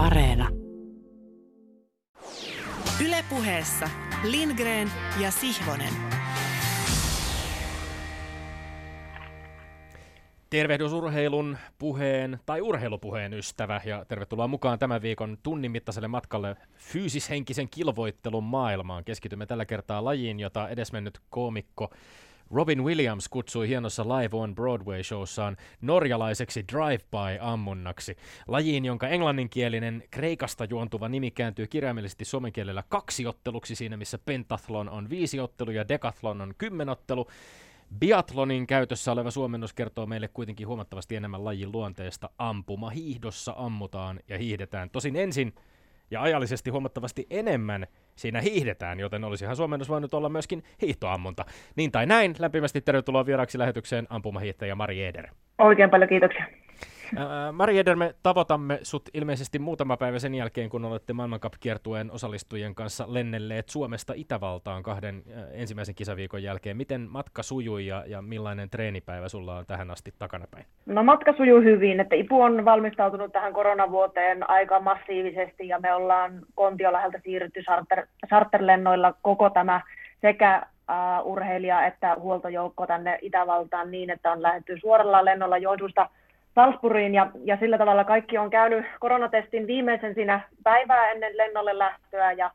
Areena. 0.00 0.48
Ylepuheessa 3.04 3.90
Lindgren 4.24 4.90
ja 5.20 5.30
Sihvonen. 5.30 5.92
Tervehdys 10.50 10.92
urheilun 10.92 11.58
puheen 11.78 12.38
tai 12.46 12.60
urheilupuheen 12.60 13.34
ystävä 13.34 13.80
ja 13.84 14.04
tervetuloa 14.04 14.48
mukaan 14.48 14.78
tämän 14.78 15.02
viikon 15.02 15.38
tunnin 15.42 15.70
mittaiselle 15.70 16.08
matkalle 16.08 16.56
fyysishenkisen 16.76 17.68
kilvoittelun 17.70 18.44
maailmaan. 18.44 19.04
Keskitymme 19.04 19.46
tällä 19.46 19.64
kertaa 19.64 20.04
lajiin, 20.04 20.40
jota 20.40 20.68
edesmennyt 20.68 21.18
koomikko 21.30 21.90
Robin 22.50 22.84
Williams 22.84 23.28
kutsui 23.28 23.68
hienossa 23.68 24.04
Live 24.04 24.36
on 24.36 24.54
Broadway-showssaan 24.54 25.56
norjalaiseksi 25.80 26.64
drive-by-ammunnaksi. 26.72 28.16
Lajiin, 28.48 28.84
jonka 28.84 29.08
englanninkielinen 29.08 30.02
kreikasta 30.10 30.64
juontuva 30.64 31.08
nimi 31.08 31.30
kääntyy 31.30 31.66
kirjaimellisesti 31.66 32.24
suomenkielellä 32.24 32.84
kaksiotteluksi 32.88 33.74
siinä, 33.74 33.96
missä 33.96 34.18
pentathlon 34.18 34.88
on 34.88 35.10
viisiottelu 35.10 35.70
ja 35.70 35.88
decathlon 35.88 36.40
on 36.40 36.54
kymmenottelu. 36.58 37.26
Biathlonin 37.98 38.66
käytössä 38.66 39.12
oleva 39.12 39.30
suomennos 39.30 39.72
kertoo 39.72 40.06
meille 40.06 40.28
kuitenkin 40.28 40.66
huomattavasti 40.66 41.16
enemmän 41.16 41.44
lajin 41.44 41.72
luonteesta. 41.72 42.30
Ampuma 42.38 42.90
hiihdossa 42.90 43.54
ammutaan 43.56 44.20
ja 44.28 44.38
hiihdetään. 44.38 44.90
Tosin 44.90 45.16
ensin 45.16 45.54
ja 46.10 46.22
ajallisesti 46.22 46.70
huomattavasti 46.70 47.26
enemmän 47.30 47.86
siinä 48.16 48.40
hiihdetään, 48.40 49.00
joten 49.00 49.24
olisihan 49.24 49.56
suomennos 49.56 49.88
voinut 49.88 50.14
olla 50.14 50.28
myöskin 50.28 50.62
hiihtoammunta. 50.82 51.44
Niin 51.76 51.92
tai 51.92 52.06
näin, 52.06 52.34
lämpimästi 52.38 52.80
tervetuloa 52.80 53.26
vieraaksi 53.26 53.58
lähetykseen 53.58 54.06
ampumahiihtäjä 54.10 54.74
Mari 54.74 55.04
Eder. 55.04 55.28
Oikein 55.58 55.90
paljon 55.90 56.08
kiitoksia. 56.08 56.46
Mari 57.52 57.78
Eder, 57.78 57.96
me 57.96 58.14
tavoitamme 58.22 58.78
sut 58.82 59.08
ilmeisesti 59.14 59.58
muutama 59.58 59.96
päivä 59.96 60.18
sen 60.18 60.34
jälkeen, 60.34 60.70
kun 60.70 60.84
olette 60.84 61.12
maailmankap-kiertueen 61.12 62.10
osallistujien 62.10 62.74
kanssa 62.74 63.04
lennelleet 63.08 63.68
Suomesta 63.68 64.12
Itävaltaan 64.16 64.82
kahden 64.82 65.22
ensimmäisen 65.52 65.94
kisaviikon 65.94 66.42
jälkeen. 66.42 66.76
Miten 66.76 67.00
matka 67.10 67.42
sujui 67.42 67.86
ja, 67.86 68.04
ja 68.06 68.22
millainen 68.22 68.70
treenipäivä 68.70 69.28
sulla 69.28 69.56
on 69.56 69.66
tähän 69.66 69.90
asti 69.90 70.14
takanapäin? 70.18 70.64
No 70.86 71.02
matka 71.02 71.32
sujuu 71.36 71.60
hyvin, 71.60 72.00
että 72.00 72.16
IPU 72.16 72.40
on 72.40 72.64
valmistautunut 72.64 73.32
tähän 73.32 73.52
koronavuoteen 73.52 74.50
aika 74.50 74.80
massiivisesti 74.80 75.68
ja 75.68 75.80
me 75.80 75.94
ollaan 75.94 76.40
Kontioläheltä 76.54 77.20
siirrytty 77.24 77.62
charter, 77.62 78.06
charterlennoilla 78.28 79.14
koko 79.22 79.50
tämä 79.50 79.80
sekä 80.20 80.66
uh, 80.90 81.32
urheilija 81.32 81.86
että 81.86 82.16
huoltojoukko 82.20 82.86
tänne 82.86 83.18
Itävaltaan 83.22 83.90
niin, 83.90 84.10
että 84.10 84.32
on 84.32 84.42
lähdetty 84.42 84.78
suoralla 84.80 85.24
lennolla 85.24 85.58
Joensuusta 85.58 86.08
Salzburgiin 86.54 87.14
ja, 87.14 87.30
ja 87.44 87.56
sillä 87.56 87.78
tavalla 87.78 88.04
kaikki 88.04 88.38
on 88.38 88.50
käynyt 88.50 88.86
koronatestin 89.00 89.66
viimeisen 89.66 90.14
siinä 90.14 90.40
päivää 90.62 91.10
ennen 91.10 91.36
lennolle 91.36 91.78
lähtöä 91.78 92.32
ja, 92.32 92.50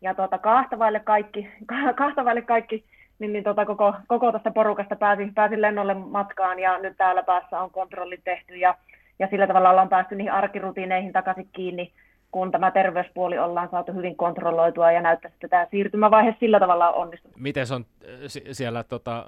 ja 0.00 0.14
tuota, 0.14 0.38
kahtavaille 0.38 1.00
kaikki, 1.00 1.48
kahtavaille 1.96 2.42
kaikki 2.42 2.84
niin, 3.18 3.32
niin 3.32 3.44
tuota, 3.44 3.66
koko, 3.66 3.94
koko 4.06 4.32
tästä 4.32 4.50
porukasta 4.50 4.96
pääsi, 4.96 5.32
pääsi 5.34 5.60
lennolle 5.60 5.94
matkaan 5.94 6.58
ja 6.58 6.78
nyt 6.78 6.96
täällä 6.96 7.22
päässä 7.22 7.60
on 7.60 7.70
kontrollit 7.70 8.20
tehty 8.24 8.56
ja, 8.56 8.74
ja 9.18 9.28
sillä 9.30 9.46
tavalla 9.46 9.70
ollaan 9.70 9.88
päästy 9.88 10.14
niihin 10.14 10.32
arkirutiineihin 10.32 11.12
takaisin 11.12 11.48
kiinni 11.52 11.92
kun 12.30 12.50
tämä 12.50 12.70
terveyspuoli 12.70 13.38
ollaan 13.38 13.68
saatu 13.70 13.92
hyvin 13.92 14.16
kontrolloitua 14.16 14.92
ja 14.92 15.00
näyttää, 15.00 15.30
että 15.34 15.48
tämä 15.48 15.66
siirtymävaihe 15.70 16.36
sillä 16.40 16.60
tavalla 16.60 16.90
on 16.90 17.02
onnistunut. 17.02 17.36
Miten 17.36 17.66
on 17.74 17.84
äh, 18.04 18.14
siellä 18.52 18.84
tota, 18.84 19.26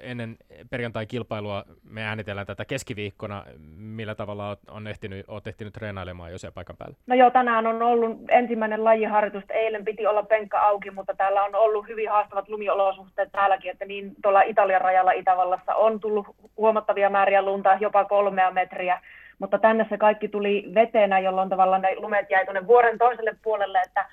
ennen 0.00 0.36
perjantai-kilpailua, 0.70 1.64
me 1.90 2.04
äänitellään 2.04 2.46
tätä 2.46 2.64
keskiviikkona, 2.64 3.44
millä 3.76 4.14
tavalla 4.14 4.48
olet, 4.48 4.58
on 4.70 4.86
ehtinyt, 4.86 5.24
olet 5.28 5.46
ehtinyt 5.46 5.72
treenailemaan 5.72 6.32
jo 6.32 6.38
siellä 6.38 6.54
paikan 6.54 6.76
päällä? 6.76 6.96
No 7.06 7.14
joo, 7.14 7.30
tänään 7.30 7.66
on 7.66 7.82
ollut 7.82 8.18
ensimmäinen 8.28 8.84
lajiharjoitus, 8.84 9.44
eilen 9.50 9.84
piti 9.84 10.06
olla 10.06 10.22
penkka 10.22 10.60
auki, 10.60 10.90
mutta 10.90 11.14
täällä 11.14 11.44
on 11.44 11.54
ollut 11.54 11.88
hyvin 11.88 12.10
haastavat 12.10 12.48
lumiolosuhteet 12.48 13.32
täälläkin, 13.32 13.70
että 13.70 13.84
niin 13.84 14.14
tuolla 14.22 14.42
Italian 14.42 14.80
rajalla 14.80 15.12
Itävallassa 15.12 15.74
on 15.74 16.00
tullut 16.00 16.26
huomattavia 16.56 17.10
määriä 17.10 17.42
lunta, 17.42 17.76
jopa 17.80 18.04
kolmea 18.04 18.50
metriä, 18.50 19.00
mutta 19.38 19.58
tänne 19.58 19.86
se 19.88 19.98
kaikki 19.98 20.28
tuli 20.28 20.64
vetenä, 20.74 21.18
jolloin 21.18 21.48
tavallaan 21.48 21.82
ne 21.82 21.96
lumet 21.96 22.30
jäi 22.30 22.44
tuonne 22.44 22.66
vuoren 22.66 22.98
toiselle 22.98 23.36
puolelle, 23.42 23.80
että, 23.86 24.06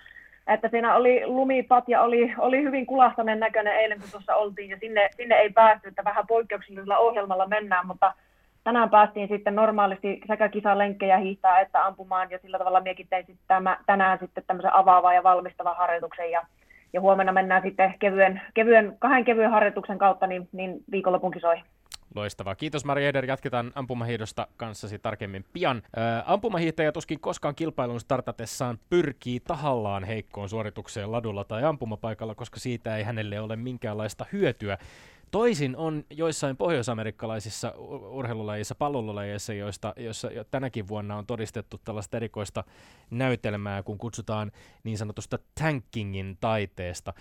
että 0.47 0.69
siinä 0.69 0.95
oli 0.95 1.21
lumipat 1.25 1.83
ja 1.89 2.01
oli, 2.01 2.33
oli 2.37 2.63
hyvin 2.63 2.85
kulahtaneen 2.85 3.39
näköinen 3.39 3.75
eilen, 3.75 3.99
kun 3.99 4.11
tuossa 4.11 4.35
oltiin, 4.35 4.69
ja 4.69 4.77
sinne, 4.79 5.09
sinne 5.17 5.35
ei 5.35 5.49
päästy, 5.49 5.87
että 5.87 6.03
vähän 6.03 6.27
poikkeuksellisella 6.27 6.97
ohjelmalla 6.97 7.47
mennään, 7.47 7.87
mutta 7.87 8.13
tänään 8.63 8.89
päästiin 8.89 9.27
sitten 9.27 9.55
normaalisti 9.55 10.21
sekä 10.27 10.49
kisalenkkejä 10.49 11.17
hiihtää 11.17 11.59
että 11.59 11.85
ampumaan, 11.85 12.31
ja 12.31 12.39
sillä 12.41 12.57
tavalla 12.57 12.81
miekin 12.81 13.07
tein 13.09 13.25
sitten 13.25 13.47
tämä, 13.47 13.77
tänään 13.85 14.19
sitten 14.19 14.43
tämmöisen 14.47 14.73
avaava 14.73 15.13
ja 15.13 15.23
valmistava 15.23 15.73
harjoituksen, 15.73 16.31
ja, 16.31 16.45
ja 16.93 17.01
huomenna 17.01 17.31
mennään 17.31 17.61
sitten 17.61 17.93
kevyen, 17.99 18.41
kevyen, 18.53 18.95
kahden 18.99 19.25
kevyen 19.25 19.51
harjoituksen 19.51 19.97
kautta 19.97 20.27
niin, 20.27 20.49
niin 20.51 20.83
viikonlopun 20.91 21.31
kisoihin. 21.31 21.65
Loistavaa. 22.15 22.55
Kiitos 22.55 22.85
Mari 22.85 23.05
Eder. 23.05 23.25
Jatketaan 23.25 23.71
ampumahiidosta 23.75 24.47
kanssasi 24.57 24.99
tarkemmin 24.99 25.45
pian. 25.53 25.81
Ää, 25.95 26.23
ampumahiihtäjä 26.25 26.91
tuskin 26.91 27.19
koskaan 27.19 27.55
kilpailun 27.55 27.99
startatessaan 27.99 28.79
pyrkii 28.89 29.39
tahallaan 29.39 30.03
heikkoon 30.03 30.49
suoritukseen 30.49 31.11
ladulla 31.11 31.43
tai 31.43 31.63
ampumapaikalla, 31.63 32.35
koska 32.35 32.59
siitä 32.59 32.97
ei 32.97 33.03
hänelle 33.03 33.39
ole 33.39 33.55
minkäänlaista 33.55 34.25
hyötyä. 34.31 34.77
Toisin 35.33 35.77
on 35.77 36.03
joissain 36.09 36.57
pohjoisamerikkalaisissa 36.57 37.73
urheilulajissa, 38.09 38.75
pallolajissa, 38.75 39.53
joista, 39.53 39.93
joissa 39.97 40.31
jo 40.31 40.43
tänäkin 40.43 40.87
vuonna 40.87 41.17
on 41.17 41.25
todistettu 41.25 41.81
tällaista 41.83 42.17
erikoista 42.17 42.63
näytelmää, 43.09 43.83
kun 43.83 43.97
kutsutaan 43.97 44.51
niin 44.83 44.97
sanotusta 44.97 45.39
tankingin 45.59 46.37
taiteesta. 46.39 47.13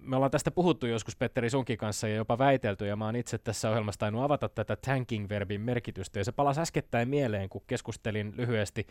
Me 0.00 0.16
ollaan 0.16 0.30
tästä 0.30 0.50
puhuttu 0.50 0.86
joskus 0.86 1.16
Petteri 1.16 1.50
Sunkin 1.50 1.78
kanssa 1.78 2.08
ja 2.08 2.16
jopa 2.16 2.38
väitelty, 2.38 2.86
ja 2.86 2.96
mä 2.96 3.04
oon 3.04 3.16
itse 3.16 3.38
tässä 3.38 3.70
ohjelmassa 3.70 3.98
tainnut 3.98 4.22
avata 4.22 4.48
tätä 4.48 4.76
tanking-verbin 4.76 5.60
merkitystä, 5.60 6.20
ja 6.20 6.24
se 6.24 6.32
palasi 6.32 6.60
äskettäin 6.60 7.08
mieleen, 7.08 7.48
kun 7.48 7.62
keskustelin 7.66 8.34
lyhyesti 8.36 8.86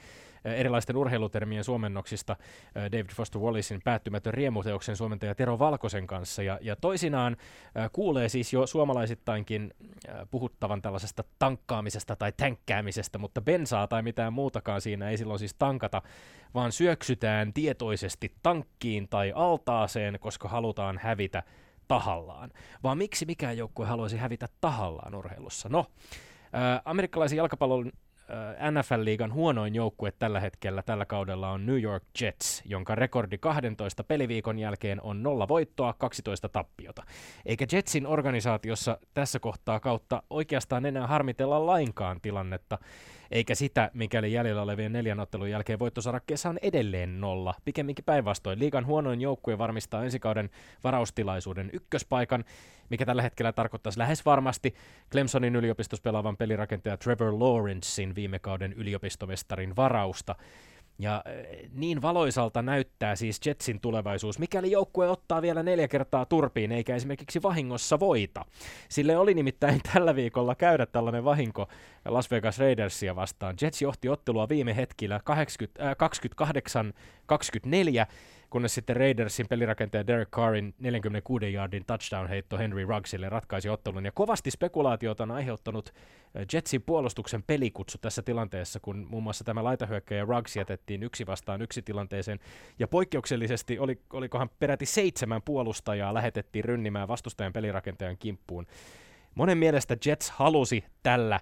erilaisten 0.46 0.98
urheilutermien 0.98 1.64
suomennoksista 1.64 2.36
David 2.76 3.12
Foster 3.16 3.42
Wallacein 3.42 3.82
päättymätön 3.84 4.34
riemuteoksen 4.34 4.96
suomentaja 4.96 5.36
Tero 5.36 5.60
Valkosen 5.60 6.08
kanssa, 6.08 6.44
ja, 6.44 6.60
ja 6.62 6.76
toisinaan 6.76 7.38
kuulee 7.92 8.17
kuulee 8.18 8.30
siis 8.30 8.54
jo 8.54 8.68
suomalaisittainkin 8.68 9.74
äh, 10.10 10.16
puhuttavan 10.32 10.82
tällaisesta 10.82 11.24
tankkaamisesta 11.40 12.16
tai 12.16 12.34
tänkkäämisestä, 12.38 13.18
mutta 13.18 13.42
bensaa 13.42 13.88
tai 13.88 14.02
mitään 14.02 14.34
muutakaan 14.34 14.82
siinä 14.82 15.10
ei 15.10 15.18
silloin 15.18 15.40
siis 15.40 15.54
tankata, 15.54 16.02
vaan 16.54 16.72
syöksytään 16.72 17.54
tietoisesti 17.54 18.34
tankkiin 18.44 19.08
tai 19.08 19.32
altaaseen, 19.36 20.20
koska 20.20 20.50
halutaan 20.50 20.98
hävitä 20.98 21.44
tahallaan. 21.88 22.52
Vaan 22.84 22.98
miksi 22.98 23.26
mikään 23.26 23.58
joukkue 23.58 23.86
haluaisi 23.86 24.18
hävitä 24.18 24.48
tahallaan 24.62 25.16
urheilussa? 25.16 25.70
No, 25.70 25.86
äh, 26.56 26.82
amerikkalaisen 26.86 27.38
jalkapallon 27.38 27.92
NFL-liigan 28.72 29.34
huonoin 29.34 29.76
joukkue 29.76 30.12
tällä 30.12 30.40
hetkellä 30.40 30.84
tällä 30.84 31.06
kaudella 31.06 31.52
on 31.52 31.66
New 31.66 31.82
York 31.82 32.04
Jets, 32.22 32.62
jonka 32.66 32.96
rekordi 32.96 33.38
12 33.38 34.04
peliviikon 34.04 34.60
jälkeen 34.60 35.02
on 35.02 35.24
nolla 35.24 35.48
voittoa, 35.48 35.94
12 35.94 36.50
tappiota. 36.50 37.04
Eikä 37.46 37.66
Jetsin 37.72 38.08
organisaatiossa 38.08 38.98
tässä 39.14 39.40
kohtaa 39.40 39.80
kautta 39.80 40.24
oikeastaan 40.30 40.86
enää 40.86 41.08
harmitella 41.08 41.66
lainkaan 41.66 42.22
tilannetta, 42.22 42.78
eikä 43.32 43.56
sitä, 43.56 43.92
mikäli 43.94 44.34
jäljellä 44.34 44.62
olevien 44.62 44.92
neljän 44.92 45.20
ottelun 45.20 45.50
jälkeen 45.50 45.80
voittosarakkeessa 45.80 46.50
on 46.50 46.60
edelleen 46.62 47.22
nolla. 47.22 47.54
Pikemminkin 47.66 48.06
päinvastoin. 48.06 48.60
Liigan 48.60 48.86
huonoin 48.86 49.22
joukkue 49.22 49.58
varmistaa 49.58 50.04
ensi 50.04 50.20
kauden 50.20 50.50
varaustilaisuuden 50.84 51.70
ykköspaikan, 51.74 52.44
mikä 52.90 53.06
tällä 53.06 53.22
hetkellä 53.22 53.52
tarkoittaisi 53.52 54.00
lähes 54.00 54.26
varmasti 54.26 54.76
Clemsonin 55.12 55.56
yliopistossa 55.56 56.04
pelaavan 56.04 56.38
pelirakentaja 56.38 56.98
Trevor 56.98 57.40
Lawrencein 57.40 58.16
viime 58.16 58.40
kauden 58.40 58.74
yliopistomestarin 58.74 59.76
varausta. 59.76 60.36
Ja 61.00 61.24
eh, 61.26 61.70
niin 61.74 62.02
valoisalta 62.02 62.62
näyttää 62.62 63.16
siis 63.16 63.40
Jetsin 63.46 63.80
tulevaisuus, 63.80 64.40
mikäli 64.40 64.72
joukkue 64.72 65.10
ottaa 65.10 65.42
vielä 65.42 65.64
neljä 65.64 65.88
kertaa 65.88 66.26
turpiin, 66.26 66.72
eikä 66.72 66.96
esimerkiksi 66.96 67.42
vahingossa 67.42 68.00
voita. 68.00 68.46
Sille 68.90 69.18
oli 69.18 69.34
nimittäin 69.34 69.82
tällä 69.94 70.16
viikolla 70.16 70.56
käydä 70.56 70.86
tällainen 70.86 71.24
vahinko 71.24 71.68
Las 72.06 72.32
Vegas 72.32 72.60
Raidersia 72.60 73.16
vastaan. 73.16 73.56
Jets 73.62 73.82
johti 73.82 74.10
ottelua 74.10 74.50
viime 74.50 74.76
hetkillä 74.76 75.20
80, 75.24 75.90
äh, 75.90 75.96
28-24, 78.06 78.08
kunnes 78.50 78.76
sitten 78.76 78.96
Raidersin 78.96 79.48
pelirakentaja 79.50 80.08
Derek 80.08 80.30
Carrin 80.30 80.74
46 80.80 81.54
yardin 81.54 81.86
touchdown-heitto 81.86 82.58
Henry 82.58 82.86
Ruggsille 82.86 83.30
ratkaisi 83.30 83.70
ottelun. 83.70 84.06
Ja 84.06 84.12
kovasti 84.12 84.52
spekulaatiota 84.52 85.24
on 85.24 85.32
aiheuttanut 85.32 85.94
Jetsin 86.54 86.82
puolustuksen 86.82 87.44
pelikutsu 87.44 87.98
tässä 87.98 88.22
tilanteessa, 88.22 88.80
kun 88.80 89.08
muun 89.10 89.24
muassa 89.24 89.44
tämä 89.44 89.64
laitahyökkäjä 89.64 90.26
Ruggs 90.26 90.56
jätettiin 90.56 91.04
yksi 91.04 91.26
vastaan 91.26 91.62
yksi 91.62 91.82
tilanteeseen. 91.82 92.40
Ja 92.80 92.88
poikkeuksellisesti 92.88 93.80
oli, 93.80 94.02
olikohan 94.14 94.50
peräti 94.60 94.86
seitsemän 94.86 95.42
puolustajaa 95.42 96.14
lähetettiin 96.14 96.66
rynnimään 96.66 97.08
vastustajan 97.08 97.54
pelirakentajan 97.54 98.18
kimppuun. 98.18 98.68
Monen 99.36 99.58
mielestä 99.58 99.98
Jets 100.06 100.30
halusi 100.30 100.84
tällä 101.04 101.40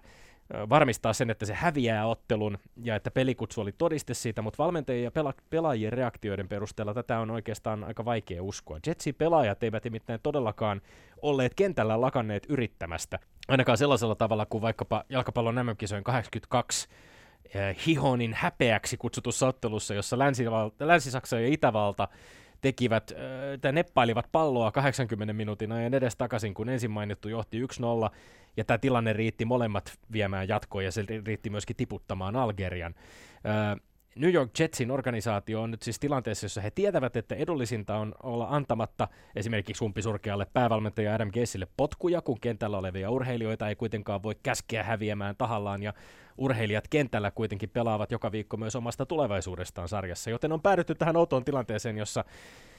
varmistaa 0.70 1.14
sen, 1.14 1.30
että 1.30 1.46
se 1.46 1.54
häviää 1.54 2.08
ottelun 2.08 2.58
ja 2.84 2.96
että 2.96 3.12
pelikutsu 3.12 3.62
oli 3.62 3.72
todiste 3.72 4.14
siitä, 4.14 4.42
mutta 4.42 4.64
valmentajien 4.64 5.04
ja 5.04 5.12
pela- 5.12 5.44
pelaajien 5.50 5.94
reaktioiden 5.94 6.48
perusteella 6.48 6.94
tätä 6.94 7.20
on 7.20 7.32
oikeastaan 7.32 7.84
aika 7.84 8.06
vaikea 8.06 8.44
uskoa. 8.44 8.80
Jetsin 8.88 9.16
pelaajat 9.16 9.64
eivät 9.64 9.84
nimittäin 9.84 10.20
todellakaan 10.24 10.82
olleet 11.22 11.54
kentällä 11.54 12.02
lakanneet 12.02 12.46
yrittämästä, 12.50 13.20
ainakaan 13.48 13.78
sellaisella 13.78 14.16
tavalla 14.16 14.46
kuin 14.46 14.62
vaikkapa 14.62 15.04
jalkapallon 15.10 15.56
MM-kisojen 15.56 16.04
82 16.04 16.88
Hihonin 17.86 18.34
häpeäksi 18.34 18.98
kutsutussa 18.98 19.48
ottelussa, 19.48 19.94
jossa 19.94 20.18
Länsi-Saksa 20.80 21.40
ja 21.40 21.48
Itävalta 21.48 22.08
tekivät, 22.66 23.12
tai 23.62 23.72
neppailivat 23.72 24.26
palloa 24.32 24.72
80 24.72 25.34
minuutin 25.34 25.72
ajan 25.72 25.94
edes 25.94 26.16
takaisin, 26.16 26.54
kun 26.54 26.70
ensin 26.70 26.92
mainittu 26.92 27.30
johti 27.30 27.62
1-0, 27.62 27.66
ja 28.58 28.66
tämä 28.66 28.78
tilanne 28.78 29.14
riitti 29.14 29.46
molemmat 29.46 29.94
viemään 30.12 30.48
jatkoon, 30.48 30.84
ja 30.84 30.92
se 30.92 31.06
riitti 31.26 31.50
myöskin 31.50 31.76
tiputtamaan 31.76 32.36
Algerian. 32.36 32.96
New 34.20 34.34
York 34.34 34.60
Jetsin 34.60 34.92
organisaatio 34.92 35.62
on 35.62 35.72
nyt 35.72 35.82
siis 35.82 36.00
tilanteessa, 36.00 36.46
jossa 36.46 36.62
he 36.62 36.72
tietävät, 36.72 37.16
että 37.16 37.36
edullisinta 37.36 37.96
on 37.96 38.16
olla 38.24 38.48
antamatta 38.50 39.08
esimerkiksi 39.36 39.84
umpisurkealle 39.84 40.48
päävalmentaja 40.54 41.16
Adam 41.16 41.32
Gessille 41.34 41.68
potkuja, 41.78 42.22
kun 42.22 42.40
kentällä 42.40 42.78
olevia 42.78 43.10
urheilijoita 43.12 43.70
ei 43.70 43.76
kuitenkaan 43.76 44.24
voi 44.24 44.36
käskeä 44.44 44.84
häviämään 44.84 45.36
tahallaan, 45.36 45.84
ja 45.84 45.94
urheilijat 46.38 46.88
kentällä 46.88 47.32
kuitenkin 47.32 47.70
pelaavat 47.70 48.12
joka 48.12 48.32
viikko 48.32 48.58
myös 48.58 48.76
omasta 48.76 49.06
tulevaisuudestaan 49.06 49.90
sarjassa, 49.90 50.30
joten 50.30 50.52
on 50.52 50.62
päädytty 50.62 50.96
tähän 50.96 51.18
outoon 51.18 51.46
tilanteeseen, 51.46 51.98
jossa 51.98 52.26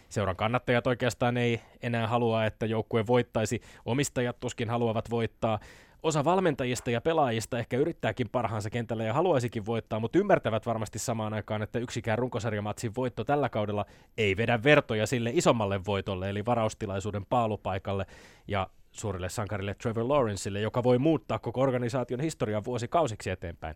seuran 0.08 0.36
kannattajat 0.36 0.86
oikeastaan 0.86 1.36
ei 1.36 1.60
enää 1.82 2.06
halua, 2.06 2.44
että 2.44 2.66
joukkue 2.66 3.06
voittaisi, 3.06 3.60
omistajat 3.84 4.40
tuskin 4.40 4.70
haluavat 4.70 5.10
voittaa, 5.10 5.58
osa 6.06 6.24
valmentajista 6.24 6.90
ja 6.90 7.00
pelaajista 7.00 7.58
ehkä 7.58 7.76
yrittääkin 7.76 8.28
parhaansa 8.28 8.70
kentällä 8.70 9.04
ja 9.04 9.12
haluaisikin 9.12 9.66
voittaa, 9.66 10.00
mutta 10.00 10.18
ymmärtävät 10.18 10.66
varmasti 10.66 10.98
samaan 10.98 11.34
aikaan, 11.34 11.62
että 11.62 11.78
yksikään 11.78 12.18
runkosarjamatsin 12.18 12.94
voitto 12.96 13.24
tällä 13.24 13.48
kaudella 13.48 13.86
ei 14.18 14.36
vedä 14.36 14.62
vertoja 14.62 15.06
sille 15.06 15.30
isommalle 15.34 15.84
voitolle, 15.84 16.30
eli 16.30 16.44
varaustilaisuuden 16.44 17.26
paalupaikalle. 17.26 18.06
Ja 18.48 18.70
suurille 18.92 19.28
sankarille 19.28 19.74
Trevor 19.74 20.08
Lawrenceille, 20.08 20.60
joka 20.60 20.82
voi 20.82 20.98
muuttaa 20.98 21.38
koko 21.38 21.60
organisaation 21.60 22.20
historian 22.20 22.64
vuosikausiksi 22.64 23.30
eteenpäin. 23.30 23.74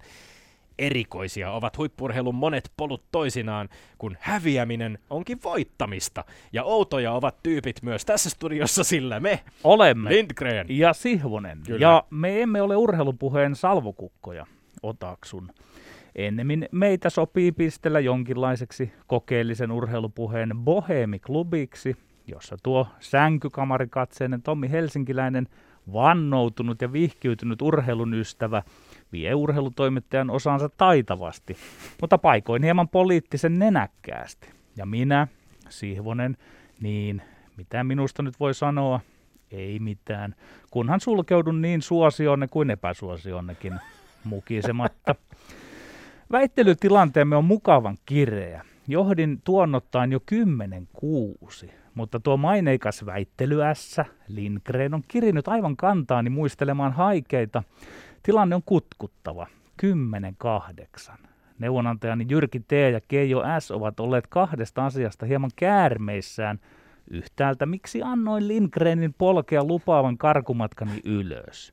Erikoisia 0.80 1.52
ovat 1.52 1.78
huippurheilun 1.78 2.34
monet 2.34 2.72
polut 2.76 3.04
toisinaan, 3.12 3.68
kun 3.98 4.16
häviäminen 4.20 4.98
onkin 5.10 5.38
voittamista. 5.44 6.24
Ja 6.52 6.64
outoja 6.64 7.12
ovat 7.12 7.42
tyypit 7.42 7.82
myös 7.82 8.04
tässä 8.04 8.30
studiossa, 8.30 8.84
sillä 8.84 9.20
me 9.20 9.40
olemme 9.64 10.10
Lindgren 10.10 10.66
ja 10.68 10.92
Sihvonen. 10.92 11.58
Kyllä. 11.66 11.80
Ja 11.80 12.04
me 12.10 12.42
emme 12.42 12.62
ole 12.62 12.76
urheilupuheen 12.76 13.56
salvokukkoja, 13.56 14.46
otaksun. 14.82 15.52
Ennemmin 16.14 16.68
meitä 16.72 17.10
sopii 17.10 17.52
pistellä 17.52 18.00
jonkinlaiseksi 18.00 18.92
kokeellisen 19.06 19.72
urheilupuheen 19.72 20.50
boheemiklubiksi, 20.54 21.96
jossa 22.26 22.56
tuo 22.62 22.86
sänkykamarikatseinen 23.00 24.42
Tommi 24.42 24.70
Helsinkiläinen 24.70 25.48
vannoutunut 25.92 26.82
ja 26.82 26.92
vihkiytynyt 26.92 27.62
urheilun 27.62 28.14
ystävä 28.14 28.62
vie 29.12 29.34
urheilutoimittajan 29.34 30.30
osansa 30.30 30.68
taitavasti, 30.68 31.56
mutta 32.00 32.18
paikoin 32.18 32.62
hieman 32.62 32.88
poliittisen 32.88 33.58
nenäkkäästi. 33.58 34.48
Ja 34.76 34.86
minä, 34.86 35.28
Sihvonen, 35.68 36.36
niin 36.80 37.22
mitä 37.56 37.84
minusta 37.84 38.22
nyt 38.22 38.40
voi 38.40 38.54
sanoa? 38.54 39.00
Ei 39.50 39.78
mitään, 39.78 40.34
kunhan 40.70 41.00
sulkeudun 41.00 41.62
niin 41.62 41.82
suosionne 41.82 42.48
kuin 42.48 42.70
epäsuosionnekin 42.70 43.74
mukisematta. 44.24 45.14
Väittelytilanteemme 46.32 47.36
on 47.36 47.44
mukavan 47.44 47.96
kireä. 48.06 48.64
Johdin 48.88 49.40
tuonnottaan 49.44 50.12
jo 50.12 50.20
kymmenen 50.26 50.88
kuusi. 50.92 51.70
Mutta 51.94 52.20
tuo 52.20 52.36
maineikas 52.36 53.06
väittelyässä 53.06 54.04
Lindgren 54.28 54.94
on 54.94 55.02
kirinyt 55.08 55.48
aivan 55.48 55.76
kantaani 55.76 56.30
muistelemaan 56.30 56.92
haikeita. 56.92 57.62
Tilanne 58.22 58.54
on 58.56 58.62
kutkuttava. 58.66 59.46
10-8. 59.82 61.12
Neuvonantajani 61.58 62.26
Jyrki 62.30 62.60
T. 62.60 62.72
ja 62.92 63.00
Keijo 63.08 63.42
S. 63.60 63.70
ovat 63.70 64.00
olleet 64.00 64.26
kahdesta 64.26 64.86
asiasta 64.86 65.26
hieman 65.26 65.50
käärmeissään. 65.56 66.58
Yhtäältä, 67.10 67.66
miksi 67.66 68.02
annoin 68.02 68.48
Lindgrenin 68.48 69.14
polkea 69.18 69.64
lupaavan 69.64 70.18
karkumatkani 70.18 71.00
ylös? 71.04 71.72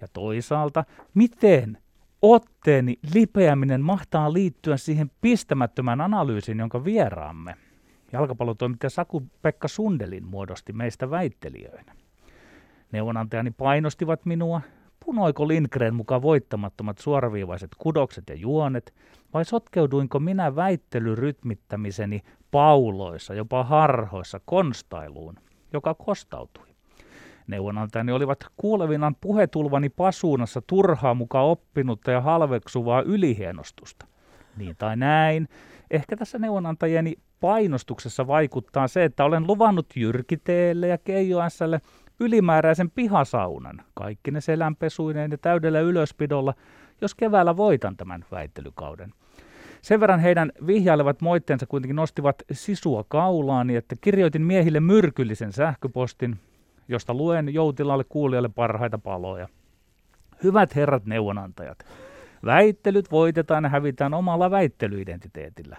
Ja 0.00 0.06
toisaalta, 0.12 0.84
miten 1.14 1.78
otteeni 2.22 2.98
lipeäminen 3.14 3.80
mahtaa 3.80 4.32
liittyä 4.32 4.76
siihen 4.76 5.10
pistämättömään 5.20 6.00
analyysiin, 6.00 6.58
jonka 6.58 6.84
vieraamme 6.84 7.56
jalkapallotoimittaja 8.12 8.90
Saku-Pekka 8.90 9.68
Sundelin 9.68 10.26
muodosti 10.26 10.72
meistä 10.72 11.10
väittelijöinä. 11.10 11.94
Neuvonantajani 12.92 13.50
painostivat 13.50 14.26
minua, 14.26 14.60
punoiko 15.06 15.48
Lindgren 15.48 15.94
mukaan 15.94 16.22
voittamattomat 16.22 16.98
suoraviivaiset 16.98 17.70
kudokset 17.78 18.24
ja 18.28 18.34
juonet, 18.34 18.94
vai 19.34 19.44
sotkeuduinko 19.44 20.20
minä 20.20 20.56
väittelyrytmittämiseni 20.56 22.20
pauloissa, 22.50 23.34
jopa 23.34 23.64
harhoissa, 23.64 24.40
konstailuun, 24.44 25.34
joka 25.72 25.94
kostautui. 25.94 26.66
Neuvonantajani 27.46 28.12
olivat 28.12 28.46
kuulevinan 28.56 29.16
puhetulvani 29.20 29.88
pasuunassa 29.88 30.62
turhaa 30.66 31.14
mukaan 31.14 31.46
oppinutta 31.46 32.10
ja 32.10 32.20
halveksuvaa 32.20 33.02
ylihienostusta. 33.02 34.06
Niin 34.56 34.76
tai 34.76 34.96
näin, 34.96 35.48
ehkä 35.90 36.16
tässä 36.16 36.38
neuvonantajani 36.38 37.14
painostuksessa 37.40 38.26
vaikuttaa 38.26 38.88
se, 38.88 39.04
että 39.04 39.24
olen 39.24 39.46
luvannut 39.46 39.86
Jyrkiteelle 39.96 40.88
ja 40.88 40.98
Keijo 40.98 41.40
ylimääräisen 42.22 42.90
pihasaunan, 42.90 43.82
kaikki 43.94 44.30
ne 44.30 44.40
selänpesuineen 44.40 45.30
ja 45.30 45.38
täydellä 45.38 45.80
ylöspidolla, 45.80 46.54
jos 47.00 47.14
keväällä 47.14 47.56
voitan 47.56 47.96
tämän 47.96 48.24
väittelykauden. 48.32 49.12
Sen 49.82 50.00
verran 50.00 50.20
heidän 50.20 50.52
vihjailevat 50.66 51.20
moitteensa 51.20 51.66
kuitenkin 51.66 51.96
nostivat 51.96 52.36
sisua 52.52 53.04
kaulaani, 53.08 53.76
että 53.76 53.96
kirjoitin 54.00 54.42
miehille 54.42 54.80
myrkyllisen 54.80 55.52
sähköpostin, 55.52 56.36
josta 56.88 57.14
luen 57.14 57.54
joutilalle 57.54 58.04
kuulijalle 58.04 58.48
parhaita 58.48 58.98
paloja. 58.98 59.48
Hyvät 60.44 60.76
herrat 60.76 61.06
neuvonantajat, 61.06 61.78
väittelyt 62.44 63.10
voitetaan 63.10 63.64
ja 63.64 63.70
hävitään 63.70 64.14
omalla 64.14 64.50
väittelyidentiteetillä. 64.50 65.76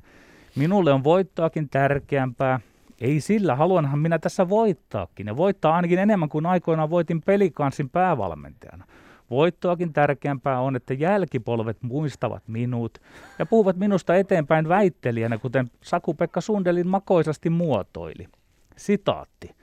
Minulle 0.56 0.94
on 0.94 1.04
voittoakin 1.04 1.70
tärkeämpää. 1.70 2.60
Ei 3.02 3.20
sillä, 3.20 3.56
haluanhan 3.56 4.00
minä 4.00 4.20
tässä 4.20 4.50
voittaakin 4.50 5.28
ja 5.28 5.38
voittaa 5.38 5.76
ainakin 5.76 6.00
enemmän 6.00 6.30
kuin 6.30 6.46
aikoinaan 6.46 6.90
voitin 6.90 7.22
pelikansin 7.22 7.90
päävalmentajana. 7.90 8.86
Voittoakin 9.30 9.94
tärkeämpää 9.94 10.60
on, 10.60 10.76
että 10.76 10.94
jälkipolvet 10.94 11.78
muistavat 11.82 12.44
minut 12.48 12.98
ja 13.40 13.46
puhuvat 13.46 13.78
minusta 13.78 14.16
eteenpäin 14.16 14.70
väittelijänä, 14.70 15.38
kuten 15.38 15.72
Saku-Pekka 15.82 16.42
Sundelin 16.42 16.88
makoisasti 16.88 17.50
muotoili. 17.50 18.28
Sitaatti 18.76 19.56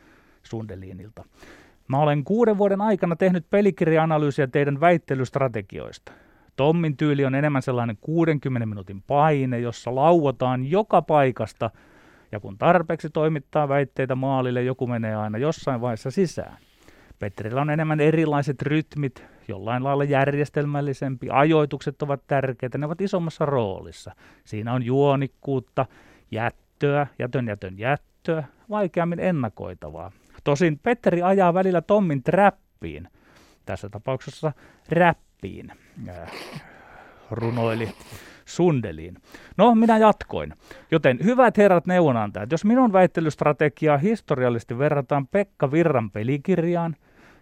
Sundelinilta. 0.42 1.24
Mä 1.88 1.98
olen 1.98 2.24
kuuden 2.24 2.58
vuoden 2.58 2.80
aikana 2.80 3.16
tehnyt 3.16 3.46
pelikirja-analyysiä 3.50 4.46
teidän 4.46 4.80
väittelystrategioista. 4.80 6.12
Tommin 6.56 6.96
tyyli 6.96 7.24
on 7.24 7.34
enemmän 7.34 7.62
sellainen 7.62 7.98
60 8.00 8.66
minuutin 8.66 9.02
paine, 9.02 9.58
jossa 9.58 9.94
lauotaan 9.94 10.70
joka 10.70 11.02
paikasta, 11.02 11.70
ja 12.32 12.40
kun 12.40 12.58
tarpeeksi 12.58 13.10
toimittaa 13.10 13.68
väitteitä 13.68 14.14
maalille, 14.14 14.62
joku 14.62 14.86
menee 14.86 15.14
aina 15.14 15.38
jossain 15.38 15.80
vaiheessa 15.80 16.10
sisään. 16.10 16.56
Petrillä 17.18 17.60
on 17.60 17.70
enemmän 17.70 18.00
erilaiset 18.00 18.62
rytmit, 18.62 19.24
jollain 19.48 19.84
lailla 19.84 20.04
järjestelmällisempi, 20.04 21.28
ajoitukset 21.30 22.02
ovat 22.02 22.26
tärkeitä, 22.26 22.78
ne 22.78 22.86
ovat 22.86 23.00
isommassa 23.00 23.46
roolissa. 23.46 24.12
Siinä 24.44 24.72
on 24.72 24.82
juonikkuutta, 24.82 25.86
jättöä, 26.30 27.06
jätön 27.18 27.46
jätön 27.46 27.78
jättöä, 27.78 28.44
vaikeammin 28.70 29.20
ennakoitavaa. 29.20 30.12
Tosin 30.44 30.78
Petteri 30.78 31.22
ajaa 31.22 31.54
välillä 31.54 31.80
Tommin 31.80 32.22
trappiin, 32.22 33.08
tässä 33.66 33.88
tapauksessa 33.88 34.52
räppiin 34.88 35.72
äh, 36.08 36.32
runoili 37.30 37.92
Sundeliin. 38.50 39.16
No, 39.56 39.74
minä 39.74 39.98
jatkoin. 39.98 40.52
Joten 40.90 41.18
hyvät 41.24 41.56
herrat 41.56 41.86
neuvonantajat, 41.86 42.52
jos 42.52 42.64
minun 42.64 42.92
väittelystrategiaa 42.92 43.98
historiallisesti 43.98 44.78
verrataan 44.78 45.26
Pekka 45.26 45.72
Virran 45.72 46.10
pelikirjaan 46.10 46.96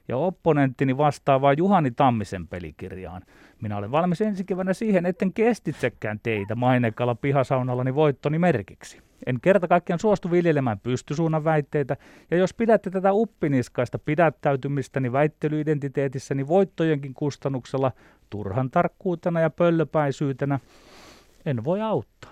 ja 0.08 0.16
opponenttini 0.16 0.96
vastaavaa 0.96 1.52
Juhani 1.52 1.90
Tammisen 1.90 2.48
pelikirjaan, 2.48 3.22
minä 3.62 3.76
olen 3.76 3.90
valmis 3.90 4.20
ensi 4.20 4.44
keväänä 4.44 4.72
siihen, 4.72 5.06
etten 5.06 5.32
kestitsekään 5.32 6.20
teitä 6.22 6.54
mainekalla 6.54 7.14
pihasaunallani 7.14 7.94
voittoni 7.94 8.38
merkiksi. 8.38 8.98
En 9.26 9.40
kerta 9.40 9.68
kaikkiaan 9.68 9.98
suostu 9.98 10.30
viljelemään 10.30 10.80
pystysuunnan 10.80 11.44
väitteitä, 11.44 11.96
ja 12.30 12.36
jos 12.36 12.54
pidätte 12.54 12.90
tätä 12.90 13.12
uppiniskaista 13.12 13.98
pidättäytymistäni 13.98 15.12
väittelyidentiteetissäni 15.12 16.48
voittojenkin 16.48 17.14
kustannuksella, 17.14 17.92
turhan 18.30 18.70
tarkkuutena 18.70 19.40
ja 19.40 19.50
pöllöpäisyytenä, 19.50 20.58
en 21.48 21.64
voi 21.64 21.80
auttaa. 21.80 22.30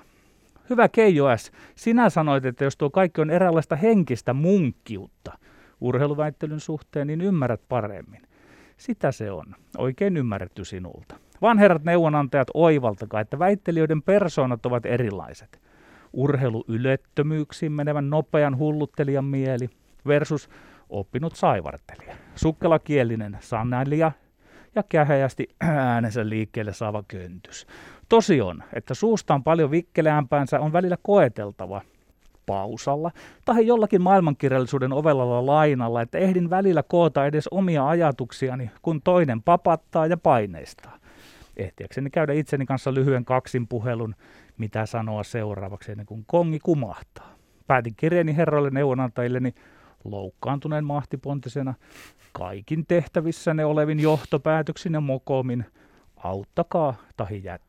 Hyvä 0.70 0.88
Keijo 0.88 1.36
S., 1.36 1.52
sinä 1.74 2.10
sanoit, 2.10 2.44
että 2.44 2.64
jos 2.64 2.76
tuo 2.76 2.90
kaikki 2.90 3.20
on 3.20 3.30
eräänlaista 3.30 3.76
henkistä 3.76 4.34
munkkiutta 4.34 5.38
urheiluväittelyn 5.80 6.60
suhteen, 6.60 7.06
niin 7.06 7.20
ymmärrät 7.20 7.60
paremmin. 7.68 8.22
Sitä 8.76 9.12
se 9.12 9.30
on. 9.30 9.54
Oikein 9.78 10.16
ymmärretty 10.16 10.64
sinulta. 10.64 11.16
Vanherrat 11.42 11.84
neuvonantajat 11.84 12.48
oivaltakaa, 12.54 13.20
että 13.20 13.38
väittelijöiden 13.38 14.02
persoonat 14.02 14.66
ovat 14.66 14.86
erilaiset. 14.86 15.60
Urheiluylettömyyksiin 16.12 17.72
menevän 17.72 18.10
nopean 18.10 18.58
hulluttelijan 18.58 19.24
mieli 19.24 19.70
versus 20.06 20.48
oppinut 20.88 21.36
saivartelija. 21.36 22.16
Sukkelakielinen 22.34 23.38
sanailija 23.40 24.12
ja 24.74 24.82
kähäjästi 24.88 25.48
äänensä 25.60 26.28
liikkeelle 26.28 26.72
saava 26.72 27.04
köntys. 27.08 27.66
Tosi 28.08 28.40
on, 28.40 28.62
että 28.72 28.94
suustaan 28.94 29.44
paljon 29.44 29.70
vikkeläämpäänsä 29.70 30.60
on 30.60 30.72
välillä 30.72 30.96
koeteltava 31.02 31.80
pausalla 32.46 33.10
tai 33.44 33.66
jollakin 33.66 34.02
maailmankirjallisuuden 34.02 34.92
ovellalla 34.92 35.46
lainalla, 35.46 36.02
että 36.02 36.18
ehdin 36.18 36.50
välillä 36.50 36.82
koota 36.82 37.26
edes 37.26 37.48
omia 37.48 37.88
ajatuksiani, 37.88 38.70
kun 38.82 39.02
toinen 39.02 39.42
papattaa 39.42 40.06
ja 40.06 40.16
paineistaa. 40.16 40.98
Ehtiäkseni 41.56 42.10
käydä 42.10 42.32
itseni 42.32 42.66
kanssa 42.66 42.94
lyhyen 42.94 43.24
kaksinpuhelun, 43.24 44.14
mitä 44.58 44.86
sanoa 44.86 45.22
seuraavaksi 45.22 45.92
ennen 45.92 46.06
kuin 46.06 46.24
kongi 46.26 46.58
kumahtaa. 46.58 47.34
Päätin 47.66 47.94
kirjeeni 47.96 48.36
herroille 48.36 48.70
neuvonantajilleni 48.70 49.54
loukkaantuneen 50.04 50.84
mahtipontisena 50.84 51.74
kaikin 52.32 52.86
tehtävissänne 52.86 53.64
olevin 53.64 54.00
johtopäätöksin 54.00 54.94
ja 54.94 55.00
mokomin. 55.00 55.64
Auttakaa 56.16 56.94
tai 57.16 57.40
jättäkää. 57.44 57.65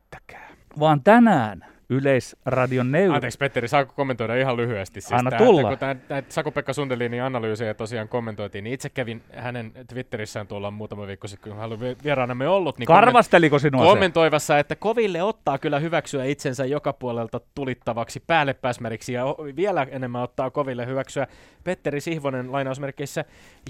Vaan 0.79 1.03
tänään 1.03 1.65
Yleisradion 1.89 2.91
neuvot. 2.91 3.15
Anteeksi 3.15 3.37
Petteri, 3.37 3.67
saako 3.67 3.93
kommentoida 3.95 4.35
ihan 4.35 4.57
lyhyesti? 4.57 5.01
Siis 5.01 5.11
Anna 5.11 5.29
tää, 5.29 5.39
tulla. 5.39 5.77
Kun 5.77 5.87
näitä 6.09 6.33
Saku-Pekka 6.33 6.73
Sundelinin 6.73 7.23
analyysejä 7.23 7.73
tosiaan 7.73 8.07
kommentoitiin, 8.07 8.63
niin 8.63 8.73
itse 8.73 8.89
kävin 8.89 9.23
hänen 9.33 9.71
Twitterissään 9.87 10.47
tuolla 10.47 10.71
muutama 10.71 11.07
viikko 11.07 11.27
sitten, 11.27 11.51
kun 11.51 11.59
hän 11.59 11.71
oli 11.71 11.97
vieraanamme 12.03 12.47
ollut, 12.47 12.77
niin 12.77 12.87
Karvasteliko 12.87 13.59
sinua 13.59 13.83
se? 13.83 13.89
kommentoivassa, 13.89 14.59
että 14.59 14.75
koville 14.75 15.23
ottaa 15.23 15.57
kyllä 15.57 15.79
hyväksyä 15.79 16.23
itsensä 16.23 16.65
joka 16.65 16.93
puolelta 16.93 17.41
tulittavaksi 17.55 18.23
päällepäsmäriksi 18.27 19.13
ja 19.13 19.25
vielä 19.55 19.87
enemmän 19.91 20.21
ottaa 20.21 20.49
koville 20.49 20.85
hyväksyä 20.85 21.27
Petteri 21.63 22.01
Sihvonen 22.01 22.51
lainausmerkeissä 22.51 23.25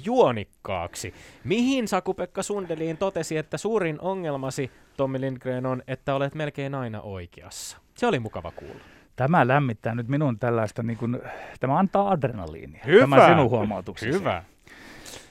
juonikkaaksi. 0.05 1.13
Mihin 1.43 1.87
Saku-Pekka 1.87 2.43
Sundelin 2.43 2.97
totesi, 2.97 3.37
että 3.37 3.57
suurin 3.57 3.97
ongelmasi 4.01 4.71
Tommi 4.97 5.21
Lindgren 5.21 5.65
on, 5.65 5.83
että 5.87 6.15
olet 6.15 6.35
melkein 6.35 6.75
aina 6.75 7.01
oikeassa. 7.01 7.77
Se 7.95 8.07
oli 8.07 8.19
mukava 8.19 8.51
kuulla. 8.51 8.81
Tämä 9.15 9.47
lämmittää 9.47 9.95
nyt 9.95 10.07
minun 10.07 10.39
tällaista, 10.39 10.83
niin 10.83 10.97
kuin, 10.97 11.19
tämä 11.59 11.79
antaa 11.79 12.11
adrenaliinia. 12.11 12.83
Hyvä. 12.85 13.15
Tämä 13.15 13.27
sinun 13.27 13.49
huomautuksesi. 13.49 14.19
Hyvä. 14.19 14.43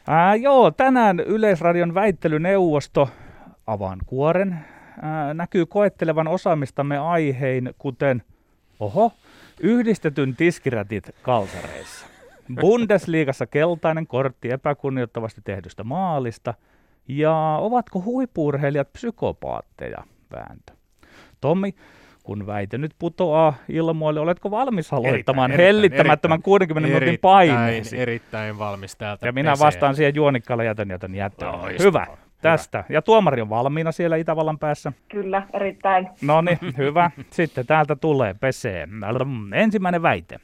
Ää, 0.06 0.34
joo, 0.34 0.70
tänään 0.70 1.20
Yleisradion 1.20 1.94
väittelyneuvosto 1.94 3.08
avaan 3.66 3.98
kuoren 4.06 4.58
ää, 5.02 5.34
näkyy 5.34 5.66
koettelevan 5.66 6.28
osaamistamme 6.28 6.98
aihein, 6.98 7.74
kuten, 7.78 8.22
oho, 8.80 9.12
yhdistetyn 9.60 10.36
tiskirätit 10.36 11.10
kalsareissa. 11.22 12.06
Bundesliigassa 12.60 13.46
keltainen 13.46 14.06
kortti 14.06 14.50
epäkunnioittavasti 14.50 15.40
tehdystä 15.44 15.84
maalista. 15.84 16.54
Ja 17.08 17.58
ovatko 17.60 18.02
huippuurheilijat 18.02 18.92
psykopaatteja? 18.92 19.98
Vääntö. 20.32 20.72
Tommi, 21.40 21.74
kun 22.22 22.46
väite 22.46 22.78
nyt 22.78 22.92
putoaa 22.98 23.54
ilmoille, 23.68 24.20
oletko 24.20 24.50
valmis 24.50 24.92
aloittamaan 24.92 25.50
Erittäin, 25.50 25.66
hellittämättömän 25.74 26.34
erittäin, 26.36 26.42
60 26.42 26.86
minuutin 26.88 27.08
erittäin, 27.08 27.20
paineesi? 27.20 27.98
Erittäin 28.00 28.58
valmis 28.58 28.96
täältä 28.96 29.26
Ja 29.26 29.32
minä 29.32 29.50
pesee. 29.52 29.66
vastaan 29.66 29.94
siihen 29.94 30.14
juonikkaalle 30.14 30.64
jätön 30.64 30.90
jätön 30.90 31.14
jätön. 31.14 31.48
Loistavaa. 31.48 32.04
Hyvä. 32.04 32.06
Tästä. 32.42 32.84
Ja 32.88 33.02
tuomari 33.02 33.40
on 33.42 33.48
valmiina 33.48 33.92
siellä 33.92 34.16
Itävallan 34.16 34.58
päässä. 34.58 34.92
Kyllä, 35.08 35.42
erittäin. 35.52 36.08
No 36.22 36.40
niin, 36.40 36.58
hyvä. 36.76 37.10
Sitten 37.30 37.66
täältä 37.66 37.96
tulee 37.96 38.34
pesee. 38.40 38.88
Ensimmäinen 39.54 40.02
väite. 40.02 40.36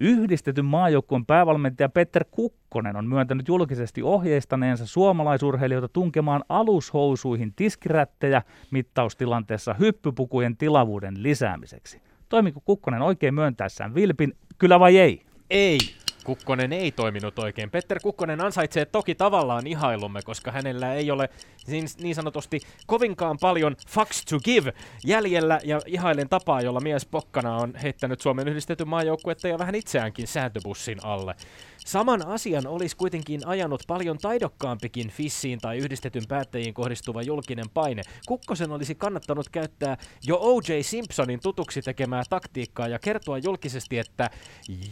Yhdistetyn 0.00 0.64
maajoukkueen 0.64 1.26
päävalmentaja 1.26 1.88
Petter 1.88 2.24
Kukkonen 2.30 2.96
on 2.96 3.06
myöntänyt 3.06 3.48
julkisesti 3.48 4.02
ohjeistaneensa 4.02 4.86
suomalaisurheilijoita 4.86 5.88
tunkemaan 5.88 6.44
alushousuihin 6.48 7.52
tiskirättejä 7.56 8.42
mittaustilanteessa 8.70 9.74
hyppypukujen 9.74 10.56
tilavuuden 10.56 11.22
lisäämiseksi. 11.22 12.02
Toimiko 12.28 12.60
Kukkonen 12.64 13.02
oikein 13.02 13.34
myöntäessään 13.34 13.94
vilpin, 13.94 14.32
kyllä 14.58 14.80
vai 14.80 14.98
ei? 14.98 15.22
Ei. 15.50 15.78
Kukkonen 16.24 16.72
ei 16.72 16.92
toiminut 16.92 17.38
oikein. 17.38 17.70
Petter 17.70 18.00
Kukkonen 18.02 18.40
ansaitsee 18.40 18.84
toki 18.84 19.14
tavallaan 19.14 19.66
ihailumme, 19.66 20.22
koska 20.22 20.52
hänellä 20.52 20.94
ei 20.94 21.10
ole 21.10 21.28
niin, 21.66 21.88
niin 21.98 22.14
sanotusti 22.14 22.60
kovinkaan 22.86 23.38
paljon 23.40 23.76
fucks 23.88 24.24
to 24.24 24.40
give 24.40 24.72
jäljellä 25.04 25.60
ja 25.64 25.80
ihailen 25.86 26.28
tapaa, 26.28 26.60
jolla 26.60 26.80
mies 26.80 27.06
pokkana 27.06 27.56
on 27.56 27.74
heittänyt 27.74 28.20
Suomen 28.20 28.48
yhdistetyn 28.48 28.88
maajoukkuetta 28.88 29.48
ja 29.48 29.58
vähän 29.58 29.74
itseäänkin 29.74 30.26
sääntöbussin 30.26 31.04
alle. 31.04 31.34
Saman 31.84 32.26
asian 32.26 32.66
olisi 32.66 32.96
kuitenkin 32.96 33.46
ajanut 33.46 33.82
paljon 33.86 34.18
taidokkaampikin 34.18 35.10
fissiin 35.10 35.58
tai 35.58 35.78
yhdistetyn 35.78 36.22
päättäjiin 36.28 36.74
kohdistuva 36.74 37.22
julkinen 37.22 37.70
paine. 37.74 38.02
Kukkosen 38.26 38.72
olisi 38.72 38.94
kannattanut 38.94 39.48
käyttää 39.48 39.96
jo 40.26 40.38
O.J. 40.40 40.80
Simpsonin 40.82 41.40
tutuksi 41.40 41.82
tekemää 41.82 42.22
taktiikkaa 42.30 42.88
ja 42.88 42.98
kertoa 42.98 43.38
julkisesti, 43.38 43.98
että 43.98 44.30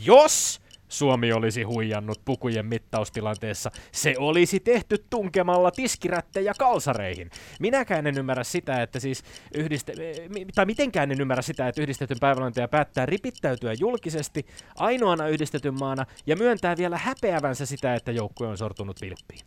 jos 0.04 0.60
Suomi 0.92 1.32
olisi 1.32 1.62
huijannut 1.62 2.20
pukujen 2.24 2.66
mittaustilanteessa. 2.66 3.70
Se 3.92 4.14
olisi 4.18 4.60
tehty 4.60 5.04
tunkemalla 5.10 5.70
tiskirättejä 5.70 6.52
kalsareihin. 6.58 7.30
Minäkään 7.60 8.06
en 8.06 8.18
ymmärrä 8.18 8.44
sitä, 8.44 8.82
että 8.82 9.00
siis 9.00 9.22
yhdiste- 9.54 9.94
tai 10.54 10.66
mitenkään 10.66 11.12
en 11.12 11.20
ymmärrä 11.20 11.42
sitä, 11.42 11.68
että 11.68 11.82
yhdistetyn 11.82 12.16
päivävalmentaja 12.20 12.68
päättää 12.68 13.06
ripittäytyä 13.06 13.72
julkisesti 13.72 14.46
ainoana 14.76 15.28
yhdistetyn 15.28 15.78
maana 15.78 16.06
ja 16.26 16.36
myöntää 16.36 16.76
vielä 16.76 16.98
häpeävänsä 16.98 17.66
sitä, 17.66 17.94
että 17.94 18.12
joukkue 18.12 18.46
on 18.46 18.58
sortunut 18.58 19.00
vilppiin. 19.00 19.40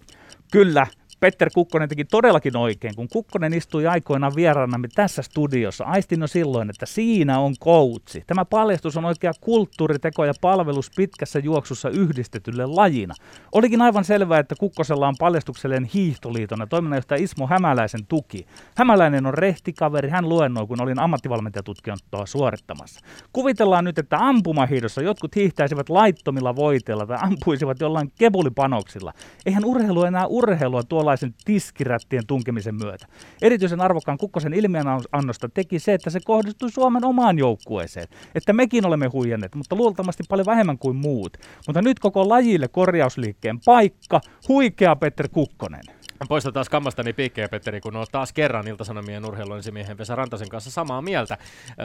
Kyllä, 0.51 0.87
Petter 1.19 1.49
Kukkonen 1.53 1.89
teki 1.89 2.05
todellakin 2.05 2.57
oikein. 2.57 2.95
Kun 2.95 3.07
Kukkonen 3.11 3.53
istui 3.53 3.87
aikoinaan 3.87 4.35
vieraanamme 4.35 4.87
tässä 4.95 5.21
studiossa, 5.21 5.83
aistin 5.83 6.21
jo 6.21 6.27
silloin, 6.27 6.69
että 6.69 6.85
siinä 6.85 7.39
on 7.39 7.53
koutsi. 7.59 8.23
Tämä 8.27 8.45
paljastus 8.45 8.97
on 8.97 9.05
oikea 9.05 9.31
kulttuuriteko 9.41 10.25
ja 10.25 10.33
palvelus 10.41 10.91
pitkässä 10.95 11.39
juoksussa 11.39 11.89
yhdistetylle 11.89 12.65
lajina. 12.65 13.13
Olikin 13.51 13.81
aivan 13.81 14.05
selvää, 14.05 14.39
että 14.39 14.55
Kukkosella 14.59 15.07
on 15.07 15.15
paljastukselleen 15.19 15.83
hiihtoliiton 15.83 16.59
ja 16.59 16.67
toiminnanjohtaja 16.67 17.23
Ismo 17.23 17.47
Hämäläisen 17.47 18.05
tuki. 18.05 18.45
Hämäläinen 18.77 19.25
on 19.25 19.33
rehtikaveri, 19.33 20.09
hän 20.09 20.29
luennoi, 20.29 20.67
kun 20.67 20.81
olin 20.81 20.99
ammattivalmentajatutkintoa 20.99 22.25
suorittamassa. 22.25 22.99
Kuvitellaan 23.33 23.83
nyt, 23.83 23.97
että 23.97 24.17
ampumahiidossa 24.19 25.01
jotkut 25.01 25.35
hiihtäisivät 25.35 25.89
laittomilla 25.89 26.55
voiteilla 26.55 27.05
tai 27.05 27.17
ampuisivat 27.21 27.79
jollain 27.79 28.11
kepulipanoksilla. 28.19 29.13
Eihän 29.45 29.65
urheilu 29.65 30.03
enää 30.03 30.27
urheilua 30.27 30.83
tuollaisen 31.05 31.33
tiskirättien 31.45 32.27
tunkemisen 32.27 32.75
myötä. 32.75 33.07
Erityisen 33.41 33.81
arvokkaan 33.81 34.17
Kukkosen 34.17 34.53
ilmiannosta 34.53 35.49
teki 35.49 35.79
se, 35.79 35.93
että 35.93 36.09
se 36.09 36.19
kohdistui 36.25 36.71
Suomen 36.71 37.05
omaan 37.05 37.37
joukkueeseen. 37.37 38.07
Että 38.35 38.53
mekin 38.53 38.85
olemme 38.85 39.07
huijanneet, 39.07 39.55
mutta 39.55 39.75
luultavasti 39.75 40.23
paljon 40.29 40.45
vähemmän 40.45 40.77
kuin 40.77 40.95
muut. 40.95 41.37
Mutta 41.67 41.81
nyt 41.81 41.99
koko 41.99 42.29
lajille 42.29 42.67
korjausliikkeen 42.67 43.59
paikka, 43.65 44.21
huikea 44.47 44.95
Petter 44.95 45.27
Kukkonen. 45.29 45.83
Poista 46.29 46.51
taas 46.51 46.69
kammastani 46.69 47.13
piikkejä, 47.13 47.49
Petteri, 47.49 47.81
kun 47.81 47.95
olet 47.95 48.09
taas 48.11 48.33
kerran 48.33 48.67
Iltasanomien 48.67 49.25
urheiluensimiehen 49.25 49.97
Vesa 49.97 50.15
Rantasen 50.15 50.49
kanssa 50.49 50.71
samaa 50.71 51.01
mieltä. 51.01 51.37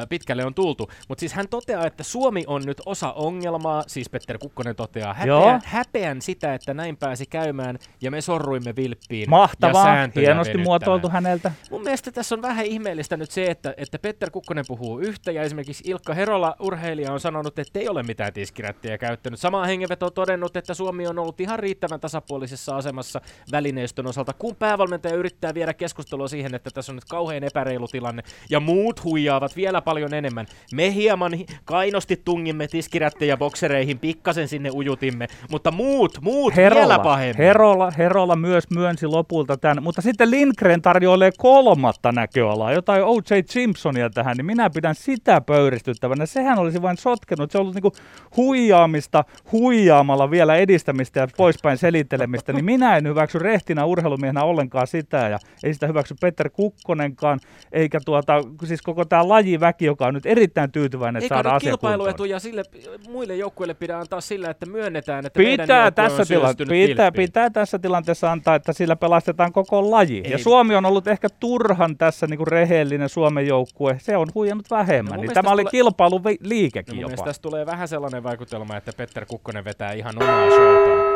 Pitkälle 0.09 0.45
on 0.45 0.55
tultu. 0.55 0.91
Mutta 1.09 1.21
siis 1.21 1.33
hän 1.33 1.49
toteaa, 1.49 1.87
että 1.87 2.03
Suomi 2.03 2.45
on 2.47 2.63
nyt 2.67 2.83
osa 2.87 3.13
ongelmaa, 3.13 3.85
siis 3.87 4.11
Petter 4.11 4.39
Kukkonen 4.39 4.77
toteaa, 4.77 5.17
Joo. 5.25 5.41
häpeän, 5.41 5.61
häpeän 5.65 6.23
sitä, 6.23 6.55
että 6.55 6.75
näin 6.75 6.97
pääsi 6.97 7.27
käymään 7.27 7.79
ja 8.01 8.11
me 8.11 8.21
sorruimme 8.21 8.77
vilppiin. 8.77 9.31
Mahtavaa, 9.31 9.95
hienosti 9.95 10.19
venyttämään. 10.27 10.65
muotoiltu 10.65 11.09
häneltä. 11.09 11.53
Mun 11.71 11.83
mielestä 11.83 12.13
tässä 12.13 12.35
on 12.35 12.43
vähän 12.43 12.67
ihmeellistä 12.67 13.17
nyt 13.17 13.31
se, 13.31 13.47
että, 13.47 13.75
että 13.77 13.99
Petter 13.99 14.31
Kukkonen 14.31 14.65
puhuu 14.69 14.99
yhtä 15.01 15.33
ja 15.33 15.43
esimerkiksi 15.43 15.85
Ilkka 15.87 16.15
Herola, 16.15 16.57
urheilija, 16.61 17.13
on 17.13 17.21
sanonut, 17.21 17.59
että 17.59 17.79
ei 17.79 17.89
ole 17.89 18.03
mitään 18.03 18.33
tiskirättiä 18.33 18.99
käyttänyt. 18.99 19.41
Samaa 19.41 19.67
hengenveto 19.67 20.07
on 20.07 20.13
todennut, 20.13 20.57
että 20.57 20.75
Suomi 20.75 21.07
on 21.07 21.19
ollut 21.19 21.41
ihan 21.41 21.59
riittävän 21.59 22.01
tasapuolisessa 22.01 22.77
asemassa 22.77 23.21
välineistön 23.53 24.07
osalta 24.07 24.20
osalta, 24.21 24.39
kun 24.39 24.57
päävalmentaja 24.57 25.15
yrittää 25.15 25.55
viedä 25.55 25.75
keskustelua 25.75 26.29
siihen, 26.29 26.55
että 26.55 26.71
tässä 26.71 26.93
on 26.93 26.97
nyt 26.97 27.05
kauhean 27.05 27.45
epäreilu 27.45 27.89
tilanne, 27.89 28.23
ja 28.51 28.61
muut 28.61 29.05
huijaavat 29.05 29.57
vielä 29.57 29.83
paljon 29.83 30.15
enemmän. 30.15 30.47
Me 30.75 30.95
hieman 30.95 31.33
kainosti 31.65 32.17
tungimme 32.25 32.69
tiskirättejä 32.69 33.37
boksereihin, 33.37 33.99
pikkasen 33.99 34.49
sinne 34.49 34.71
ujutimme, 34.71 35.27
mutta 35.51 35.71
muut, 35.71 36.19
muut 36.21 36.57
Herola, 36.57 36.81
vielä 36.81 36.99
pahemmin. 36.99 37.37
Herola, 37.37 37.91
Herola 37.91 38.37
myös 38.37 38.71
myönsi 38.71 39.07
lopulta 39.07 39.57
tämän, 39.57 39.83
mutta 39.83 40.03
sitten 40.03 40.31
Lindgren 40.31 40.83
tarjoilee 40.83 41.31
kolmatta 41.39 42.13
näköalaa, 42.13 42.73
jotain 42.73 43.05
O.J. 43.05 43.35
Simpsonia 43.51 44.11
tähän, 44.11 44.37
niin 44.37 44.47
minä 44.47 44.71
pidän 44.71 44.95
sitä 44.95 45.41
pöyristyttävänä. 45.41 46.27
Sehän 46.27 46.59
olisi 46.59 46.83
vain 46.83 46.97
sotkenut, 46.97 47.51
se 47.51 47.59
on 47.59 47.63
ollut 47.63 47.75
niinku 47.75 47.93
huijaamista, 48.37 49.25
huijaamalla 49.53 50.31
vielä 50.31 50.57
edistämistä 50.57 51.21
ja 51.21 51.29
poispäin 51.37 51.79
selittelemistä, 51.79 52.53
niin 52.53 52.65
minä 52.65 52.97
en 52.97 53.07
hyväksy 53.07 53.39
rehtinä 53.39 53.85
urheilumiehenä 54.11 54.45
ollenkaan 54.45 54.87
sitä, 54.87 55.29
ja 55.29 55.39
ei 55.65 55.75
sitä 55.75 55.87
hyväksy 55.87 56.15
Petter 56.21 56.51
Kukkonenkaan, 56.51 57.41
eikä 57.73 58.01
tuota, 58.05 58.45
siis 58.65 58.83
koko 58.83 59.05
tämä 59.05 59.29
lajiväki, 59.29 59.85
joka 59.85 60.07
on 60.07 60.15
nyt 60.15 60.27
erittäin 60.27 60.73
tyytyväinen, 60.73 61.23
että 61.23 61.35
saadaan 61.35 61.57
asia 61.57 61.71
kilpailuetuja 61.71 62.39
sille 62.39 62.63
muille 63.09 63.37
joukkueille 63.37 63.75
pidä 63.75 63.99
antaa 63.99 64.21
sillä, 64.21 64.51
että 64.51 64.67
myönnetään, 64.67 65.27
että 65.27 65.39
pitää 65.39 65.91
tässä, 65.91 66.23
tila- 66.23 66.55
pitää, 66.69 67.13
pitää 67.13 67.51
tässä 67.51 67.79
tilanteessa 67.79 68.33
antaa, 68.33 68.55
että 68.55 68.73
sillä 68.73 68.97
pelastetaan 68.97 69.53
koko 69.53 69.91
laji. 69.91 70.23
Ei. 70.25 70.31
Ja 70.31 70.39
Suomi 70.39 70.77
on 70.77 70.87
ollut 70.87 71.07
ehkä 71.07 71.29
turhan 71.41 71.97
tässä 71.97 72.27
niin 72.27 72.39
kuin 72.39 72.49
rehellinen 72.49 73.09
Suomen 73.09 73.47
joukkue. 73.47 73.97
Se 73.99 74.17
on 74.17 74.27
huijannut 74.35 74.71
vähemmän. 74.71 75.15
No, 75.15 75.21
niin 75.21 75.35
tämä 75.35 75.51
oli 75.51 75.65
kilpailu 75.65 76.21
liikekin 76.41 76.97
no, 76.97 77.01
jopa. 77.01 77.25
Tästä 77.25 77.43
tulee 77.43 77.67
vähän 77.67 77.89
sellainen 77.89 78.23
vaikutelma, 78.23 78.77
että 78.77 78.93
Petter 78.97 79.27
Kukkonen 79.27 79.65
vetää 79.65 79.93
ihan 79.93 80.23
omaa 80.23 80.51
showtaan. 80.51 81.10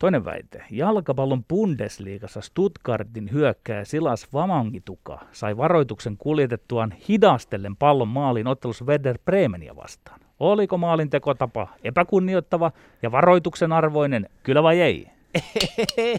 Toinen 0.00 0.24
väite. 0.24 0.64
Jalkapallon 0.70 1.44
Bundesliigassa 1.44 2.40
Stuttgartin 2.40 3.32
hyökkääjä 3.32 3.84
Silas 3.84 4.32
Vamangituka 4.32 5.18
sai 5.32 5.56
varoituksen 5.56 6.16
kuljetettuaan 6.16 6.94
hidastellen 7.08 7.76
pallon 7.76 8.08
maaliin 8.08 8.46
ottelussa 8.46 8.84
Werder 8.84 9.18
Bremenia 9.24 9.76
vastaan. 9.76 10.20
Oliko 10.38 10.78
maalin 10.78 11.10
tekotapa 11.10 11.68
epäkunnioittava 11.84 12.72
ja 13.02 13.12
varoituksen 13.12 13.72
arvoinen, 13.72 14.28
kyllä 14.42 14.62
vai 14.62 14.80
ei? 14.80 15.06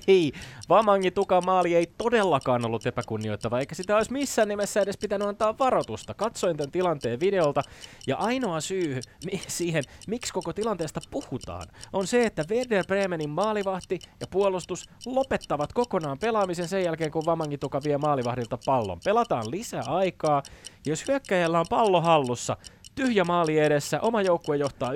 Ei, 0.08 0.32
Vamangi 0.70 1.12
Tukan 1.12 1.46
maali 1.46 1.76
ei 1.76 1.92
todellakaan 1.98 2.66
ollut 2.66 2.86
epäkunnioittava, 2.86 3.60
eikä 3.60 3.76
sitä 3.76 3.98
olisi 3.98 4.12
missään 4.12 4.48
nimessä 4.48 4.82
edes 4.82 4.98
pitänyt 4.98 5.28
antaa 5.28 5.58
varoitusta. 5.58 6.14
Katsoin 6.14 6.58
tämän 6.58 6.72
tilanteen 6.72 7.20
videolta, 7.20 7.62
ja 8.08 8.18
ainoa 8.18 8.62
syy 8.62 9.00
siihen, 9.48 9.84
miksi 10.08 10.34
koko 10.34 10.54
tilanteesta 10.54 11.02
puhutaan, 11.12 11.68
on 11.94 12.08
se, 12.08 12.26
että 12.26 12.46
Werder 12.50 12.86
Bremenin 12.88 13.30
maalivahti 13.30 14.00
ja 14.20 14.28
puolustus 14.28 14.90
lopettavat 15.06 15.74
kokonaan 15.74 16.20
pelaamisen 16.20 16.68
sen 16.68 16.84
jälkeen, 16.84 17.12
kun 17.12 17.26
Vamangi 17.26 17.58
Tuka 17.58 17.82
vie 17.84 17.98
maalivahdilta 17.98 18.58
pallon. 18.66 19.00
Pelataan 19.04 19.52
lisää 19.52 19.84
aikaa, 19.88 20.44
jos 20.86 21.08
hyökkäjällä 21.08 21.60
on 21.60 21.66
pallo 21.70 22.02
hallussa, 22.02 22.58
tyhjä 22.96 23.24
maali 23.24 23.60
edessä, 23.60 24.02
oma 24.02 24.22
joukkue 24.22 24.58
johtaa 24.58 24.92
1-0, 24.92 24.96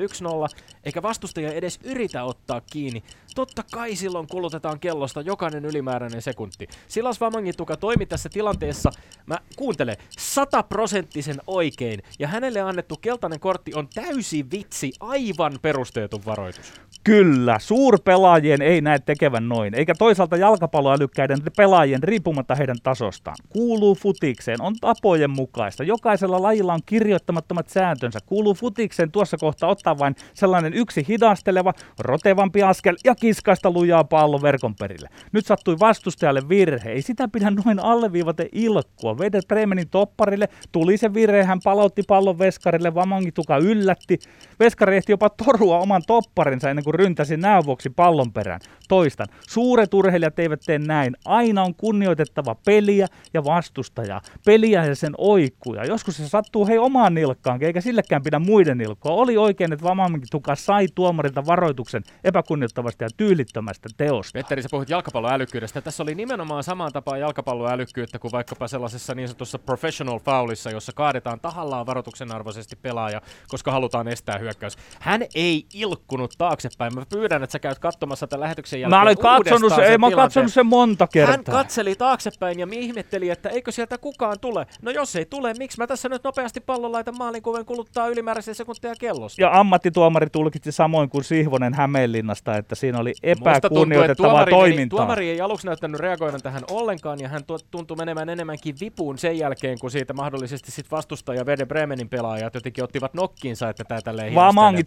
eikä 0.83 1.01
vastustaja 1.01 1.51
edes 1.53 1.79
yritä 1.83 2.23
ottaa 2.23 2.61
kiinni. 2.71 3.03
Totta 3.35 3.63
kai 3.71 3.95
silloin 3.95 4.27
kulutetaan 4.27 4.79
kellosta 4.79 5.21
jokainen 5.21 5.65
ylimääräinen 5.65 6.21
sekunti. 6.21 6.67
Silas 6.87 7.21
Vamangituka 7.21 7.77
toimi 7.77 8.05
tässä 8.05 8.29
tilanteessa, 8.29 8.89
mä 9.25 9.37
kuuntelen, 9.55 9.97
sataprosenttisen 10.09 11.41
oikein, 11.47 12.03
ja 12.19 12.27
hänelle 12.27 12.61
annettu 12.61 12.97
keltainen 13.01 13.39
kortti 13.39 13.71
on 13.75 13.87
täysi 13.93 14.45
vitsi, 14.51 14.91
aivan 14.99 15.59
perusteetun 15.61 16.25
varoitus. 16.25 16.73
Kyllä, 17.05 17.59
suurpelaajien 17.59 18.61
ei 18.61 18.81
näe 18.81 18.99
tekevän 18.99 19.49
noin, 19.49 19.75
eikä 19.75 19.93
toisaalta 19.95 20.37
jalkapalloälykkäiden 20.37 21.37
pelaajien 21.57 22.03
riippumatta 22.03 22.55
heidän 22.55 22.75
tasostaan. 22.83 23.35
Kuuluu 23.49 23.95
futikseen, 23.95 24.61
on 24.61 24.75
tapojen 24.81 25.29
mukaista. 25.29 25.83
Jokaisella 25.83 26.41
lajilla 26.41 26.73
on 26.73 26.79
kirjoittamattomat 26.85 27.69
sääntönsä. 27.69 28.19
Kuuluu 28.25 28.53
futikseen 28.53 29.11
tuossa 29.11 29.37
kohtaa 29.37 29.69
ottaa 29.69 29.99
vain 29.99 30.15
sellainen 30.33 30.73
yksi 30.73 31.05
hidasteleva, 31.07 31.73
rotevampi 31.99 32.63
askel 32.63 32.95
ja 33.03 33.15
kiskaista 33.15 33.71
lujaa 33.71 34.03
pallo 34.03 34.41
verkon 34.41 34.75
perille. 34.75 35.09
Nyt 35.31 35.45
sattui 35.45 35.79
vastustajalle 35.79 36.49
virhe. 36.49 36.89
Ei 36.91 37.01
sitä 37.01 37.27
pidä 37.27 37.51
noin 37.65 37.79
alleviivate 37.79 38.49
ilkkua. 38.51 39.17
Vedä 39.17 39.39
Bremenin 39.47 39.89
topparille, 39.89 40.49
tuli 40.71 40.97
se 40.97 41.13
virhe, 41.13 41.43
hän 41.43 41.59
palautti 41.63 42.01
pallon 42.07 42.39
veskarille, 42.39 42.95
Vamangituka 42.95 43.57
yllätti. 43.57 44.19
Veskari 44.59 44.97
ehti 44.97 45.11
jopa 45.11 45.29
torua 45.29 45.79
oman 45.79 46.01
topparinsa 46.07 46.69
ennen 46.69 46.83
kuin 46.83 46.94
ryntäsi 46.97 47.37
näön 47.37 47.65
vuoksi 47.65 47.89
pallon 47.89 48.33
perään. 48.33 48.59
Toistan, 48.87 49.27
suuret 49.49 49.93
urheilijat 49.93 50.39
eivät 50.39 50.61
tee 50.65 50.79
näin. 50.79 51.15
Aina 51.25 51.63
on 51.63 51.75
kunnioitettava 51.75 52.55
peliä 52.65 53.07
ja 53.33 53.43
vastustajaa. 53.43 54.21
Peliä 54.45 54.85
ja 54.85 54.95
sen 54.95 55.13
oikkuja. 55.17 55.85
Joskus 55.85 56.17
se 56.17 56.29
sattuu 56.29 56.67
hei 56.67 56.77
omaan 56.77 57.13
nilkkaan, 57.13 57.63
eikä 57.63 57.81
sillekään 57.81 58.23
pidä 58.23 58.39
muiden 58.39 58.77
nilkkoa. 58.77 59.11
Oli 59.11 59.37
oikein, 59.37 59.73
että 59.73 59.83
Vamangituka 59.83 60.55
sai 60.55 60.87
tuomarilta 60.95 61.45
varoituksen 61.45 62.03
epäkunnioittavasta 62.23 63.03
ja 63.03 63.09
tyylittömästä 63.17 63.89
teosta. 63.97 64.39
Petteri, 64.39 64.61
sä 64.61 64.67
puhut 64.71 64.89
jalkapalloälykkyydestä. 64.89 65.81
Tässä 65.81 66.03
oli 66.03 66.15
nimenomaan 66.15 66.63
samaan 66.63 66.93
tapaan 66.93 67.19
jalkapalloälykkyyttä 67.19 68.19
kuin 68.19 68.31
vaikkapa 68.31 68.67
sellaisessa 68.67 69.15
niin 69.15 69.27
sanotussa 69.27 69.59
professional 69.59 70.19
foulissa, 70.19 70.69
jossa 70.69 70.91
kaadetaan 70.95 71.39
tahallaan 71.39 71.85
varoituksen 71.85 72.31
arvoisesti 72.31 72.75
pelaaja, 72.75 73.21
koska 73.47 73.71
halutaan 73.71 74.07
estää 74.07 74.37
hyökkäys. 74.37 74.77
Hän 74.99 75.21
ei 75.35 75.65
ilkkunut 75.73 76.33
taaksepäin. 76.37 76.84
Mä 76.93 77.03
pyydän, 77.09 77.43
että 77.43 77.51
sä 77.51 77.59
käyt 77.59 77.79
katsomassa 77.79 78.27
tämän 78.27 78.41
lähetyksen 78.41 78.81
jälkeen 78.81 78.99
Mä 78.99 79.01
olen 79.01 79.17
katsonut 79.17 79.73
sen, 79.75 79.83
ei, 79.83 79.97
mä 79.97 80.11
katsonut 80.11 80.53
sen 80.53 80.65
monta 80.65 81.07
kertaa. 81.07 81.35
Hän 81.35 81.43
katseli 81.43 81.95
taaksepäin 81.95 82.59
ja 82.59 82.67
ihmetteli, 82.71 83.29
että 83.29 83.49
eikö 83.49 83.71
sieltä 83.71 83.97
kukaan 83.97 84.39
tule. 84.41 84.67
No 84.81 84.91
jos 84.91 85.15
ei 85.15 85.25
tule, 85.25 85.53
miksi 85.59 85.77
mä 85.77 85.87
tässä 85.87 86.09
nyt 86.09 86.23
nopeasti 86.23 86.61
pallon 86.61 86.91
laitan 86.91 87.17
maalin, 87.17 87.43
kun 87.43 87.65
kuluttaa 87.65 88.07
ylimääräisiä 88.07 88.53
sekunteja 88.53 88.93
kellosta? 88.99 89.41
Ja 89.41 89.59
ammattituomari 89.59 90.27
tulkitsi 90.29 90.71
samoin 90.71 91.09
kuin 91.09 91.23
Sihvonen 91.23 91.73
Hämeenlinnasta, 91.73 92.57
että 92.57 92.75
siinä 92.75 92.99
oli 92.99 93.13
epäkunnioitettavaa 93.23 94.31
tuomari 94.31 94.51
toimintaa. 94.51 94.83
Ei, 94.83 94.89
tuomari 94.89 95.29
ei 95.29 95.41
aluksi 95.41 95.67
näyttänyt 95.67 95.99
reagoida 95.99 96.39
tähän 96.39 96.63
ollenkaan, 96.71 97.19
ja 97.19 97.27
hän 97.27 97.41
tuntui 97.71 97.97
menemään 97.97 98.29
enemmänkin 98.29 98.75
vipuun 98.81 99.17
sen 99.17 99.37
jälkeen, 99.37 99.79
kun 99.79 99.91
siitä 99.91 100.13
mahdollisesti 100.13 100.71
sit 100.71 100.91
vastustaja 100.91 101.45
Vede 101.45 101.65
Bremenin 101.65 102.09
pelaajat 102.09 102.53
jotenkin 102.53 102.83
ottivat 102.83 103.13
nokkiinsa, 103.13 103.69
että 103.69 103.83
tämä 103.83 104.01
tälleen 104.01 104.33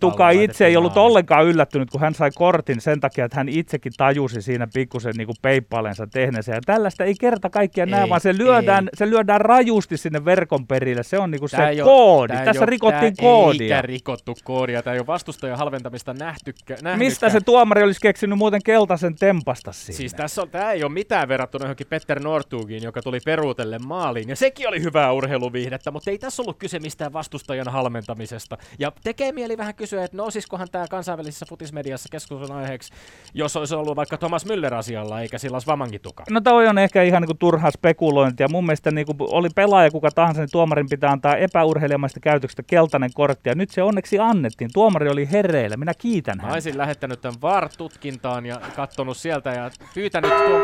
Tuka 0.00 0.30
itse 0.30 0.66
ei 0.66 0.76
ollut 0.76 0.96
ollenkaan 0.96 1.44
yllättynyt, 1.44 1.87
kun 1.92 2.00
hän 2.00 2.14
sai 2.14 2.30
kortin 2.34 2.80
sen 2.80 3.00
takia, 3.00 3.24
että 3.24 3.36
hän 3.36 3.48
itsekin 3.48 3.92
tajusi 3.96 4.42
siinä 4.42 4.68
pikkusen 4.74 5.14
niin 5.16 5.28
peippaleensa 5.42 6.06
tehneensä. 6.06 6.52
Ja 6.52 6.60
tällaista 6.66 7.04
ei 7.04 7.14
kerta 7.20 7.50
kaikkiaan 7.50 7.90
näe, 7.90 8.08
vaan 8.08 8.20
se 8.20 8.38
lyödään, 8.38 8.88
se 8.94 9.10
lyödään 9.10 9.40
rajusti 9.40 9.96
sinne 9.96 10.24
verkon 10.24 10.66
perille. 10.66 11.02
Se 11.02 11.18
on 11.18 11.30
niin 11.30 11.48
se 11.48 11.68
ei 11.68 11.76
koodi. 11.76 12.32
Ole, 12.32 12.44
Tässä 12.44 12.62
ole, 12.62 12.70
rikottiin 12.70 13.14
koodia. 13.16 13.76
Eikä 13.76 13.82
rikottu 13.82 14.34
koodia. 14.44 14.82
Tämä 14.82 14.94
ei 14.94 15.00
ole 15.00 15.06
vastustajan 15.06 15.58
halventamista 15.58 16.14
nähtykkä, 16.14 16.76
Mistä 16.96 17.28
se 17.30 17.40
tuomari 17.40 17.82
olisi 17.82 18.00
keksinyt 18.00 18.38
muuten 18.38 18.60
keltaisen 18.64 19.14
tempasta 19.14 19.72
siinä? 19.72 19.96
Siis 19.96 20.14
tässä 20.14 20.42
on, 20.42 20.50
tämä 20.50 20.72
ei 20.72 20.84
ole 20.84 20.92
mitään 20.92 21.28
verrattuna 21.28 21.64
johonkin 21.64 21.86
Petter 21.86 22.20
Nortugiin, 22.20 22.82
joka 22.82 23.02
tuli 23.02 23.20
peruutelle 23.24 23.78
maaliin. 23.78 24.28
Ja 24.28 24.36
sekin 24.36 24.68
oli 24.68 24.82
hyvää 24.82 25.12
urheiluviihdettä, 25.12 25.90
mutta 25.90 26.10
ei 26.10 26.18
tässä 26.18 26.42
ollut 26.42 26.58
kyse 26.58 26.78
mistään 26.78 27.12
vastustajan 27.12 27.68
halmentamisesta. 27.68 28.58
Ja 28.78 28.92
tekee 29.04 29.32
mieli 29.32 29.56
vähän 29.56 29.74
kysyä, 29.74 30.04
että 30.04 30.16
nousisikohan 30.16 30.68
tämä 30.72 30.86
kansainvälisessä 30.90 31.46
futismediassa 31.68 32.08
keskustelun 32.12 32.56
aiheeksi, 32.56 32.92
jos 33.34 33.56
olisi 33.56 33.74
ollut 33.74 33.96
vaikka 33.96 34.16
Thomas 34.16 34.46
Müller 34.46 34.74
asialla, 34.74 35.20
eikä 35.20 35.38
sillä 35.38 35.58
Vamangituka. 35.66 36.24
No 36.30 36.40
toi 36.40 36.68
on 36.68 36.78
ehkä 36.78 37.02
ihan 37.02 37.22
niin 37.22 37.38
turhaa 37.38 37.70
spekulointia. 37.70 38.48
Mun 38.48 38.66
mielestä 38.66 38.90
niin 38.90 39.06
kuin 39.06 39.16
oli 39.20 39.48
pelaaja 39.54 39.90
kuka 39.90 40.10
tahansa, 40.10 40.40
niin 40.40 40.48
tuomarin 40.52 40.88
pitää 40.88 41.10
antaa 41.10 41.36
epäurheilijamaista 41.36 42.20
käytöksestä 42.20 42.62
keltainen 42.62 43.10
kortti. 43.14 43.48
Ja 43.48 43.54
nyt 43.54 43.70
se 43.70 43.82
onneksi 43.82 44.18
annettiin. 44.18 44.70
Tuomari 44.74 45.08
oli 45.08 45.28
hereillä. 45.32 45.76
Minä 45.76 45.92
kiitän 45.98 46.40
häntä. 46.40 46.54
Olisin 46.54 46.78
lähettänyt 46.78 47.20
tämän 47.20 47.40
VAR-tutkintaan 47.42 48.46
ja 48.46 48.60
katsonut 48.76 49.16
sieltä 49.16 49.50
ja 49.50 49.70
pyytänyt 49.94 50.30
tuon... 50.30 50.60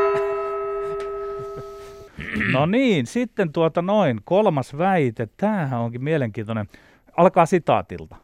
No 2.52 2.66
niin, 2.66 3.06
sitten 3.06 3.52
tuota 3.52 3.82
noin, 3.82 4.20
kolmas 4.24 4.78
väite. 4.78 5.28
Tämähän 5.36 5.80
onkin 5.80 6.04
mielenkiintoinen. 6.04 6.68
Alkaa 7.16 7.46
sitaatilta. 7.46 8.16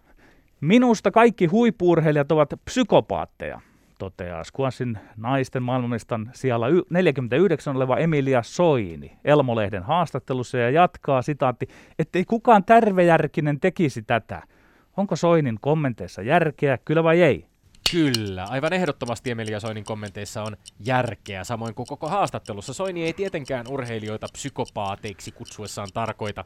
Minusta 0.61 1.11
kaikki 1.11 1.46
huippuurheilijat 1.46 2.33
ovat 2.33 2.55
psykopaatteja, 2.64 3.61
toteaa 3.99 4.44
Squashin 4.44 4.99
naisten 5.16 5.62
maailmanistan 5.62 6.31
siellä 6.33 6.66
49 6.90 7.77
oleva 7.77 7.96
Emilia 7.96 8.42
Soini 8.42 9.18
Elmolehden 9.25 9.83
haastattelussa 9.83 10.59
ja 10.59 10.70
jatkaa 10.70 11.23
sitaatti, 11.23 11.68
ettei 11.99 12.25
kukaan 12.25 12.64
tärvejärkinen 12.64 13.61
tekisi 13.61 14.03
tätä. 14.03 14.42
Onko 14.96 15.16
Soinin 15.16 15.59
kommenteissa 15.61 16.23
järkeä, 16.23 16.79
kyllä 16.85 17.05
vai 17.05 17.23
ei? 17.23 17.49
Kyllä, 17.90 18.44
aivan 18.44 18.72
ehdottomasti 18.72 19.31
Emilia 19.31 19.61
Soinin 19.61 19.85
kommenteissa 19.85 20.42
on 20.42 20.57
järkeä, 20.81 21.44
samoin 21.44 21.74
kuin 21.74 21.87
koko 21.87 22.09
haastattelussa. 22.09 22.72
Soini 22.72 23.05
ei 23.05 23.12
tietenkään 23.12 23.68
urheilijoita 23.68 24.26
psykopaateiksi 24.33 25.33
kutsuessaan 25.33 25.88
tarkoita, 25.94 26.44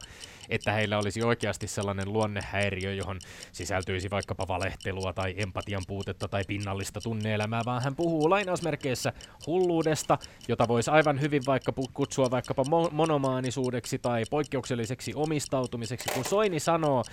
että 0.49 0.71
heillä 0.71 0.97
olisi 0.97 1.23
oikeasti 1.23 1.67
sellainen 1.67 2.13
luonnehäiriö, 2.13 2.93
johon 2.93 3.19
sisältyisi 3.51 4.09
vaikkapa 4.09 4.47
valehtelua 4.47 5.13
tai 5.13 5.33
empatian 5.37 5.81
puutetta 5.87 6.27
tai 6.27 6.43
pinnallista 6.47 7.01
tunneelämää, 7.01 7.61
vaan 7.65 7.83
hän 7.83 7.95
puhuu 7.95 8.29
lainausmerkeissä 8.29 9.13
hulluudesta, 9.47 10.17
jota 10.47 10.67
voisi 10.67 10.91
aivan 10.91 11.21
hyvin 11.21 11.41
vaikka 11.45 11.73
kutsua 11.93 12.31
vaikkapa 12.31 12.63
mo- 12.63 12.91
monomaanisuudeksi 12.91 13.99
tai 13.99 14.23
poikkeukselliseksi 14.29 15.13
omistautumiseksi, 15.15 16.13
kun 16.13 16.25
Soini 16.25 16.59
sanoo, 16.59 17.03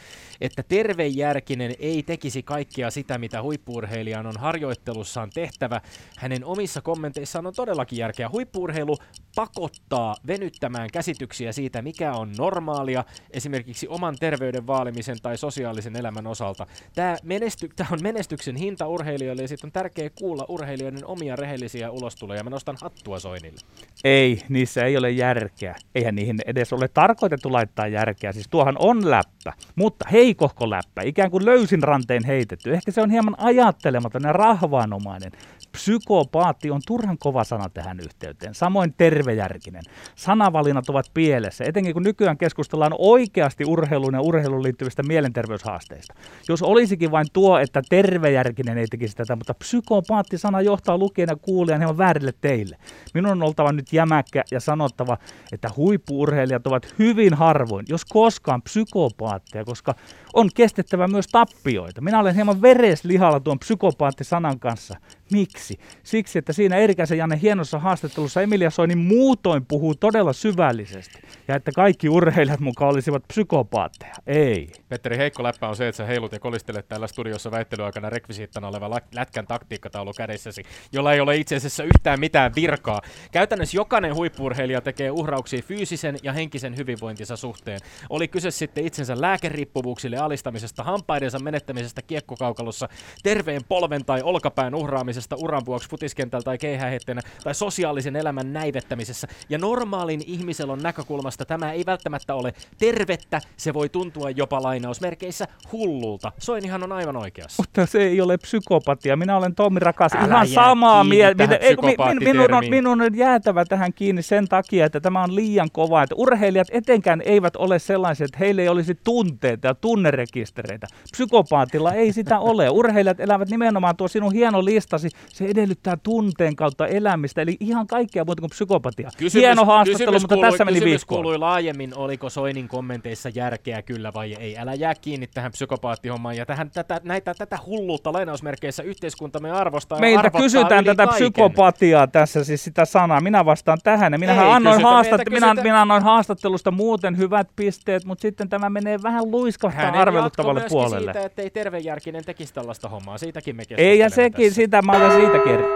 että 0.41 0.63
tervejärkinen 0.63 1.75
ei 1.79 2.03
tekisi 2.03 2.43
kaikkea 2.43 2.91
sitä, 2.91 3.19
mitä 3.19 3.43
huippuurheilijan 3.43 4.22
on 4.27 4.39
harjoittelussaan 4.39 5.31
tehtävä. 5.31 5.81
Hänen 6.17 6.45
omissa 6.45 6.81
kommenteissaan 6.81 7.47
on 7.47 7.55
todellakin 7.55 7.99
järkeä. 7.99 8.29
Huippuurheilu 8.29 8.97
pakottaa 9.35 10.17
venyttämään 10.27 10.89
käsityksiä 10.93 11.53
siitä, 11.53 11.83
mikä 11.83 12.13
on 12.13 12.33
normaalia, 12.39 13.05
esimerkiksi 13.31 13.89
oman 13.89 14.17
terveyden 14.21 14.67
vaalimisen 14.67 15.17
tai 15.23 15.39
sosiaalisen 15.39 15.97
elämän 15.97 16.27
osalta. 16.27 16.67
Tämä, 16.95 17.17
menesty, 17.23 17.71
on 17.91 17.99
menestyksen 18.03 18.57
hinta 18.57 18.89
urheilijoille 18.89 19.43
ja 19.43 19.49
sitten 19.49 19.69
on 19.69 19.73
tärkeää 19.73 20.11
kuulla 20.19 20.47
urheilijoiden 20.49 21.07
omia 21.07 21.37
rehellisiä 21.37 21.91
ulostuloja. 21.91 22.45
Mä 22.45 22.51
nostan 22.51 22.77
hattua 22.81 23.19
Soinille. 23.19 23.61
Ei, 24.05 24.43
niissä 24.49 24.85
ei 24.85 24.97
ole 24.97 25.11
järkeä. 25.11 25.77
Eihän 25.95 26.15
niihin 26.15 26.37
edes 26.47 26.73
ole 26.73 26.89
tarkoitettu 26.89 27.53
laittaa 27.53 27.87
järkeä. 27.87 28.33
Siis 28.33 28.49
tuohan 28.51 28.77
on 28.79 29.11
läppä, 29.11 29.53
mutta 29.77 30.09
heikohko 30.13 30.71
läppä, 30.71 31.03
ikään 31.05 31.31
kuin 31.31 31.45
löysin 31.45 31.83
ranteen 31.83 32.25
heitetty. 32.25 32.75
Ehkä 32.75 32.91
se 32.93 33.03
on 33.03 33.11
hieman 33.11 33.35
ajattelematon 33.39 34.23
ja 34.25 34.33
rahvaanomainen. 34.33 35.33
Psykopaatti 35.73 36.71
on 36.71 36.81
turhan 36.87 37.19
kova 37.19 37.45
sana 37.45 37.69
tähän 37.69 38.01
yhteyteen. 38.01 38.55
Samoin 38.55 38.95
tervejärkinen. 38.97 39.83
Sanavalinnat 40.15 40.89
ovat 40.89 41.07
pielessä, 41.15 41.65
etenkin 41.65 41.95
kun 41.95 42.03
nykyään 42.03 42.39
keskustellaan 42.39 42.95
oikeasti 42.99 43.65
urheiluun 43.65 44.15
ja 44.15 44.21
urheiluun 44.21 44.63
liittyvistä 44.63 45.03
mielenterveyshaasteista. 45.03 46.15
Jos 46.49 46.63
olisikin 46.63 47.11
vain 47.11 47.27
tuo, 47.33 47.59
että 47.59 47.83
tervejärkinen 47.89 48.79
ei 48.79 48.87
tekisi 48.87 49.17
tätä, 49.17 49.37
mutta 49.37 49.55
psykopaatti-sana 49.55 50.61
johtaa 50.61 50.99
lukijan 50.99 51.29
ja 51.29 51.37
kuulijan 51.37 51.81
hieman 51.81 51.99
väärille 51.99 52.33
teille. 52.41 52.77
Minun 53.15 53.33
on 53.33 53.43
oltava 53.43 53.73
nyt 53.73 53.93
jämäkkä 53.93 54.45
ja 54.51 54.61
sanottava, 54.61 55.19
että 55.53 55.71
huippuurheilijat 55.77 56.67
ovat 56.67 56.95
hyvin 56.99 57.35
harvoin, 57.35 57.87
jos 57.89 58.05
koskaan 58.05 58.63
psykopaatteja, 58.63 59.65
koska 59.65 59.95
on 60.35 60.51
kestettävä 60.55 61.09
myös 61.09 61.27
tappioita. 61.27 62.01
Minä 62.01 62.21
olen 62.21 62.35
hieman 62.35 62.63
vereslihalla 62.63 63.41
tuon 63.41 63.59
psykopaatti-sanan 63.59 64.59
kanssa. 64.59 64.97
Miksi? 65.33 65.79
Siksi, 66.03 66.39
että 66.39 66.53
siinä 66.53 66.77
Erikäisen 66.77 67.19
Janne 67.19 67.39
hienossa 67.43 67.79
haastattelussa 67.79 68.43
Emilia 68.43 68.71
Soini 68.71 68.97
muutoin 68.97 69.67
puhuu 69.67 69.95
todella 69.95 70.33
syvällisesti. 70.33 71.19
Ja 71.49 71.57
että 71.57 71.73
kaikki 71.73 72.09
urheilijat 72.09 72.61
mukaan 72.61 72.91
olisivat 72.91 73.23
psykopaatteja. 73.29 74.15
Ei. 74.27 74.69
Petteri 74.89 75.17
Heikko 75.17 75.43
läppä 75.43 75.69
on 75.69 75.77
se, 75.77 75.89
että 75.89 75.97
sä 75.97 76.05
heilut 76.05 76.33
ja 76.33 76.41
kolistelet 76.41 76.89
täällä 76.89 77.07
studiossa 77.07 77.51
väittelyaikana 77.51 78.11
rekvisiittana 78.11 78.69
oleva 78.69 79.01
lätkän 79.15 79.47
taktiikkataulu 79.47 80.13
kädessäsi, 80.13 80.63
jolla 80.93 81.13
ei 81.13 81.21
ole 81.21 81.37
itse 81.37 81.57
asiassa 81.57 81.85
yhtään 81.85 82.21
mitään 82.21 82.53
virkaa. 82.57 83.01
Käytännössä 83.33 83.77
jokainen 83.77 84.15
huippurheilija 84.15 84.81
tekee 84.81 85.11
uhrauksia 85.11 85.63
fyysisen 85.63 86.17
ja 86.23 86.33
henkisen 86.33 86.77
hyvinvointinsa 86.77 87.37
suhteen. 87.37 87.81
Oli 88.11 88.29
kyse 88.29 88.51
sitten 88.51 88.87
itsensä 88.87 89.21
lääkeriippuvuuksille 89.21 90.17
alistamisesta, 90.17 90.85
hampaidensa 90.85 91.39
menettämisestä 91.39 92.03
kiekkokaukalossa, 92.03 92.89
terveen 93.23 93.63
polven 93.69 94.05
tai 94.05 94.23
olkapään 94.23 94.75
uhraamisesta 94.75 95.22
uran 95.37 95.63
vuoksi 95.67 95.89
futiskentältä 95.89 96.45
tai 96.45 96.59
keihähetteenä 96.59 97.21
tai 97.45 97.55
sosiaalisen 97.55 98.17
elämän 98.17 98.53
näivettämisessä. 98.53 99.29
Ja 99.49 99.59
normaalin 99.59 100.23
ihmiselon 100.27 100.79
näkökulmasta 100.79 101.45
tämä 101.45 101.73
ei 101.73 101.87
välttämättä 101.87 102.35
ole 102.35 102.53
tervettä, 102.79 103.41
se 103.57 103.75
voi 103.75 103.89
tuntua 103.89 104.31
jopa 104.31 104.63
lainausmerkeissä 104.63 105.49
hullulta. 105.73 106.33
Soinihan 106.39 106.83
on 106.83 106.93
aivan 106.93 107.17
oikeassa. 107.17 107.63
Mutta 107.63 107.87
se 107.87 108.03
ei 108.03 108.21
ole 108.21 108.39
psykopatia. 108.39 109.17
Minä 109.17 109.37
olen 109.37 109.55
Tommi 109.55 109.81
Rakas 109.81 110.13
Älä 110.15 110.25
ihan 110.25 110.49
samaa 110.49 111.05
mieltä. 111.05 111.45
min- 111.47 112.19
Minun 112.25 112.55
on, 112.55 112.65
minun 112.71 113.01
on 113.03 113.17
jäätävä 113.17 113.65
tähän 113.65 113.93
kiinni 113.93 114.23
sen 114.23 114.49
takia, 114.49 114.87
että 114.87 115.01
tämä 115.01 115.23
on 115.23 115.35
liian 115.35 115.71
kova. 115.73 116.03
Että 116.03 116.15
urheilijat 116.15 116.69
etenkään 116.71 117.23
eivät 117.25 117.57
ole 117.57 117.79
sellaisia, 117.79 118.25
että 118.25 118.39
heillä 118.39 118.63
ei 118.63 118.69
olisi 118.69 118.95
tunteita 119.05 119.67
ja 119.69 119.75
tunnerekistereitä. 119.75 120.87
Psykopaatilla 121.13 121.93
ei 121.93 122.13
sitä 122.13 122.39
ole. 122.39 122.71
Urheilijat 122.71 123.21
elävät 123.21 123.49
nimenomaan 123.51 123.97
tuo 123.97 124.09
sinun 124.09 124.33
hieno 124.33 124.65
listasi. 124.65 125.09
Se 125.29 125.45
edellyttää 125.45 125.97
tunteen 126.03 126.57
kautta 126.57 126.87
elämistä. 126.87 127.43
Eli 127.43 127.57
ihan 127.61 127.87
kaikkea 127.87 128.25
muuta 128.25 128.41
kuin 128.41 128.51
psykopatia. 128.51 129.11
hieno 129.35 129.65
haastattelu, 129.65 129.99
kysymys 130.13 130.23
mutta 130.23 130.35
kuului, 130.35 130.51
tässä 130.51 130.65
meni 130.65 130.75
kysymys 130.75 130.91
viikko. 130.91 131.15
kuului 131.15 131.39
laajemmin, 131.39 131.95
oliko 131.97 132.31
Soinin 132.31 132.69
kommenteissa 132.69 133.29
järkeä 133.35 133.83
kyllä 133.83 134.13
vai 134.15 134.35
ei. 134.35 134.59
Älä 134.59 134.75
jää 134.75 134.95
kiinni 134.95 135.27
tähän 135.27 135.53
psykopaattihommaan 135.53 136.37
ja 136.37 136.47
tähän, 136.47 136.71
tätä, 136.71 137.01
näitä, 137.05 137.35
tätä 137.35 137.59
hulluutta 137.67 138.13
lainausmerkeissä 138.13 138.83
yhteiskuntamme 138.83 139.51
arvostaa 139.51 139.99
Meiltä 140.01 140.31
kysytään 140.31 140.85
tätä 140.85 141.07
kaiken. 141.07 141.15
psykopatiaa 141.15 142.07
tässä, 142.07 142.45
siis 142.45 142.65
sitä 142.65 142.85
sanaa. 142.85 143.21
Minä 143.21 143.45
vastaan 143.45 143.79
tähän. 143.85 144.13
Ja 144.13 144.19
minähän 144.19 144.47
Ei 144.47 144.53
annoin, 144.53 144.83
haastat- 144.83 145.31
minä, 145.31 145.55
minä 145.55 145.81
annoin 145.81 146.03
haastattelusta 146.03 146.71
muuten 146.71 147.19
hyvät 147.19 147.49
pisteet, 147.57 148.05
mutta 148.05 148.23
sitten 148.23 148.49
tämä 148.49 148.71
menee 148.71 148.99
vähän 149.03 149.31
luiskahtaa 149.31 149.93
arveluttavalle 149.93 150.65
puolelle. 150.69 151.13
siitä, 151.13 151.27
ettei 151.27 151.51
tervejärkinen 151.51 152.25
tekisi 152.25 152.55
tällaista 152.55 152.89
hommaa. 152.89 153.19
Siitäkin 153.19 153.57
me 153.57 153.63
Ei, 153.77 153.99
ja 153.99 154.11
sekin, 154.11 154.47
tässä. 154.47 154.55
sitä 154.55 154.83
mä 154.83 154.92
olen 154.97 155.13
siitä 155.13 155.39
kerran. 155.39 155.71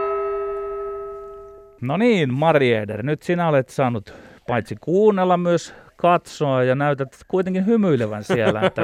No 1.81 1.97
niin, 1.97 2.35
Mari 2.35 2.75
Eder, 2.75 3.03
nyt 3.03 3.23
sinä 3.23 3.49
olet 3.49 3.69
saanut 3.69 4.15
paitsi 4.47 4.77
kuunnella 4.81 5.37
myös 5.37 5.75
katsoa 5.97 6.63
ja 6.63 6.75
näytät 6.75 7.09
kuitenkin 7.29 7.67
hymyilevän 7.67 8.25
siellä, 8.25 8.61
että 8.61 8.83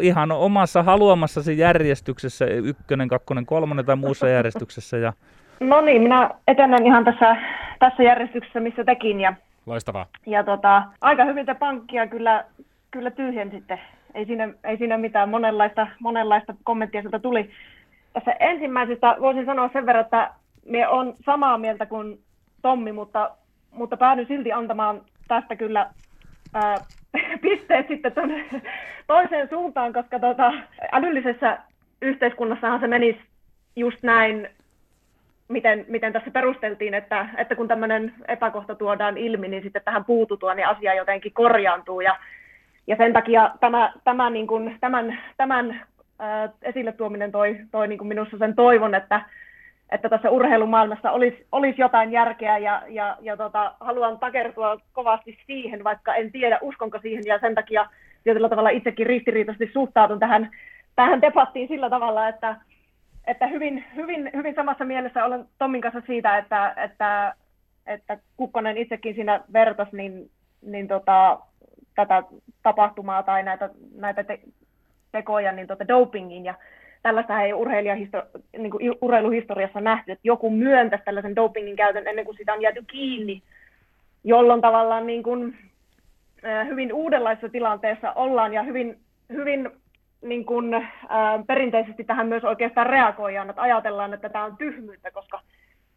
ihan 0.00 0.32
omassa 0.32 0.82
haluamassasi 0.82 1.58
järjestyksessä, 1.58 2.44
ykkönen, 2.44 3.08
kakkonen, 3.08 3.46
kolmonen 3.46 3.84
tai 3.84 3.96
muussa 3.96 4.28
järjestyksessä 4.28 4.96
ja 4.96 5.12
No 5.60 5.80
niin, 5.80 6.02
minä 6.02 6.30
etenen 6.48 6.86
ihan 6.86 7.04
tässä, 7.04 7.36
tässä 7.78 8.02
järjestyksessä, 8.02 8.60
missä 8.60 8.84
tekin. 8.84 9.20
Ja, 9.20 9.34
Loistavaa. 9.66 10.06
ja 10.26 10.44
tota, 10.44 10.82
aika 11.00 11.24
hyvin 11.24 11.46
te 11.46 11.54
pankkia 11.54 12.06
kyllä, 12.06 12.44
kyllä 12.90 13.10
tyhjensitte. 13.10 13.78
Ei 14.14 14.26
siinä, 14.26 14.48
ei 14.64 14.76
siinä 14.76 14.98
mitään, 14.98 15.28
monenlaista, 15.28 15.86
monenlaista 16.00 16.54
kommenttia 16.64 17.00
sieltä 17.00 17.18
tuli. 17.18 17.50
Tässä 18.16 18.32
ensimmäisestä 18.40 19.16
voisin 19.20 19.46
sanoa 19.46 19.70
sen 19.72 19.86
verran, 19.86 20.04
että 20.04 20.30
minä 20.64 20.88
olen 20.88 21.14
samaa 21.24 21.58
mieltä 21.58 21.86
kuin 21.86 22.18
Tommi, 22.62 22.92
mutta, 22.92 23.30
mutta 23.70 23.96
päädyin 23.96 24.28
silti 24.28 24.52
antamaan 24.52 25.00
tästä 25.28 25.56
kyllä 25.56 25.90
ää, 26.54 26.74
pisteet 27.42 27.88
sitten 27.88 28.12
tuonne 28.12 28.44
toiseen 29.06 29.48
suuntaan, 29.48 29.92
koska 29.92 30.18
tota, 30.18 30.52
älyllisessä 30.92 31.58
yhteiskunnassahan 32.02 32.80
se 32.80 32.86
menisi 32.86 33.20
just 33.76 34.02
näin, 34.02 34.48
miten, 35.48 35.84
miten 35.88 36.12
tässä 36.12 36.30
perusteltiin, 36.30 36.94
että, 36.94 37.28
että 37.36 37.54
kun 37.54 37.68
tämmöinen 37.68 38.14
epäkohta 38.28 38.74
tuodaan 38.74 39.18
ilmi, 39.18 39.48
niin 39.48 39.62
sitten 39.62 39.82
tähän 39.84 40.04
puututaan, 40.04 40.56
niin 40.56 40.68
asia 40.68 40.94
jotenkin 40.94 41.32
korjaantuu. 41.32 42.00
Ja, 42.00 42.16
ja 42.86 42.96
sen 42.96 43.12
takia 43.12 43.50
tämä, 43.60 43.92
tämä 44.04 44.30
niin 44.30 44.46
kuin, 44.46 44.76
tämän, 44.80 45.18
tämän 45.36 45.86
ää, 46.18 46.48
esille 46.62 46.92
tuominen 46.92 47.32
toi, 47.32 47.56
toi 47.70 47.88
niin 47.88 47.98
kuin 47.98 48.08
minussa 48.08 48.38
sen 48.38 48.54
toivon, 48.54 48.94
että, 48.94 49.20
että 49.90 50.08
tässä 50.08 50.30
urheilumaailmassa 50.30 51.10
olisi, 51.10 51.46
olisi 51.52 51.80
jotain 51.80 52.12
järkeä 52.12 52.58
ja, 52.58 52.82
ja, 52.88 53.16
ja 53.20 53.36
tota, 53.36 53.74
haluan 53.80 54.18
takertua 54.18 54.80
kovasti 54.92 55.38
siihen, 55.46 55.84
vaikka 55.84 56.14
en 56.14 56.32
tiedä 56.32 56.58
uskonko 56.62 56.98
siihen 57.02 57.22
ja 57.26 57.38
sen 57.38 57.54
takia 57.54 57.86
tietyllä 58.24 58.48
tavalla 58.48 58.70
itsekin 58.70 59.06
ristiriitaisesti 59.06 59.70
suhtaudun 59.72 60.18
tähän, 60.18 60.50
tähän 60.96 61.22
debattiin 61.22 61.68
sillä 61.68 61.90
tavalla, 61.90 62.28
että, 62.28 62.56
että 63.26 63.46
hyvin, 63.46 63.84
hyvin, 63.96 64.30
hyvin 64.36 64.54
samassa 64.54 64.84
mielessä 64.84 65.24
olen 65.24 65.46
Tommin 65.58 65.80
kanssa 65.80 66.02
siitä, 66.06 66.38
että, 66.38 66.74
että, 66.76 67.34
että 67.86 68.18
Kukkonen 68.36 68.78
itsekin 68.78 69.14
siinä 69.14 69.40
vertas 69.52 69.88
niin, 69.92 70.30
niin 70.62 70.88
tota, 70.88 71.38
tätä 71.94 72.22
tapahtumaa 72.62 73.22
tai 73.22 73.42
näitä, 73.42 73.70
näitä 73.94 74.24
te, 74.24 74.40
tekoja 75.16 75.52
niin 75.52 75.66
tota 75.66 75.88
dopingin 75.88 76.44
ja 76.44 76.54
tällaista 77.02 77.42
ei 77.42 77.52
urheilijahisto- 77.52 78.40
niin 78.58 78.70
kuin 78.70 78.98
urheiluhistoriassa 79.00 79.80
nähty, 79.80 80.12
että 80.12 80.28
joku 80.28 80.50
myöntäisi 80.50 81.04
tällaisen 81.04 81.36
dopingin 81.36 81.76
käytön 81.76 82.08
ennen 82.08 82.24
kuin 82.24 82.36
sitä 82.36 82.52
on 82.52 82.62
jääty 82.62 82.84
kiinni, 82.86 83.42
jolloin 84.24 84.60
tavallaan 84.60 85.06
niin 85.06 85.22
kuin, 85.22 85.56
hyvin 86.66 86.92
uudenlaisessa 86.92 87.48
tilanteessa 87.48 88.12
ollaan 88.12 88.54
ja 88.54 88.62
hyvin, 88.62 88.98
hyvin 89.32 89.70
niin 90.22 90.44
kuin, 90.44 90.86
perinteisesti 91.46 92.04
tähän 92.04 92.28
myös 92.28 92.44
oikeastaan 92.44 92.86
reagoidaan, 92.86 93.50
että 93.50 93.62
ajatellaan, 93.62 94.14
että 94.14 94.28
tämä 94.28 94.44
on 94.44 94.56
tyhmyyttä, 94.56 95.10
koska 95.10 95.40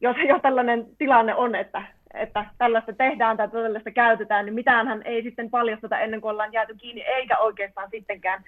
jos 0.01 0.17
jo 0.29 0.39
tällainen 0.39 0.85
tilanne 0.97 1.35
on, 1.35 1.55
että, 1.55 1.83
että 2.13 2.45
tällaista 2.57 2.93
tehdään 2.93 3.37
tai 3.37 3.49
tällaista 3.49 3.91
käytetään, 3.91 4.45
niin 4.45 4.53
mitäänhän 4.53 5.01
ei 5.05 5.23
sitten 5.23 5.49
paljasteta 5.49 5.99
ennen 5.99 6.21
kuin 6.21 6.31
ollaan 6.31 6.53
jääty 6.53 6.75
kiinni, 6.75 7.01
eikä 7.01 7.37
oikeastaan 7.37 7.89
sittenkään 7.91 8.43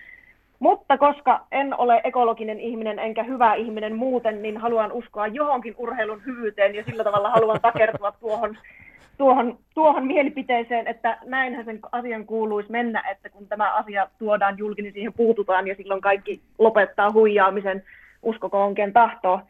Mutta 0.62 0.98
koska 0.98 1.46
en 1.52 1.80
ole 1.80 2.02
ekologinen 2.04 2.60
ihminen 2.60 3.00
enkä 3.00 3.24
hyvä 3.24 3.54
ihminen 3.54 3.96
muuten, 3.96 4.42
niin 4.42 4.58
haluan 4.58 4.92
uskoa 4.92 5.28
johonkin 5.28 5.76
urheilun 5.78 6.26
hyvyyteen 6.26 6.76
ja 6.76 6.84
sillä 6.84 7.04
tavalla 7.04 7.30
haluan 7.30 7.62
takertua 7.62 8.12
tuohon, 8.22 8.58
tuohon, 9.18 9.58
tuohon 9.74 10.08
mielipiteeseen, 10.08 10.88
että 10.88 11.18
näinhän 11.26 11.66
sen 11.66 11.80
asian 11.92 12.26
kuuluisi 12.26 12.72
mennä, 12.72 13.04
että 13.12 13.30
kun 13.30 13.48
tämä 13.48 13.74
asia 13.74 14.08
tuodaan 14.20 14.58
julki, 14.58 14.82
niin 14.82 14.94
siihen 14.94 15.14
puututaan 15.14 15.68
ja 15.68 15.76
silloin 15.76 16.02
kaikki 16.02 16.42
lopettaa 16.60 17.12
huijaamisen, 17.12 17.84
uskokoon 18.22 18.76
ken 18.76 18.94
tahtoo. 18.94 19.42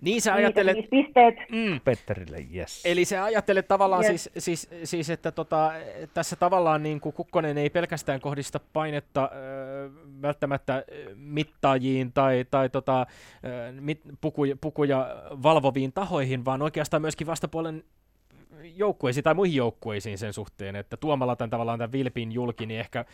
Niin 0.00 0.22
sä 0.22 0.34
ajattelet... 0.34 0.76
pisteet. 0.90 1.34
Mm. 1.52 1.80
Petterille, 1.84 2.46
yes. 2.54 2.82
Eli 2.84 3.04
se 3.04 3.18
ajattelet 3.18 3.68
tavallaan 3.68 4.04
yes. 4.04 4.30
siis, 4.36 4.44
siis, 4.44 4.70
siis, 4.84 5.10
että 5.10 5.32
tota, 5.32 5.72
tässä 6.14 6.36
tavallaan 6.36 6.82
niin 6.82 7.00
kuin 7.00 7.12
Kukkonen 7.12 7.58
ei 7.58 7.70
pelkästään 7.70 8.20
kohdista 8.20 8.60
painetta 8.72 9.22
äh, 9.24 9.30
välttämättä 10.22 10.84
mittaajiin 11.14 12.12
tai, 12.12 12.46
tai 12.50 12.68
tota, 12.68 13.00
äh, 13.00 13.06
mit, 13.80 14.00
pukuja, 14.20 14.56
pukuja 14.60 15.16
valvoviin 15.42 15.92
tahoihin, 15.92 16.44
vaan 16.44 16.62
oikeastaan 16.62 17.02
myöskin 17.02 17.26
vastapuolen 17.26 17.84
joukkueisiin 18.62 19.24
tai 19.24 19.34
muihin 19.34 19.56
joukkueisiin 19.56 20.18
sen 20.18 20.32
suhteen, 20.32 20.76
että 20.76 20.96
tuomalla 20.96 21.36
tämän 21.36 21.50
tavallaan 21.50 21.78
tämän 21.78 21.92
vilpin 21.92 22.32
julki, 22.32 22.66
niin 22.66 22.80
ehkä 22.80 23.04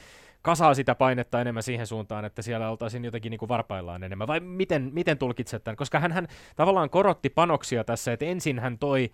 kasaa 0.42 0.74
sitä 0.74 0.94
painetta 0.94 1.40
enemmän 1.40 1.62
siihen 1.62 1.86
suuntaan, 1.86 2.24
että 2.24 2.42
siellä 2.42 2.70
oltaisiin 2.70 3.04
jotenkin 3.04 3.30
niin 3.30 3.38
kuin 3.38 3.48
varpaillaan 3.48 4.02
enemmän, 4.02 4.28
vai 4.28 4.40
miten, 4.40 4.90
miten 4.92 5.18
tulkitset 5.18 5.64
tämän? 5.64 5.76
Koska 5.76 6.00
hän, 6.00 6.12
hän 6.12 6.28
tavallaan 6.56 6.90
korotti 6.90 7.30
panoksia 7.30 7.84
tässä, 7.84 8.12
että 8.12 8.24
ensin 8.24 8.58
hän 8.58 8.78
toi 8.78 9.10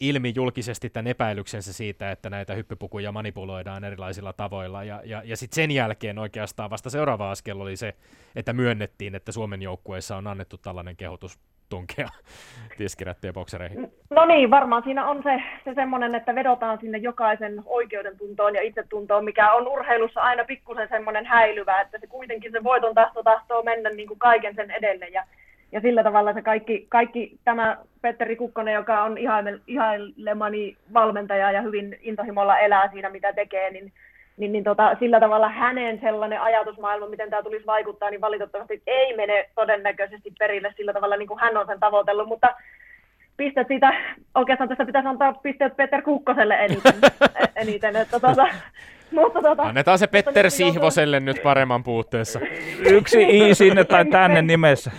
ilmi 0.00 0.32
julkisesti 0.36 0.90
tämän 0.90 1.06
epäilyksensä 1.06 1.72
siitä, 1.72 2.10
että 2.10 2.30
näitä 2.30 2.54
hyppypukuja 2.54 3.12
manipuloidaan 3.12 3.84
erilaisilla 3.84 4.32
tavoilla, 4.32 4.84
ja, 4.84 5.02
ja, 5.04 5.22
ja 5.24 5.36
sitten 5.36 5.54
sen 5.54 5.70
jälkeen 5.70 6.18
oikeastaan 6.18 6.70
vasta 6.70 6.90
seuraava 6.90 7.30
askel 7.30 7.60
oli 7.60 7.76
se, 7.76 7.94
että 8.36 8.52
myönnettiin, 8.52 9.14
että 9.14 9.32
Suomen 9.32 9.62
joukkueessa 9.62 10.16
on 10.16 10.26
annettu 10.26 10.58
tällainen 10.58 10.96
kehotus 10.96 11.38
tunkea 11.68 12.08
tiskirättiä 12.78 13.32
boksereihin? 13.32 13.92
No 14.10 14.24
niin, 14.24 14.50
varmaan 14.50 14.82
siinä 14.82 15.06
on 15.06 15.22
se, 15.22 15.42
se 15.64 15.74
semmoinen, 15.74 16.14
että 16.14 16.34
vedotaan 16.34 16.78
sinne 16.80 16.98
jokaisen 16.98 17.62
oikeudentuntoon 17.66 18.54
ja 18.54 18.62
itsetuntoon, 18.62 19.24
mikä 19.24 19.52
on 19.52 19.68
urheilussa 19.68 20.20
aina 20.20 20.44
pikkusen 20.44 20.88
semmoinen 20.88 21.26
häilyvä, 21.26 21.80
että 21.80 21.98
se 21.98 22.06
kuitenkin 22.06 22.52
se 22.52 22.64
voiton 22.64 22.94
tahto 22.94 23.22
tahtoo 23.22 23.62
mennä 23.62 23.90
niin 23.90 24.08
kuin 24.08 24.18
kaiken 24.18 24.54
sen 24.54 24.70
edelle 24.70 25.08
ja, 25.08 25.24
ja 25.72 25.80
sillä 25.80 26.02
tavalla 26.02 26.32
se 26.32 26.42
kaikki, 26.42 26.86
kaikki 26.88 27.38
tämä 27.44 27.76
Petteri 28.00 28.36
Kukkonen, 28.36 28.74
joka 28.74 29.02
on 29.02 29.18
ihailemani 29.66 30.76
valmentaja 30.94 31.52
ja 31.52 31.62
hyvin 31.62 31.98
intohimolla 32.00 32.58
elää 32.58 32.90
siinä, 32.92 33.10
mitä 33.10 33.32
tekee, 33.32 33.70
niin 33.70 33.92
niin, 34.38 34.52
niin 34.52 34.64
tota, 34.64 34.96
sillä 34.98 35.20
tavalla 35.20 35.48
hänen 35.48 36.00
sellainen 36.00 36.40
ajatusmaailma, 36.40 37.06
miten 37.06 37.30
tämä 37.30 37.42
tulisi 37.42 37.66
vaikuttaa, 37.66 38.10
niin 38.10 38.20
valitettavasti 38.20 38.82
ei 38.86 39.16
mene 39.16 39.50
todennäköisesti 39.54 40.32
perille 40.38 40.74
sillä 40.76 40.92
tavalla, 40.92 41.16
niin 41.16 41.28
kuin 41.28 41.40
hän 41.40 41.56
on 41.56 41.66
sen 41.66 41.80
tavoitellut, 41.80 42.28
mutta 42.28 42.54
pistet 43.36 43.68
siitä, 43.68 43.92
oikeastaan 44.34 44.68
tästä 44.68 44.86
pitäisi 44.86 45.08
antaa 45.08 45.32
pisteet 45.32 45.76
Peter 45.76 46.02
Kukkoselle 46.02 46.54
eniten, 46.54 46.94
eniten 47.62 47.96
että 47.96 48.20
tota, 48.20 48.46
mutta 49.10 49.42
tota, 49.42 49.62
Annetaan 49.62 49.98
se 49.98 50.06
Petter 50.06 50.44
niin, 50.44 50.50
Sihvoselle 50.50 51.20
nyt 51.20 51.42
paremman 51.42 51.82
puutteessa. 51.82 52.40
Yksi 52.90 53.48
i 53.48 53.54
sinne 53.54 53.84
tai 53.84 54.04
tänne 54.04 54.42
nimessä. 54.52 54.90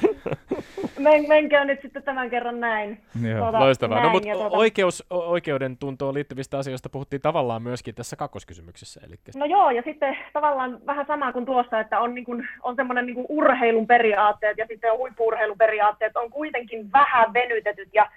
Men, 0.99 1.27
menköön 1.27 1.67
nyt 1.67 1.81
sitten 1.81 2.03
tämän 2.03 2.29
kerran 2.29 2.59
näin. 2.59 3.01
Tuota, 3.37 3.59
Loistavaa. 3.59 3.97
No, 3.97 4.01
näin, 4.01 4.07
no, 4.07 4.13
mutta 4.13 4.31
tuota... 4.33 4.57
oikeus, 4.57 5.05
oikeuden 5.09 5.77
tuntoon 5.77 6.13
liittyvistä 6.13 6.57
asioista 6.57 6.89
puhuttiin 6.89 7.21
tavallaan 7.21 7.61
myöskin 7.61 7.95
tässä 7.95 8.15
kakkoskysymyksessä. 8.15 9.01
Eli... 9.07 9.15
No 9.35 9.45
joo, 9.45 9.69
ja 9.71 9.81
sitten 9.85 10.17
tavallaan 10.33 10.79
vähän 10.85 11.05
sama 11.05 11.33
kuin 11.33 11.45
tuossa, 11.45 11.79
että 11.79 11.99
on, 11.99 12.15
niin 12.15 12.25
kuin, 12.25 12.47
on 12.63 12.75
semmoinen 12.75 13.05
niin 13.05 13.25
urheilun 13.29 13.87
periaatteet 13.87 14.57
ja 14.57 14.65
sitten 14.67 14.97
huippuurheilun 14.97 15.57
periaatteet 15.57 16.17
on 16.17 16.29
kuitenkin 16.29 16.91
vähän 16.91 17.33
venytetyt. 17.33 17.89
Ja, 17.93 18.11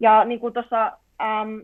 ja 0.00 0.24
niin 0.24 0.40
kuin 0.40 0.52
tuossa 0.52 0.92
ähm, 1.22 1.58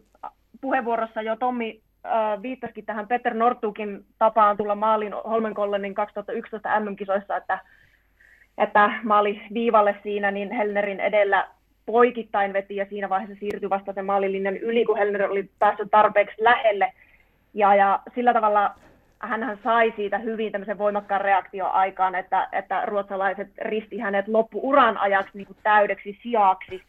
puheenvuorossa 0.60 1.22
jo 1.22 1.36
Tommi 1.36 1.80
äh, 2.06 2.42
viittasikin 2.42 2.86
tähän 2.86 3.08
Peter 3.08 3.34
Nortukin 3.34 4.04
tapaan 4.18 4.56
tulla 4.56 4.74
maalin 4.74 5.12
Holmenkollenin 5.12 5.94
2011 5.94 6.80
MM-kisoissa, 6.80 7.36
että 7.36 7.58
että 8.60 8.90
maali 9.02 9.42
viivalle 9.54 9.96
siinä, 10.02 10.30
niin 10.30 10.52
Helnerin 10.52 11.00
edellä 11.00 11.48
poikittain 11.86 12.52
veti 12.52 12.76
ja 12.76 12.86
siinä 12.88 13.08
vaiheessa 13.08 13.40
siirtyi 13.40 13.70
vasta 13.70 13.92
sen 13.92 14.06
maalilinjan 14.06 14.56
yli, 14.56 14.84
kun 14.84 14.98
Helner 14.98 15.30
oli 15.30 15.50
päässyt 15.58 15.88
tarpeeksi 15.90 16.44
lähelle. 16.44 16.92
Ja, 17.54 17.74
ja 17.74 18.00
sillä 18.14 18.32
tavalla 18.32 18.74
hän 19.18 19.58
sai 19.64 19.92
siitä 19.96 20.18
hyvin 20.18 20.52
tämmöisen 20.52 20.78
voimakkaan 20.78 21.20
reaktion 21.20 21.72
aikaan, 21.72 22.14
että, 22.14 22.48
että 22.52 22.86
ruotsalaiset 22.86 23.48
risti 23.62 23.98
hänet 23.98 24.28
loppuuran 24.28 24.98
ajaksi 24.98 25.38
niin 25.38 25.46
kuin 25.46 25.58
täydeksi 25.62 26.18
sijaksi 26.22 26.82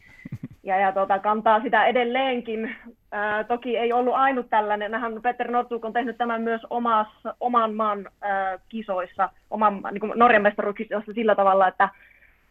ja, 0.62 0.78
ja 0.78 0.92
tota, 0.92 1.18
kantaa 1.18 1.60
sitä 1.60 1.84
edelleenkin. 1.84 2.76
Ää, 3.14 3.44
toki 3.44 3.76
ei 3.76 3.92
ollut 3.92 4.14
ainut 4.14 4.46
tällainen. 4.50 4.94
Hän 4.94 5.22
Peter 5.22 5.50
Nortuk 5.50 5.84
on 5.84 5.92
tehnyt 5.92 6.18
tämän 6.18 6.42
myös 6.42 6.60
omassa, 6.70 7.34
oman 7.40 7.74
maan 7.74 8.08
ää, 8.20 8.58
kisoissa, 8.68 9.28
oman 9.50 9.82
niin 9.90 10.12
Norjan 10.14 10.42
mestaruuskisoissa 10.42 11.12
sillä 11.12 11.34
tavalla, 11.34 11.68
että 11.68 11.88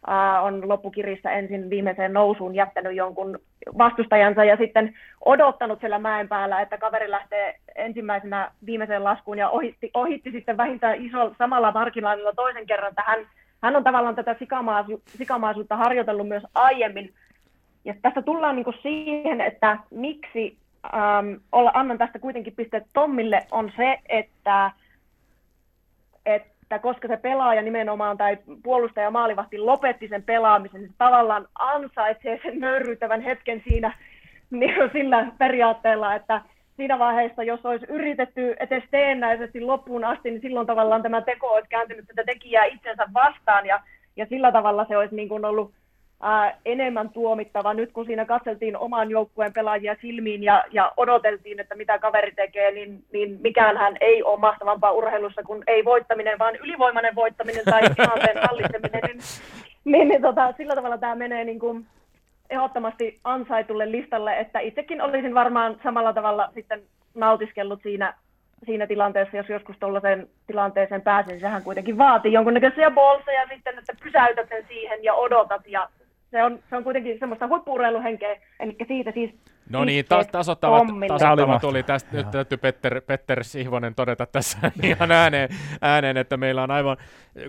ää, 0.06 0.40
on 0.40 0.68
loppukirissa 0.68 1.30
ensin 1.30 1.70
viimeiseen 1.70 2.12
nousuun 2.12 2.54
jättänyt 2.54 2.96
jonkun 2.96 3.38
vastustajansa 3.78 4.44
ja 4.44 4.56
sitten 4.56 4.94
odottanut 5.24 5.80
siellä 5.80 5.98
mäen 5.98 6.28
päällä, 6.28 6.60
että 6.60 6.78
kaveri 6.78 7.10
lähtee 7.10 7.58
ensimmäisenä 7.74 8.50
viimeiseen 8.66 9.04
laskuun 9.04 9.38
ja 9.38 9.48
ohitti, 9.48 9.90
ohitti 9.94 10.30
sitten 10.30 10.56
vähintään 10.56 11.04
iso, 11.04 11.34
samalla 11.38 11.72
markkinoilla 11.72 12.32
toisen 12.32 12.66
kerran, 12.66 12.88
että 12.88 13.02
hän, 13.06 13.26
hän 13.62 13.76
on 13.76 13.84
tavallaan 13.84 14.14
tätä 14.14 14.36
sikamaasu, 14.38 15.02
sikamaasuutta 15.06 15.76
harjoitellut 15.76 16.28
myös 16.28 16.42
aiemmin, 16.54 17.14
ja 17.84 17.94
tästä 18.02 18.22
tullaan 18.22 18.56
niin 18.56 18.78
siihen, 18.82 19.40
että 19.40 19.78
miksi 19.90 20.56
ähm, 20.94 21.34
olla, 21.52 21.70
annan 21.74 21.98
tästä 21.98 22.18
kuitenkin 22.18 22.52
pisteet 22.56 22.84
Tommille, 22.92 23.46
on 23.50 23.72
se, 23.76 23.98
että, 24.08 24.70
että 26.26 26.78
koska 26.78 27.08
se 27.08 27.16
pelaaja 27.16 27.62
nimenomaan 27.62 28.16
tai 28.16 28.38
puolustaja 28.62 29.10
maalivahti 29.10 29.58
lopetti 29.58 30.08
sen 30.08 30.22
pelaamisen, 30.22 30.80
niin 30.80 30.90
se 30.90 30.94
tavallaan 30.98 31.48
ansaitsee 31.58 32.40
sen 32.42 32.60
nöyryyttävän 32.60 33.20
hetken 33.20 33.62
siinä 33.68 33.98
niin 34.50 34.74
sillä 34.92 35.26
periaatteella, 35.38 36.14
että 36.14 36.42
siinä 36.76 36.98
vaiheessa, 36.98 37.42
jos 37.42 37.66
olisi 37.66 37.86
yritetty 37.88 38.56
edes 38.60 38.84
teennäisesti 38.90 39.60
loppuun 39.60 40.04
asti, 40.04 40.30
niin 40.30 40.40
silloin 40.40 40.66
tavallaan 40.66 41.02
tämä 41.02 41.20
teko 41.20 41.46
olisi 41.46 41.68
kääntynyt 41.68 42.06
tätä 42.06 42.22
tekijää 42.24 42.64
itsensä 42.64 43.04
vastaan 43.14 43.66
ja, 43.66 43.80
ja 44.16 44.26
sillä 44.26 44.52
tavalla 44.52 44.86
se 44.88 44.96
olisi 44.96 45.14
niin 45.14 45.28
kuin 45.28 45.44
ollut 45.44 45.72
ää, 46.22 46.58
enemmän 46.64 47.10
tuomittava. 47.10 47.74
Nyt 47.74 47.92
kun 47.92 48.06
siinä 48.06 48.24
katseltiin 48.24 48.76
oman 48.76 49.10
joukkueen 49.10 49.52
pelaajia 49.52 49.96
silmiin 50.00 50.42
ja, 50.42 50.64
ja 50.70 50.92
odoteltiin, 50.96 51.60
että 51.60 51.74
mitä 51.74 51.98
kaveri 51.98 52.32
tekee, 52.32 52.70
niin, 52.70 53.04
niin 53.12 53.38
mikään 53.42 53.76
hän 53.76 53.96
ei 54.00 54.22
ole 54.22 54.40
mahtavampaa 54.40 54.92
urheilussa 54.92 55.42
kuin 55.42 55.62
ei 55.66 55.84
voittaminen, 55.84 56.38
vaan 56.38 56.56
ylivoimainen 56.56 57.14
voittaminen 57.14 57.64
tai 57.64 57.82
tilanteen 57.96 58.38
hallitseminen. 58.48 59.02
Niin, 59.02 59.20
niin, 59.84 60.08
niin 60.08 60.22
tota, 60.22 60.54
sillä 60.56 60.74
tavalla 60.74 60.98
tämä 60.98 61.14
menee 61.14 61.44
niin 61.44 61.58
kuin 61.58 61.86
ehdottomasti 62.50 63.20
ansaitulle 63.24 63.90
listalle, 63.90 64.38
että 64.38 64.60
itsekin 64.60 65.02
olisin 65.02 65.34
varmaan 65.34 65.80
samalla 65.82 66.12
tavalla 66.12 66.48
sitten 66.54 66.82
nautiskellut 67.14 67.82
siinä 67.82 68.14
siinä 68.66 68.86
tilanteessa, 68.86 69.36
jos 69.36 69.48
joskus 69.48 69.76
tuollaiseen 69.80 70.28
tilanteeseen 70.46 71.02
pääsin, 71.02 71.30
niin 71.30 71.40
sehän 71.40 71.62
kuitenkin 71.62 71.98
vaatii 71.98 72.32
jonkunnäköisiä 72.32 72.90
bolseja 72.90 73.46
sitten, 73.54 73.78
että 73.78 73.92
pysäytät 74.02 74.48
sen 74.48 74.64
siihen 74.68 75.04
ja 75.04 75.14
odotat 75.14 75.62
ja 75.66 75.88
se 76.32 76.42
on, 76.42 76.58
se 76.70 76.76
on 76.76 76.84
kuitenkin 76.84 77.18
semmoista 77.18 77.48
huippuurheiluhenkeä, 77.48 78.36
eli 78.60 78.76
siitä 78.88 79.12
siis 79.12 79.30
No 79.70 79.84
niin, 79.84 80.04
taas 80.04 80.26
tasoittavat, 80.26 80.82
tasoittavat 81.08 81.60
tuli 81.60 81.82
tästä 81.82 82.16
nyt 82.16 82.30
täytyy 82.30 82.58
Petter, 82.58 83.00
Petter 83.00 83.44
Sihvonen 83.44 83.94
todeta 83.94 84.26
tässä 84.26 84.58
ihan 84.82 85.12
ääneen, 85.12 85.48
ääneen, 85.80 86.16
että 86.16 86.36
meillä 86.36 86.62
on 86.62 86.70
aivan, 86.70 86.96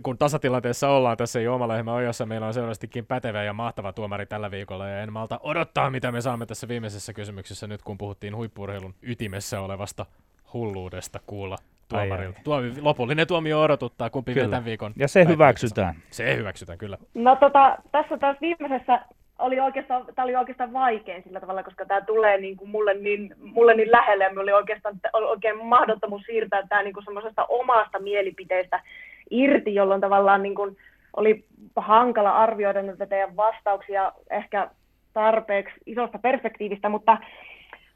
kun 0.03 0.17
tasatilanteessa 0.17 0.89
ollaan 0.89 1.17
tässä 1.17 1.39
jo 1.39 1.55
oma 1.55 1.67
lehmä 1.67 1.93
ojassa, 1.93 2.25
meillä 2.25 2.47
on 2.47 2.53
selvästikin 2.53 3.05
pätevä 3.05 3.43
ja 3.43 3.53
mahtava 3.53 3.93
tuomari 3.93 4.25
tällä 4.25 4.51
viikolla, 4.51 4.87
ja 4.87 5.01
en 5.01 5.13
malta 5.13 5.39
odottaa, 5.43 5.89
mitä 5.89 6.11
me 6.11 6.21
saamme 6.21 6.45
tässä 6.45 6.67
viimeisessä 6.67 7.13
kysymyksessä 7.13 7.67
nyt, 7.67 7.81
kun 7.81 7.97
puhuttiin 7.97 8.35
huippuurheilun 8.35 8.95
ytimessä 9.01 9.61
olevasta 9.61 10.05
hulluudesta 10.53 11.19
kuulla 11.25 11.57
tuomarilta. 11.99 12.39
Tuomi, 12.43 12.71
lopullinen 12.81 13.27
tuomio 13.27 13.61
odotuttaa, 13.61 14.09
kumpi 14.09 14.33
kyllä. 14.33 14.49
tämän 14.49 14.65
viikon. 14.65 14.93
Ja 14.95 15.07
se 15.07 15.25
hyväksytään. 15.25 15.95
Se 16.09 16.35
hyväksytään, 16.35 16.77
kyllä. 16.77 16.97
No 17.13 17.35
tota, 17.35 17.77
tässä 17.91 18.17
taas 18.17 18.37
viimeisessä 18.41 18.99
oli 19.39 19.59
oikeastaan, 19.59 20.05
tämä 20.15 20.23
oli 20.23 20.35
oikeastaan 20.35 20.73
vaikein 20.73 21.23
sillä 21.23 21.39
tavalla, 21.39 21.63
koska 21.63 21.85
tämä 21.85 22.01
tulee 22.01 22.37
niin 22.37 22.57
kuin 22.57 22.69
mulle, 22.69 22.93
niin, 22.93 23.35
mulle 23.39 23.73
niin 23.73 23.91
lähelle, 23.91 24.23
ja 24.23 24.29
minulla 24.29 24.43
oli 24.43 24.53
oikeastaan 24.53 24.95
oli 25.13 25.25
oikein 25.25 25.65
mahdottomuus 25.65 26.21
siirtää 26.25 26.67
tämä 26.67 26.83
niin 26.83 26.93
kuin 26.93 27.03
semmoisesta 27.03 27.45
omasta 27.45 27.99
mielipiteestä 27.99 28.81
irti, 29.29 29.75
jolloin 29.75 30.01
tavallaan 30.01 30.43
niin 30.43 30.55
kuin 30.55 30.77
oli 31.15 31.45
hankala 31.75 32.31
arvioida 32.31 32.81
näitä 32.81 33.05
teidän 33.05 33.35
vastauksia 33.35 34.11
ehkä 34.29 34.69
tarpeeksi 35.13 35.75
isosta 35.85 36.19
perspektiivistä, 36.19 36.89
mutta, 36.89 37.17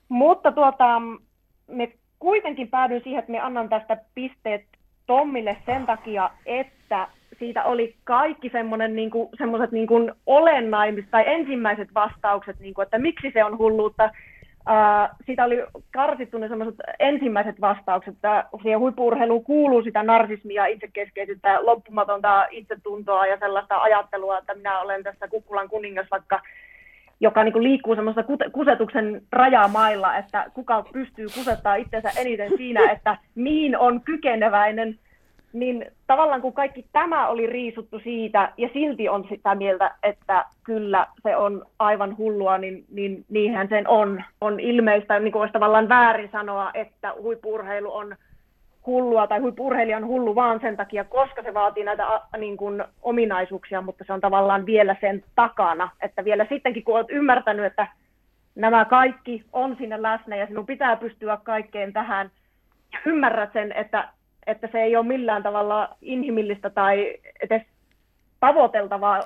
mutta 0.10 0.52
tuota, 0.52 1.02
me 1.68 1.92
kuitenkin 2.20 2.68
päädyin 2.68 3.02
siihen, 3.04 3.20
että 3.20 3.32
me 3.32 3.40
annan 3.40 3.70
tästä 3.70 3.98
pisteet 4.16 4.66
Tommille 5.08 5.58
sen 5.66 5.86
takia, 5.86 6.30
että 6.46 7.08
siitä 7.40 7.64
oli 7.64 7.96
kaikki 8.04 8.50
semmoinen, 8.50 8.96
niin 8.96 9.10
kuin, 9.10 9.30
semmoiset 9.38 9.72
niin 9.72 9.88
kuin 9.88 10.12
tai 11.12 11.24
ensimmäiset 11.28 11.94
vastaukset, 11.94 12.60
niin 12.60 12.74
kuin, 12.74 12.84
että 12.84 13.00
miksi 13.00 13.32
se 13.34 13.44
on 13.44 13.58
hulluutta. 13.58 14.10
Uh, 14.70 15.16
siitä 15.26 15.46
oli 15.46 15.64
karsittu 15.94 16.38
ne 16.38 16.48
semmoiset 16.48 16.76
ensimmäiset 17.00 17.62
vastaukset, 17.62 18.14
että 18.16 18.46
siihen 18.62 18.80
huippuurheiluun 18.80 19.44
kuuluu 19.44 19.82
sitä 19.82 20.04
narsismia, 20.04 20.66
itsekeskeisyyttä, 20.66 21.66
loppumatonta 21.66 22.48
itsetuntoa 22.52 23.26
ja 23.26 23.38
sellaista 23.40 23.82
ajattelua, 23.82 24.38
että 24.38 24.56
minä 24.56 24.80
olen 24.80 25.04
tässä 25.04 25.28
Kukkulan 25.28 25.70
kuningas, 25.70 26.08
vaikka 26.12 26.42
joka 27.20 27.44
niin 27.44 27.54
kuin 27.54 27.64
liikkuu 27.64 27.96
semmoista 27.96 28.24
kusetuksen 28.52 29.22
rajamailla, 29.32 30.18
että 30.18 30.52
kuka 30.54 30.86
pystyy 30.94 31.28
kusettaa 31.36 31.76
itsensä 31.76 32.10
eniten 32.18 32.52
siinä, 32.58 32.82
että 32.92 33.18
mihin 33.36 33.78
on 33.78 34.02
kykeneväinen, 34.02 35.00
niin 35.54 35.86
tavallaan 36.08 36.42
kun 36.42 36.54
kaikki 36.54 36.86
tämä 36.92 37.28
oli 37.28 37.48
riisuttu 37.48 38.00
siitä 38.00 38.52
ja 38.58 38.70
silti 38.74 39.10
on 39.10 39.26
sitä 39.30 39.56
mieltä, 39.56 39.96
että 40.04 40.46
kyllä 40.64 41.08
se 41.24 41.36
on 41.36 41.66
aivan 41.80 42.18
hullua, 42.18 42.58
niin, 42.58 42.86
niin 42.92 43.26
niinhän 43.30 43.68
sen 43.70 43.88
on. 43.88 44.24
On 44.42 44.60
ilmeistä, 44.60 45.20
niin 45.20 45.32
kuin 45.32 45.42
olisi 45.42 45.54
tavallaan 45.54 45.90
väärin 45.90 46.30
sanoa, 46.32 46.72
että 46.74 47.14
huippurheilu 47.22 47.96
on 47.96 48.16
hullua 48.88 49.28
tai 49.28 49.40
huippurheilija 49.40 49.98
on 49.98 50.08
hullu 50.08 50.36
vaan 50.36 50.60
sen 50.60 50.78
takia, 50.78 51.04
koska 51.04 51.44
se 51.44 51.54
vaatii 51.54 51.84
näitä 51.84 52.22
niin 52.38 52.58
kuin, 52.58 52.84
ominaisuuksia, 53.02 53.82
mutta 53.82 54.04
se 54.08 54.14
on 54.14 54.22
tavallaan 54.22 54.66
vielä 54.66 54.96
sen 55.02 55.24
takana, 55.36 55.90
että 56.02 56.24
vielä 56.24 56.46
sittenkin 56.50 56.84
kun 56.84 56.96
olet 56.96 57.10
ymmärtänyt, 57.10 57.66
että 57.66 57.88
nämä 58.56 58.86
kaikki 58.86 59.44
on 59.54 59.76
sinne 59.78 60.02
läsnä 60.02 60.36
ja 60.36 60.48
sinun 60.48 60.66
pitää 60.66 60.96
pystyä 60.96 61.38
kaikkeen 61.44 61.94
tähän 61.94 62.32
ja 62.94 63.00
ymmärrät 63.06 63.54
sen, 63.54 63.72
että, 63.72 64.10
että 64.48 64.70
se 64.72 64.82
ei 64.82 64.96
ole 64.96 65.06
millään 65.06 65.44
tavalla 65.44 65.90
inhimillistä 66.02 66.70
tai 66.70 67.16
edes 67.42 67.62
tavoiteltavaa 68.40 69.20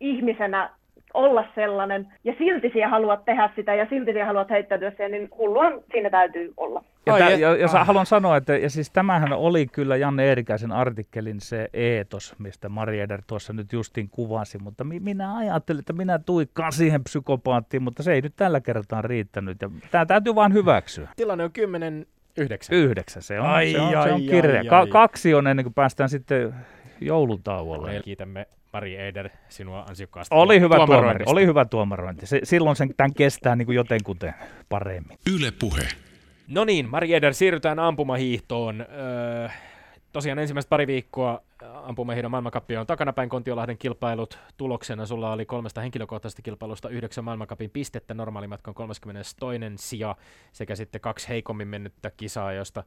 ihmisenä 0.00 0.70
olla 1.14 1.44
sellainen, 1.54 2.12
ja 2.24 2.34
silti 2.38 2.70
siellä 2.72 2.88
haluat 2.88 3.24
tehdä 3.24 3.50
sitä, 3.56 3.74
ja 3.74 3.86
silti 3.90 4.12
siellä 4.12 4.26
haluat 4.26 4.50
heittäytyä 4.50 4.90
siihen, 4.90 5.10
niin 5.10 5.28
hulluan 5.38 5.72
siinä 5.92 6.10
täytyy 6.10 6.52
olla. 6.56 6.84
Ja, 7.06 7.18
tä, 7.18 7.30
ja, 7.30 7.56
ja 7.56 7.68
ah. 7.72 7.86
haluan 7.86 8.06
sanoa, 8.06 8.36
että 8.36 8.56
ja 8.56 8.70
siis 8.70 8.90
tämähän 8.90 9.32
oli 9.32 9.66
kyllä 9.66 9.96
Janne 9.96 10.24
Eerikäisen 10.24 10.72
artikkelin 10.72 11.40
se 11.40 11.68
eetos, 11.72 12.34
mistä 12.38 12.68
Mari 12.68 13.00
Eder 13.00 13.22
tuossa 13.26 13.52
nyt 13.52 13.72
justiin 13.72 14.08
kuvasi, 14.10 14.58
mutta 14.58 14.84
mi, 14.84 15.00
minä 15.00 15.36
ajattelin, 15.36 15.78
että 15.78 15.92
minä 15.92 16.18
tuikkaan 16.18 16.72
siihen 16.72 17.04
psykopaattiin, 17.04 17.82
mutta 17.82 18.02
se 18.02 18.12
ei 18.12 18.20
nyt 18.20 18.36
tällä 18.36 18.60
kertaa 18.60 19.02
riittänyt, 19.02 19.62
ja 19.62 19.70
tämä 19.90 20.06
täytyy 20.06 20.34
vain 20.34 20.52
hyväksyä. 20.52 21.08
Tilanne 21.16 21.44
on 21.44 21.52
10 21.52 22.06
Yhdeksän. 22.36 22.76
Yhdeksän, 22.76 23.22
se 23.22 23.40
on, 23.40 23.46
ai, 23.46 23.72
se 23.72 23.80
on, 23.80 23.96
ai, 23.96 24.08
se 24.08 24.14
on 24.14 24.20
kirja. 24.20 24.60
Ai, 24.60 24.68
ai. 24.68 24.86
Ka- 24.86 24.86
kaksi 24.86 25.34
on 25.34 25.46
ennen 25.46 25.64
kuin 25.64 25.74
päästään 25.74 26.08
sitten 26.08 26.54
joulutauolle. 27.00 27.92
Me 27.92 28.00
kiitämme 28.04 28.46
Mari 28.74 28.96
Eider 28.96 29.28
sinua 29.48 29.82
ansiokkaasti. 29.88 30.34
Oli 30.34 30.60
hyvä 30.60 30.76
tuomari, 30.86 31.24
oli 31.26 31.46
hyvä 31.46 31.64
tuomarointi. 31.64 32.26
Se, 32.26 32.40
silloin 32.42 32.76
sen 32.76 32.94
tämän 32.96 33.14
kestää 33.14 33.56
niin 33.56 33.66
kuin 33.66 33.76
jotenkuten 33.76 34.34
paremmin. 34.68 35.18
Yle 35.34 35.50
puhe. 35.50 35.82
No 36.48 36.64
niin, 36.64 36.90
Mari 36.90 37.14
Eder, 37.14 37.34
siirrytään 37.34 37.78
ampumahiihtoon. 37.78 38.80
Öö, 38.80 39.48
tosiaan 40.12 40.38
ensimmäistä 40.38 40.70
pari 40.70 40.86
viikkoa 40.86 41.40
ampumahiidon 41.72 42.30
maailmankappia 42.30 42.80
on 42.80 42.86
takanapäin 42.86 43.28
Kontiolahden 43.28 43.78
kilpailut. 43.78 44.38
Tuloksena 44.56 45.06
sulla 45.06 45.32
oli 45.32 45.46
kolmesta 45.46 45.80
henkilökohtaisesta 45.80 46.42
kilpailusta 46.42 46.88
yhdeksän 46.88 47.24
maailmankapin 47.24 47.70
pistettä, 47.70 48.14
normaalimatkan 48.14 48.74
32. 48.74 49.36
sija 49.76 50.16
sekä 50.52 50.74
sitten 50.74 51.00
kaksi 51.00 51.28
heikommin 51.28 51.68
mennyttä 51.68 52.10
kisaa, 52.16 52.52
josta 52.52 52.84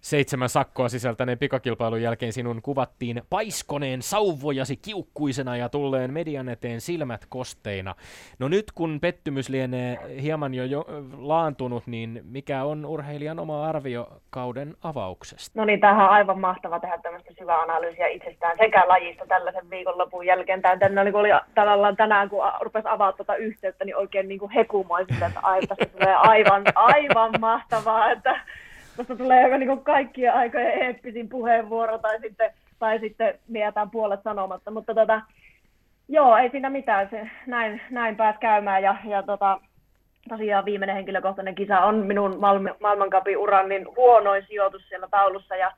seitsemän 0.00 0.48
sakkoa 0.48 0.88
sisältäneen 0.88 1.38
pikakilpailun 1.38 2.02
jälkeen 2.02 2.32
sinun 2.32 2.62
kuvattiin 2.62 3.22
paiskoneen 3.30 4.02
sauvojasi 4.02 4.76
kiukkuisena 4.76 5.56
ja 5.56 5.68
tulleen 5.68 6.12
median 6.12 6.48
eteen 6.48 6.80
silmät 6.80 7.26
kosteina. 7.28 7.94
No 8.38 8.48
nyt 8.48 8.72
kun 8.74 9.00
pettymys 9.00 9.48
lienee 9.48 9.98
hieman 10.22 10.54
jo, 10.54 10.64
jo 10.64 10.84
laantunut, 11.18 11.86
niin 11.86 12.20
mikä 12.24 12.64
on 12.64 12.86
urheilijan 12.86 13.38
oma 13.38 13.66
arvio 13.66 14.08
kauden 14.30 14.76
avauksesta? 14.82 15.60
No 15.60 15.64
niin, 15.64 15.80
tämähän 15.80 16.04
on 16.04 16.10
aivan 16.10 16.40
mahtava 16.40 16.80
tehdä 16.80 16.98
tämmöistä 16.98 17.34
syvää 17.38 17.60
analyysiä 17.60 18.06
itsestään 18.14 18.56
sekä 18.58 18.84
lajista 18.88 19.26
tällaisen 19.26 19.70
viikonlopun 19.70 20.26
jälkeen. 20.26 20.62
Tänne 20.62 21.00
oli, 21.00 21.12
kun 21.12 21.20
oli 21.20 21.28
tavallaan 21.54 21.96
tänään, 21.96 22.28
kun 22.28 22.44
rupesi 22.60 22.88
avaa 22.88 23.12
tuota 23.12 23.36
yhteyttä, 23.36 23.84
niin 23.84 23.96
oikein 23.96 24.28
niin 24.28 24.38
kuin 24.38 24.50
hekumoisin, 24.50 25.22
että 25.22 25.40
aivan, 25.42 25.76
tulee 25.92 26.14
aivan, 26.14 26.62
aivan 26.74 27.30
mahtavaa, 27.40 28.10
että 28.10 28.40
tuosta 28.96 29.16
tulee 29.16 29.58
niin 29.58 29.80
kaikkien 29.82 30.34
aikojen 30.34 30.82
eeppisin 30.82 31.28
puheenvuoro 31.28 31.98
tai 31.98 32.20
sitten, 32.20 32.50
tai 32.78 32.98
sitten 32.98 33.38
mietään 33.48 33.90
puolet 33.90 34.22
sanomatta, 34.22 34.70
mutta 34.70 34.94
tota, 34.94 35.20
joo, 36.08 36.36
ei 36.36 36.50
siinä 36.50 36.70
mitään, 36.70 37.08
se, 37.10 37.30
näin, 37.46 37.80
näin 37.90 38.16
pääsi 38.16 38.38
käymään. 38.38 38.82
Ja, 38.82 38.96
ja 39.04 39.22
tota, 39.22 39.60
tosiaan 40.28 40.64
viimeinen 40.64 40.96
henkilökohtainen 40.96 41.54
kisa 41.54 41.80
on 41.80 41.96
minun 41.96 42.40
maailmankapin 42.80 43.38
uran 43.38 43.68
niin 43.68 43.86
huonoin 43.96 44.44
sijoitus 44.48 44.88
siellä 44.88 45.08
taulussa. 45.10 45.56
Ja, 45.56 45.72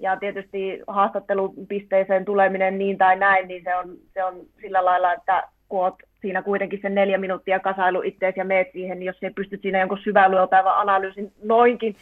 ja 0.00 0.16
tietysti 0.16 0.80
haastattelupisteeseen 0.86 2.24
tuleminen 2.24 2.78
niin 2.78 2.98
tai 2.98 3.16
näin, 3.16 3.48
niin 3.48 3.62
se 3.64 3.76
on, 3.76 3.96
se 4.14 4.24
on 4.24 4.34
sillä 4.60 4.84
lailla, 4.84 5.12
että 5.12 5.48
kun 5.68 5.84
olet 5.84 5.94
siinä 6.20 6.42
kuitenkin 6.42 6.78
sen 6.82 6.94
neljä 6.94 7.18
minuuttia 7.18 7.60
kasailu 7.60 8.02
itseesi 8.02 8.40
ja 8.40 8.44
meet 8.44 8.72
siihen, 8.72 8.98
niin 8.98 9.06
jos 9.06 9.16
ei 9.22 9.30
pysty 9.30 9.58
siinä 9.62 9.80
jonkun 9.80 9.98
syväluotaivan 10.04 10.76
analyysin 10.76 11.32
noinkin 11.44 11.96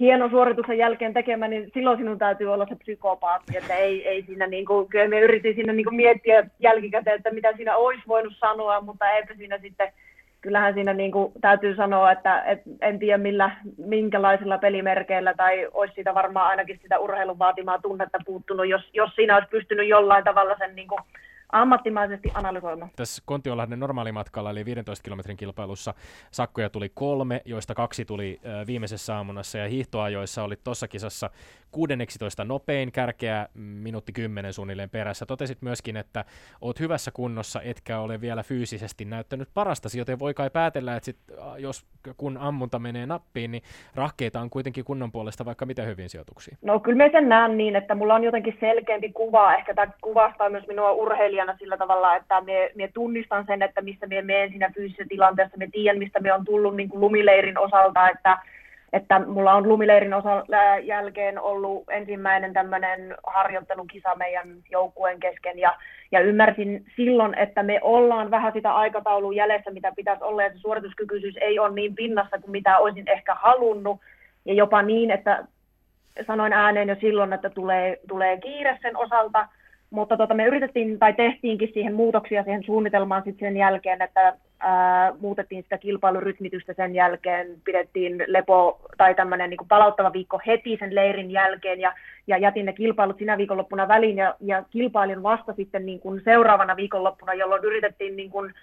hienon 0.00 0.30
suorituksen 0.30 0.78
jälkeen 0.78 1.14
tekemään, 1.14 1.50
niin 1.50 1.70
silloin 1.74 1.98
sinun 1.98 2.18
täytyy 2.18 2.52
olla 2.52 2.66
se 2.66 2.74
psykopaatti, 2.74 3.56
että 3.56 3.74
ei, 3.74 4.08
ei 4.08 4.22
siinä 4.22 4.46
niin 4.46 4.66
kuin, 4.66 4.88
kyllä 4.88 5.08
me 5.08 5.20
yritin 5.20 5.54
siinä 5.54 5.72
niin 5.72 5.84
kuin 5.84 5.96
miettiä 5.96 6.46
jälkikäteen, 6.58 7.16
että 7.16 7.30
mitä 7.30 7.52
siinä 7.56 7.76
olisi 7.76 8.02
voinut 8.08 8.32
sanoa, 8.40 8.80
mutta 8.80 9.10
eipä 9.10 9.34
siinä 9.34 9.58
sitten, 9.58 9.92
kyllähän 10.40 10.74
siinä 10.74 10.94
niin 10.94 11.12
kuin 11.12 11.32
täytyy 11.40 11.76
sanoa, 11.76 12.12
että 12.12 12.42
et, 12.42 12.62
en 12.80 12.98
tiedä 12.98 13.18
millä, 13.18 13.50
minkälaisilla 13.76 14.58
pelimerkeillä 14.58 15.34
tai 15.34 15.68
olisi 15.72 15.94
siitä 15.94 16.14
varmaan 16.14 16.50
ainakin 16.50 16.78
sitä 16.82 16.98
urheilun 16.98 17.38
vaatimaa 17.38 17.78
tunnetta 17.78 18.18
puuttunut, 18.26 18.68
jos, 18.68 18.82
jos 18.92 19.10
siinä 19.14 19.34
olisi 19.34 19.50
pystynyt 19.50 19.88
jollain 19.88 20.24
tavalla 20.24 20.54
sen 20.58 20.76
niin 20.76 20.88
kuin, 20.88 21.00
ammattimaisesti 21.52 22.30
analysoimaan. 22.34 22.90
Tässä 22.96 23.22
Kontiolahden 23.26 23.80
normaalimatkalla 23.80 24.50
eli 24.50 24.64
15 24.64 25.02
kilometrin 25.02 25.36
kilpailussa 25.36 25.94
sakkoja 26.30 26.70
tuli 26.70 26.90
kolme, 26.94 27.42
joista 27.44 27.74
kaksi 27.74 28.04
tuli 28.04 28.40
viimeisessä 28.66 29.16
aamunassa 29.16 29.58
ja 29.58 29.68
hiihtoajoissa 29.68 30.42
oli 30.42 30.56
tuossa 30.64 30.88
kisassa 30.88 31.30
16 31.70 32.44
nopein 32.44 32.92
kärkeä 32.92 33.48
minuutti 33.54 34.12
10 34.12 34.52
suunnilleen 34.52 34.90
perässä. 34.90 35.26
Totesit 35.26 35.62
myöskin, 35.62 35.96
että 35.96 36.24
oot 36.60 36.80
hyvässä 36.80 37.10
kunnossa, 37.10 37.60
etkä 37.62 38.00
ole 38.00 38.20
vielä 38.20 38.42
fyysisesti 38.42 39.04
näyttänyt 39.04 39.48
parastasi, 39.54 39.98
joten 39.98 40.18
voi 40.18 40.34
kai 40.34 40.50
päätellä, 40.50 40.96
että 40.96 41.04
sit, 41.04 41.18
jos 41.58 41.86
kun 42.16 42.38
ammunta 42.38 42.78
menee 42.78 43.06
nappiin, 43.06 43.50
niin 43.50 43.62
rahkeita 43.94 44.40
on 44.40 44.50
kuitenkin 44.50 44.84
kunnon 44.84 45.12
puolesta 45.12 45.44
vaikka 45.44 45.66
mitä 45.66 45.82
hyvin 45.82 46.08
sijoituksia. 46.08 46.56
No 46.62 46.80
kyllä 46.80 47.04
mä 47.04 47.10
sen 47.12 47.28
näen 47.28 47.58
niin, 47.58 47.76
että 47.76 47.94
mulla 47.94 48.14
on 48.14 48.24
jotenkin 48.24 48.56
selkeämpi 48.60 49.12
kuva. 49.12 49.54
Ehkä 49.54 49.74
tämä 49.74 49.92
kuvastaa 50.00 50.50
myös 50.50 50.66
minua 50.66 50.90
urheilijana 51.38 51.58
sillä 51.58 51.76
tavalla, 51.76 52.16
että 52.16 52.40
me, 52.40 52.70
me 52.74 52.88
tunnistan 52.94 53.44
sen, 53.46 53.62
että 53.62 53.82
missä 53.82 54.06
me 54.06 54.22
menen 54.22 54.50
siinä 54.50 54.70
fyysisessä 54.74 55.04
tilanteessa. 55.08 55.56
Me 55.56 55.68
tiedän, 55.72 55.98
mistä 55.98 56.20
me 56.20 56.32
on 56.32 56.44
tullut 56.44 56.76
niin 56.76 56.88
kuin 56.88 57.00
lumileirin 57.00 57.58
osalta, 57.58 58.08
että 58.08 58.38
että 58.92 59.18
mulla 59.18 59.54
on 59.54 59.68
lumileirin 59.68 60.14
osa 60.14 60.44
jälkeen 60.82 61.40
ollut 61.40 61.84
ensimmäinen 61.90 62.52
tämmöinen 62.52 63.14
harjoittelukisa 63.26 64.14
meidän 64.14 64.48
joukkueen 64.70 65.20
kesken. 65.20 65.58
Ja, 65.58 65.76
ja 66.12 66.20
ymmärsin 66.20 66.84
silloin, 66.96 67.38
että 67.38 67.62
me 67.62 67.78
ollaan 67.82 68.30
vähän 68.30 68.52
sitä 68.52 68.72
aikataulun 68.74 69.36
jäljessä, 69.36 69.70
mitä 69.70 69.92
pitäisi 69.96 70.24
olla. 70.24 70.42
Ja 70.42 70.50
se 70.50 70.58
suorituskykyisyys 70.58 71.36
ei 71.40 71.58
ole 71.58 71.74
niin 71.74 71.94
pinnassa 71.94 72.38
kuin 72.38 72.50
mitä 72.50 72.78
olisin 72.78 73.08
ehkä 73.08 73.34
halunnut. 73.34 74.00
Ja 74.44 74.54
jopa 74.54 74.82
niin, 74.82 75.10
että 75.10 75.44
sanoin 76.26 76.52
ääneen 76.52 76.88
jo 76.88 76.96
silloin, 77.00 77.32
että 77.32 77.50
tulee, 77.50 78.00
tulee 78.08 78.36
kiire 78.40 78.78
sen 78.82 78.96
osalta, 78.96 79.48
mutta 79.90 80.16
tota, 80.16 80.34
me 80.34 80.46
yritettiin 80.46 80.98
tai 80.98 81.12
tehtiinkin 81.12 81.70
siihen 81.74 81.94
muutoksia 81.94 82.44
siihen 82.44 82.64
suunnitelmaan 82.64 83.22
sitten 83.24 83.48
sen 83.48 83.56
jälkeen, 83.56 84.02
että 84.02 84.36
ää, 84.60 85.12
muutettiin 85.20 85.62
sitä 85.62 85.78
kilpailurytmitystä 85.78 86.72
sen 86.72 86.94
jälkeen, 86.94 87.56
pidettiin 87.64 88.24
lepo 88.26 88.80
tai 88.96 89.14
tämmöinen 89.14 89.50
niin 89.50 89.68
palauttava 89.68 90.12
viikko 90.12 90.40
heti 90.46 90.76
sen 90.80 90.94
leirin 90.94 91.30
jälkeen 91.30 91.80
ja, 91.80 91.92
ja 92.26 92.38
jätin 92.38 92.66
ne 92.66 92.72
kilpailut 92.72 93.18
sinä 93.18 93.38
viikonloppuna 93.38 93.88
väliin 93.88 94.16
ja, 94.16 94.34
ja 94.40 94.64
kilpailin 94.70 95.22
vasta 95.22 95.52
sitten 95.52 95.86
niin 95.86 96.00
kuin 96.00 96.20
seuraavana 96.24 96.76
viikonloppuna, 96.76 97.34
jolloin 97.34 97.64
yritettiin 97.64 98.16
niin 98.16 98.30
kuin, 98.30 98.54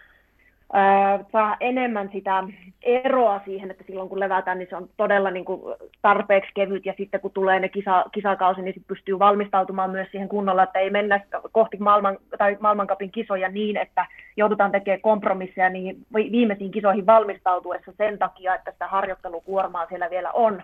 saa 1.32 1.58
enemmän 1.60 2.10
sitä 2.14 2.44
eroa 2.82 3.42
siihen, 3.46 3.72
että 3.72 3.84
silloin 3.88 4.10
kun 4.10 4.20
levätään, 4.20 4.60
niin 4.60 4.68
se 4.70 4.76
on 4.76 4.90
todella 4.98 5.32
niin 5.32 5.46
kuin 5.46 5.62
tarpeeksi 6.02 6.52
kevyt 6.56 6.86
ja 6.86 6.94
sitten 6.98 7.22
kun 7.22 7.32
tulee 7.32 7.60
ne 7.60 7.70
kisa, 7.70 8.06
kisakausi, 8.12 8.62
niin 8.62 8.74
sitten 8.74 8.96
pystyy 8.96 9.20
valmistautumaan 9.20 9.90
myös 9.90 10.08
siihen 10.12 10.30
kunnolla, 10.30 10.64
että 10.64 10.80
ei 10.80 10.90
mennä 10.90 11.20
kohti 11.52 11.78
maailman, 11.78 12.18
tai 12.38 12.58
maailmankapin 12.60 13.12
kisoja 13.12 13.50
niin, 13.50 13.78
että 13.78 14.06
joudutaan 14.38 14.72
tekemään 14.72 15.02
kompromisseja 15.02 15.70
niin 15.70 15.98
viimeisiin 16.14 16.72
kisoihin 16.72 17.06
valmistautuessa 17.06 17.92
sen 17.98 18.20
takia, 18.20 18.56
että 18.56 18.72
sitä 18.72 18.88
harjoittelukuormaa 18.88 19.86
siellä 19.86 20.10
vielä 20.10 20.32
on. 20.32 20.64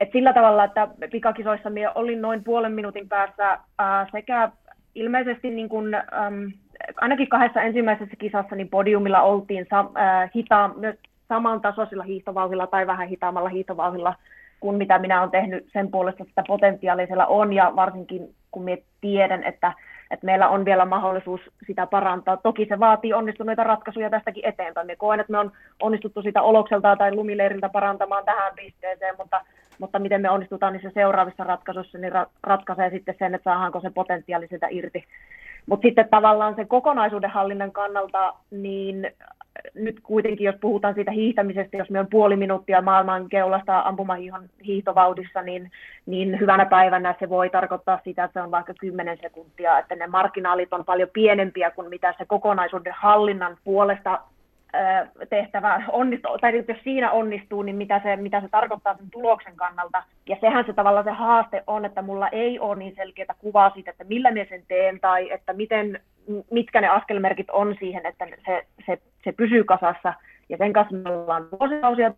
Et 0.00 0.12
sillä 0.12 0.32
tavalla, 0.32 0.64
että 0.64 0.88
pikakisoissa 1.10 1.70
minä 1.70 1.92
olin 1.94 2.22
noin 2.22 2.44
puolen 2.44 2.72
minuutin 2.72 3.08
päässä 3.08 3.58
ää, 3.78 4.06
sekä 4.12 4.50
ilmeisesti 4.94 5.50
niin 5.50 5.68
kuin, 5.68 5.94
äm, 5.94 6.52
ainakin 6.96 7.28
kahdessa 7.28 7.62
ensimmäisessä 7.62 8.16
kisassa 8.18 8.56
niin 8.56 8.68
podiumilla 8.68 9.22
oltiin 9.22 9.66
sa, 9.70 9.80
äh, 9.80 10.30
hita, 10.34 10.70
myös 10.76 10.96
samantasoisilla 11.28 12.04
hiihtovauhilla 12.04 12.66
tai 12.66 12.86
vähän 12.86 13.08
hitaammalla 13.08 13.48
hiihtovauhilla 13.48 14.14
kuin 14.60 14.76
mitä 14.76 14.98
minä 14.98 15.20
olen 15.20 15.30
tehnyt 15.30 15.66
sen 15.72 15.90
puolesta, 15.90 16.24
että 16.28 16.42
potentiaalisella 16.46 17.26
on 17.26 17.52
ja 17.52 17.72
varsinkin 17.76 18.34
kun 18.50 18.64
minä 18.64 18.82
tiedän, 19.00 19.44
että, 19.44 19.72
että 20.10 20.26
meillä 20.26 20.48
on 20.48 20.64
vielä 20.64 20.84
mahdollisuus 20.84 21.40
sitä 21.66 21.86
parantaa. 21.86 22.36
Toki 22.36 22.66
se 22.68 22.78
vaatii 22.78 23.12
onnistuneita 23.12 23.64
ratkaisuja 23.64 24.10
tästäkin 24.10 24.46
eteenpäin. 24.46 24.86
Me 24.86 24.96
koen, 24.96 25.20
että 25.20 25.32
me 25.32 25.38
on 25.38 25.52
onnistuttu 25.82 26.22
sitä 26.22 26.42
olokselta 26.42 26.96
tai 26.96 27.14
lumileiriltä 27.14 27.68
parantamaan 27.68 28.24
tähän 28.24 28.52
pisteeseen, 28.56 29.14
mutta, 29.18 29.40
mutta 29.78 29.98
miten 29.98 30.20
me 30.20 30.30
onnistutaan 30.30 30.72
niissä 30.72 30.90
seuraavissa 30.94 31.44
ratkaisuissa, 31.44 31.98
niin 31.98 32.12
ra- 32.12 32.30
ratkaisee 32.42 32.90
sitten 32.90 33.14
sen, 33.18 33.34
että 33.34 33.50
saadaanko 33.50 33.80
se 33.80 33.90
potentiaali 33.90 34.46
sitä 34.48 34.66
irti. 34.70 35.04
Mutta 35.66 35.86
sitten 35.86 36.08
tavallaan 36.10 36.54
se 36.56 36.64
kokonaisuuden 36.64 37.30
hallinnan 37.30 37.72
kannalta, 37.72 38.34
niin 38.50 39.10
nyt 39.74 40.00
kuitenkin, 40.02 40.44
jos 40.44 40.54
puhutaan 40.60 40.94
siitä 40.94 41.10
hiihtämisestä, 41.10 41.76
jos 41.76 41.90
me 41.90 42.00
on 42.00 42.06
puoli 42.10 42.36
minuuttia 42.36 42.82
maailman 42.82 43.28
keulasta 43.28 43.80
ampumahiihon 43.80 44.48
hiihtovaudissa, 44.66 45.42
niin, 45.42 45.70
niin 46.06 46.40
hyvänä 46.40 46.66
päivänä 46.66 47.14
se 47.18 47.28
voi 47.28 47.50
tarkoittaa 47.50 48.00
sitä, 48.04 48.24
että 48.24 48.40
se 48.40 48.44
on 48.44 48.50
vaikka 48.50 48.74
10 48.80 49.18
sekuntia, 49.22 49.78
että 49.78 49.96
ne 49.96 50.06
marginaalit 50.06 50.72
on 50.72 50.84
paljon 50.84 51.08
pienempiä 51.12 51.70
kuin 51.70 51.88
mitä 51.88 52.14
se 52.18 52.24
kokonaisuuden 52.24 52.94
hallinnan 52.96 53.56
puolesta 53.64 54.20
tehtävä 55.30 55.82
onnistuu, 55.92 56.38
tai 56.38 56.64
jos 56.68 56.78
siinä 56.84 57.10
onnistuu, 57.10 57.62
niin 57.62 57.76
mitä 57.76 58.00
se, 58.02 58.16
mitä 58.16 58.40
se 58.40 58.48
tarkoittaa 58.48 58.96
sen 58.96 59.10
tuloksen 59.10 59.56
kannalta. 59.56 60.02
Ja 60.28 60.36
sehän 60.40 60.64
se 60.66 60.72
tavallaan 60.72 61.04
se 61.04 61.10
haaste 61.10 61.62
on, 61.66 61.84
että 61.84 62.02
mulla 62.02 62.28
ei 62.28 62.58
ole 62.58 62.76
niin 62.76 62.94
selkeää 62.96 63.34
kuvaa 63.38 63.70
siitä, 63.70 63.90
että 63.90 64.04
millä 64.04 64.30
me 64.30 64.46
sen 64.48 64.62
teen, 64.68 65.00
tai 65.00 65.30
että 65.30 65.52
miten, 65.52 66.00
mitkä 66.50 66.80
ne 66.80 66.88
askelmerkit 66.88 67.50
on 67.50 67.76
siihen, 67.78 68.06
että 68.06 68.26
se, 68.46 68.66
se, 68.86 68.98
se 69.24 69.32
pysyy 69.32 69.64
kasassa. 69.64 70.14
Ja 70.48 70.56
sen 70.56 70.72
kanssa 70.72 70.96
me 70.96 71.10
ollaan 71.10 71.48
vuosikausia 71.60 72.12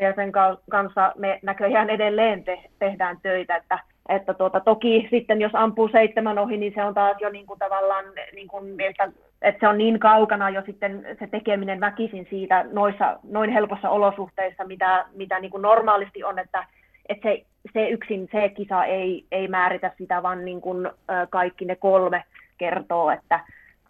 ja 0.00 0.14
sen 0.16 0.32
kanssa 0.70 1.12
me 1.18 1.38
näköjään 1.42 1.90
edelleen 1.90 2.44
te, 2.44 2.58
tehdään 2.78 3.18
töitä, 3.22 3.56
että 3.56 3.78
että 4.08 4.34
tuota, 4.34 4.60
toki 4.60 5.08
sitten 5.10 5.40
jos 5.40 5.52
ampuu 5.54 5.88
seitsemän 5.88 6.38
ohi, 6.38 6.56
niin 6.56 6.72
se 6.74 6.84
on 6.84 6.94
taas 6.94 7.16
jo 7.20 7.28
niin 7.28 7.46
kuin 7.46 7.58
tavallaan, 7.58 8.04
niin 8.34 8.48
kuin, 8.48 8.80
että, 8.80 9.12
että 9.42 9.60
se 9.60 9.68
on 9.68 9.78
niin 9.78 9.98
kaukana 9.98 10.50
jo 10.50 10.62
sitten 10.66 11.06
se 11.18 11.26
tekeminen 11.26 11.80
väkisin 11.80 12.26
siitä 12.30 12.66
noissa, 12.72 13.18
noin 13.22 13.50
helpossa 13.50 13.90
olosuhteissa, 13.90 14.64
mitä, 14.64 15.06
mitä 15.14 15.40
niin 15.40 15.50
kuin 15.50 15.62
normaalisti 15.62 16.24
on, 16.24 16.38
että, 16.38 16.66
että 17.08 17.28
se, 17.28 17.44
se 17.72 17.88
yksin 17.88 18.28
se 18.32 18.48
kisa 18.48 18.84
ei, 18.84 19.26
ei 19.32 19.48
määritä 19.48 19.92
sitä, 19.98 20.22
vaan 20.22 20.44
niin 20.44 20.60
kuin, 20.60 20.90
kaikki 21.30 21.64
ne 21.64 21.76
kolme 21.76 22.24
kertoo, 22.58 23.10
että 23.10 23.40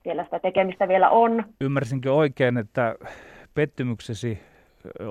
siellä 0.02 0.24
sitä 0.24 0.38
tekemistä 0.38 0.88
vielä 0.88 1.10
on. 1.10 1.44
Ymmärsinkö 1.60 2.12
oikein, 2.12 2.56
että 2.56 2.94
pettymyksesi 3.54 4.42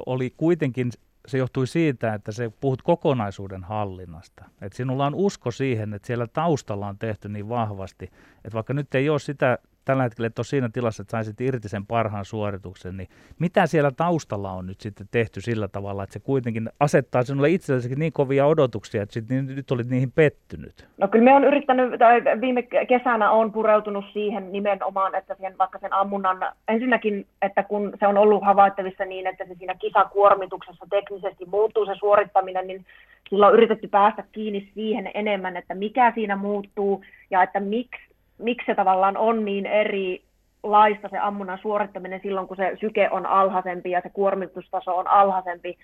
oli 0.06 0.34
kuitenkin 0.38 0.90
se 1.28 1.38
johtui 1.38 1.68
siitä, 1.68 2.14
että 2.14 2.32
se 2.32 2.52
puhut 2.62 2.82
kokonaisuuden 2.82 3.64
hallinnasta. 3.64 4.46
Että 4.62 4.78
sinulla 4.78 5.06
on 5.06 5.16
usko 5.16 5.52
siihen, 5.52 5.94
että 5.94 6.06
siellä 6.08 6.28
taustalla 6.28 6.88
on 6.88 6.98
tehty 6.98 7.30
niin 7.30 7.50
vahvasti, 7.50 8.06
että 8.46 8.54
vaikka 8.54 8.74
nyt 8.74 8.96
ei 8.96 9.10
ole 9.10 9.20
sitä 9.20 9.58
tällä 9.88 10.04
hetkellä 10.04 10.28
et 10.28 10.40
ole 10.40 10.46
siinä 10.46 10.70
tilassa, 10.70 11.02
että 11.02 11.12
saisit 11.12 11.42
irti 11.42 11.70
sen 11.70 11.86
parhaan 11.86 12.26
suorituksen, 12.26 12.98
niin 12.98 13.10
mitä 13.40 13.66
siellä 13.68 13.92
taustalla 13.92 14.52
on 14.52 14.68
nyt 14.68 14.82
sitten 14.82 15.08
tehty 15.12 15.42
sillä 15.42 15.68
tavalla, 15.68 16.04
että 16.04 16.14
se 16.14 16.20
kuitenkin 16.20 16.70
asettaa 16.80 17.24
sinulle 17.24 17.50
itsellesi 17.50 17.96
niin 17.96 18.14
kovia 18.14 18.46
odotuksia, 18.46 19.04
että 19.04 19.14
sit, 19.14 19.30
niin, 19.30 19.56
nyt 19.56 19.72
olit 19.72 19.90
niihin 19.90 20.12
pettynyt? 20.12 20.88
No 20.98 21.08
kyllä 21.08 21.26
me 21.26 21.34
on 21.34 21.44
yrittänyt, 21.44 22.00
tai 22.00 22.24
viime 22.42 22.64
kesänä 22.88 23.32
on 23.32 23.52
pureutunut 23.52 24.06
siihen 24.14 24.52
nimenomaan, 24.52 25.16
että 25.16 25.36
siihen, 25.36 25.58
vaikka 25.58 25.80
sen 25.80 25.94
ammunnan, 25.94 26.38
ensinnäkin, 26.68 27.26
että 27.42 27.64
kun 27.64 27.94
se 28.00 28.08
on 28.08 28.18
ollut 28.18 28.44
havaittavissa 28.46 29.06
niin, 29.06 29.28
että 29.28 29.46
se 29.46 29.56
siinä 29.56 29.76
kisakuormituksessa 29.76 30.86
teknisesti 30.90 31.46
muuttuu 31.46 31.86
se 31.86 31.96
suorittaminen, 31.96 32.68
niin 32.68 32.86
silloin 33.30 33.50
on 33.50 33.58
yritetty 33.58 33.88
päästä 33.88 34.24
kiinni 34.32 34.72
siihen 34.74 35.12
enemmän, 35.14 35.58
että 35.58 35.76
mikä 35.76 36.12
siinä 36.16 36.36
muuttuu 36.36 37.04
ja 37.32 37.44
että 37.44 37.60
miksi 37.60 38.07
miksi 38.38 38.66
se 38.66 38.76
tavallaan 38.76 39.18
on 39.18 39.46
niin 39.46 39.66
eri 39.66 40.24
laista 40.64 41.10
se 41.10 41.18
ammunnan 41.18 41.60
suorittaminen 41.62 42.20
silloin, 42.24 42.48
kun 42.48 42.58
se 42.58 42.78
syke 42.80 43.10
on 43.12 43.26
alhaisempi 43.26 43.92
ja 43.92 44.02
se 44.02 44.10
kuormitustaso 44.10 44.98
on 44.98 45.08
alhaisempi, 45.08 45.78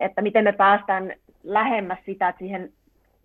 että 0.00 0.22
miten 0.22 0.44
me 0.44 0.52
päästään 0.52 1.12
lähemmäs 1.44 1.98
sitä, 2.06 2.28
että 2.28 2.38
siihen 2.38 2.72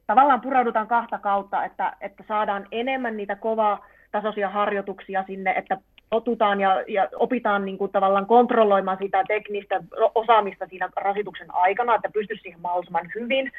tavallaan 0.08 0.42
pureudutaan 0.42 0.88
kahta 0.88 1.18
kautta, 1.18 1.66
että, 1.66 1.94
että 2.02 2.24
saadaan 2.28 2.68
enemmän 2.72 3.18
niitä 3.18 3.36
kovaa 3.36 3.86
tasoisia 4.12 4.50
harjoituksia 4.50 5.24
sinne, 5.28 5.52
että 5.52 5.78
otutaan 6.12 6.62
ja, 6.62 6.84
ja 6.88 7.10
opitaan 7.16 7.66
niin 7.66 7.78
kuin 7.78 7.92
tavallaan 7.92 8.26
kontrolloimaan 8.26 8.98
sitä 9.02 9.24
teknistä 9.28 9.84
osaamista 10.16 10.66
siinä 10.68 10.90
rasituksen 10.96 11.56
aikana, 11.56 11.96
että 11.96 12.10
pystyisi 12.14 12.42
siihen 12.42 12.62
mahdollisimman 12.62 13.12
hyvin. 13.16 13.52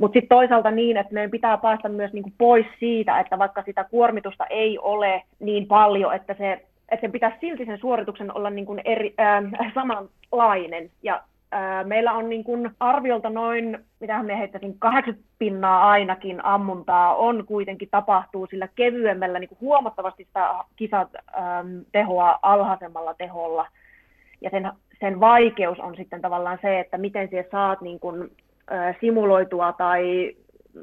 Mutta 0.00 0.12
sitten 0.12 0.36
toisaalta 0.36 0.70
niin, 0.70 0.96
että 0.96 1.14
meidän 1.14 1.30
pitää 1.30 1.56
päästä 1.56 1.88
myös 1.88 2.12
niinku 2.12 2.32
pois 2.38 2.66
siitä, 2.78 3.20
että 3.20 3.38
vaikka 3.38 3.62
sitä 3.62 3.84
kuormitusta 3.84 4.46
ei 4.46 4.78
ole 4.78 5.22
niin 5.40 5.66
paljon, 5.66 6.14
että 6.14 6.34
se 6.38 6.66
että 6.90 7.00
sen 7.00 7.12
pitäisi 7.12 7.36
silti 7.40 7.64
sen 7.64 7.78
suorituksen 7.78 8.36
olla 8.36 8.50
niin 8.50 8.66
kuin 8.66 8.80
eri, 8.84 9.14
äh, 9.20 9.72
samanlainen. 9.74 10.90
Ja 11.02 11.22
äh, 11.54 11.86
meillä 11.86 12.12
on 12.12 12.28
niin 12.28 12.44
kuin 12.44 12.70
arviolta 12.80 13.30
noin, 13.30 13.78
mitä 14.00 14.22
me 14.22 14.38
heittäisin, 14.38 14.78
80 14.78 15.28
pinnaa 15.38 15.90
ainakin 15.90 16.44
ammuntaa 16.44 17.14
on 17.14 17.46
kuitenkin 17.46 17.88
tapahtuu 17.90 18.46
sillä 18.46 18.68
kevyemmällä 18.74 19.38
niin 19.38 19.48
kuin 19.48 19.60
huomattavasti 19.60 20.24
sitä 20.24 20.54
kisat 20.76 21.08
ähm, 21.14 21.78
tehoa 21.92 22.38
alhaisemmalla 22.42 23.14
teholla. 23.14 23.66
Ja 24.40 24.50
sen, 24.50 24.72
sen 25.00 25.20
vaikeus 25.20 25.80
on 25.80 25.96
sitten 25.96 26.20
tavallaan 26.20 26.58
se, 26.62 26.80
että 26.80 26.98
miten 26.98 27.28
siellä 27.28 27.50
saat 27.50 27.80
niin 27.80 28.00
kuin 28.00 28.30
simuloitua 29.00 29.72
tai 29.72 30.34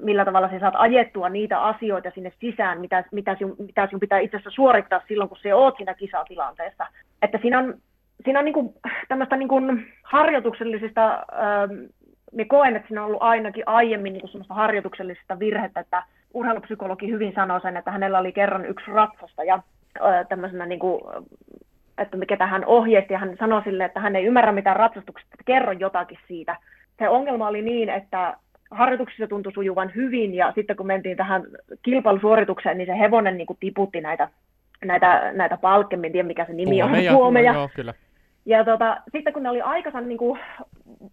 millä 0.01 0.25
tavalla 0.25 0.49
sä 0.49 0.59
saat 0.59 0.73
ajettua 0.77 1.29
niitä 1.29 1.61
asioita 1.61 2.11
sinne 2.13 2.31
sisään, 2.39 2.81
mitä, 2.81 3.03
mitä, 3.11 3.35
sinun, 3.35 3.55
mitä 3.59 3.87
sinun 3.87 3.99
pitää 3.99 4.19
itse 4.19 4.37
asiassa 4.37 4.55
suorittaa 4.55 5.01
silloin, 5.07 5.29
kun 5.29 5.37
se 5.41 5.53
oot 5.53 5.77
siinä 5.77 5.93
kisatilanteessa. 5.93 6.87
Että 7.21 7.39
siinä 7.41 7.59
on, 7.59 7.73
siinä 8.23 8.39
on 8.39 8.45
niin 8.45 8.53
kuin, 8.53 8.73
tämmöistä 9.07 9.37
niin 9.37 9.47
kuin 9.47 9.85
harjoituksellisista, 10.03 11.13
ähm, 11.13 11.73
me 12.33 12.45
koen, 12.45 12.75
että 12.75 12.87
siinä 12.87 13.01
on 13.01 13.07
ollut 13.07 13.21
ainakin 13.21 13.63
aiemmin 13.65 14.13
niin 14.13 14.21
kuin 14.21 14.31
semmoista 14.31 14.53
harjoituksellisesta 14.53 15.39
virhettä, 15.39 15.79
että 15.79 16.03
urheilupsykologi 16.33 17.11
hyvin 17.11 17.33
sanoi 17.35 17.61
sen, 17.61 17.77
että 17.77 17.91
hänellä 17.91 18.19
oli 18.19 18.31
kerran 18.31 18.65
yksi 18.65 18.91
ratsasta 18.91 19.43
ja 19.43 19.55
äh, 19.55 20.27
tämmöisenä 20.29 20.65
niin 20.65 20.79
kuin, 20.79 21.01
että 21.97 22.17
ketä 22.27 22.47
hän 22.47 22.65
ohjeisti 22.65 23.13
ja 23.13 23.19
hän 23.19 23.35
sanoi 23.39 23.63
sille, 23.63 23.85
että 23.85 23.99
hän 23.99 24.15
ei 24.15 24.25
ymmärrä 24.25 24.51
mitään 24.51 24.75
ratsastuksesta, 24.75 25.35
kerro 25.45 25.71
jotakin 25.71 26.19
siitä 26.27 26.55
se 26.99 27.09
ongelma 27.09 27.47
oli 27.47 27.61
niin, 27.61 27.89
että 27.89 28.37
harjoituksissa 28.71 29.27
tuntui 29.27 29.53
sujuvan 29.53 29.91
hyvin 29.95 30.33
ja 30.33 30.51
sitten 30.55 30.75
kun 30.75 30.87
mentiin 30.87 31.17
tähän 31.17 31.43
kilpailusuoritukseen, 31.81 32.77
niin 32.77 32.87
se 32.87 32.99
hevonen 32.99 33.37
niin 33.37 33.47
kuin 33.47 33.57
tiputti 33.59 34.01
näitä, 34.01 34.29
näitä, 34.85 35.31
näitä 35.33 35.57
palkkemmin, 35.57 36.07
en 36.07 36.11
tiedä 36.11 36.27
mikä 36.27 36.45
se 36.45 36.53
nimi 36.53 36.75
Puomeja, 36.75 37.11
on, 37.11 37.17
puomeja. 37.17 37.53
Joo, 37.53 37.69
kyllä. 37.75 37.93
Ja 38.47 38.65
tota, 38.65 38.97
sitten 39.11 39.33
kun 39.33 39.43
ne 39.43 39.49
oli 39.49 39.61
aikansa 39.61 40.01
niin 40.01 40.17
kuin 40.17 40.39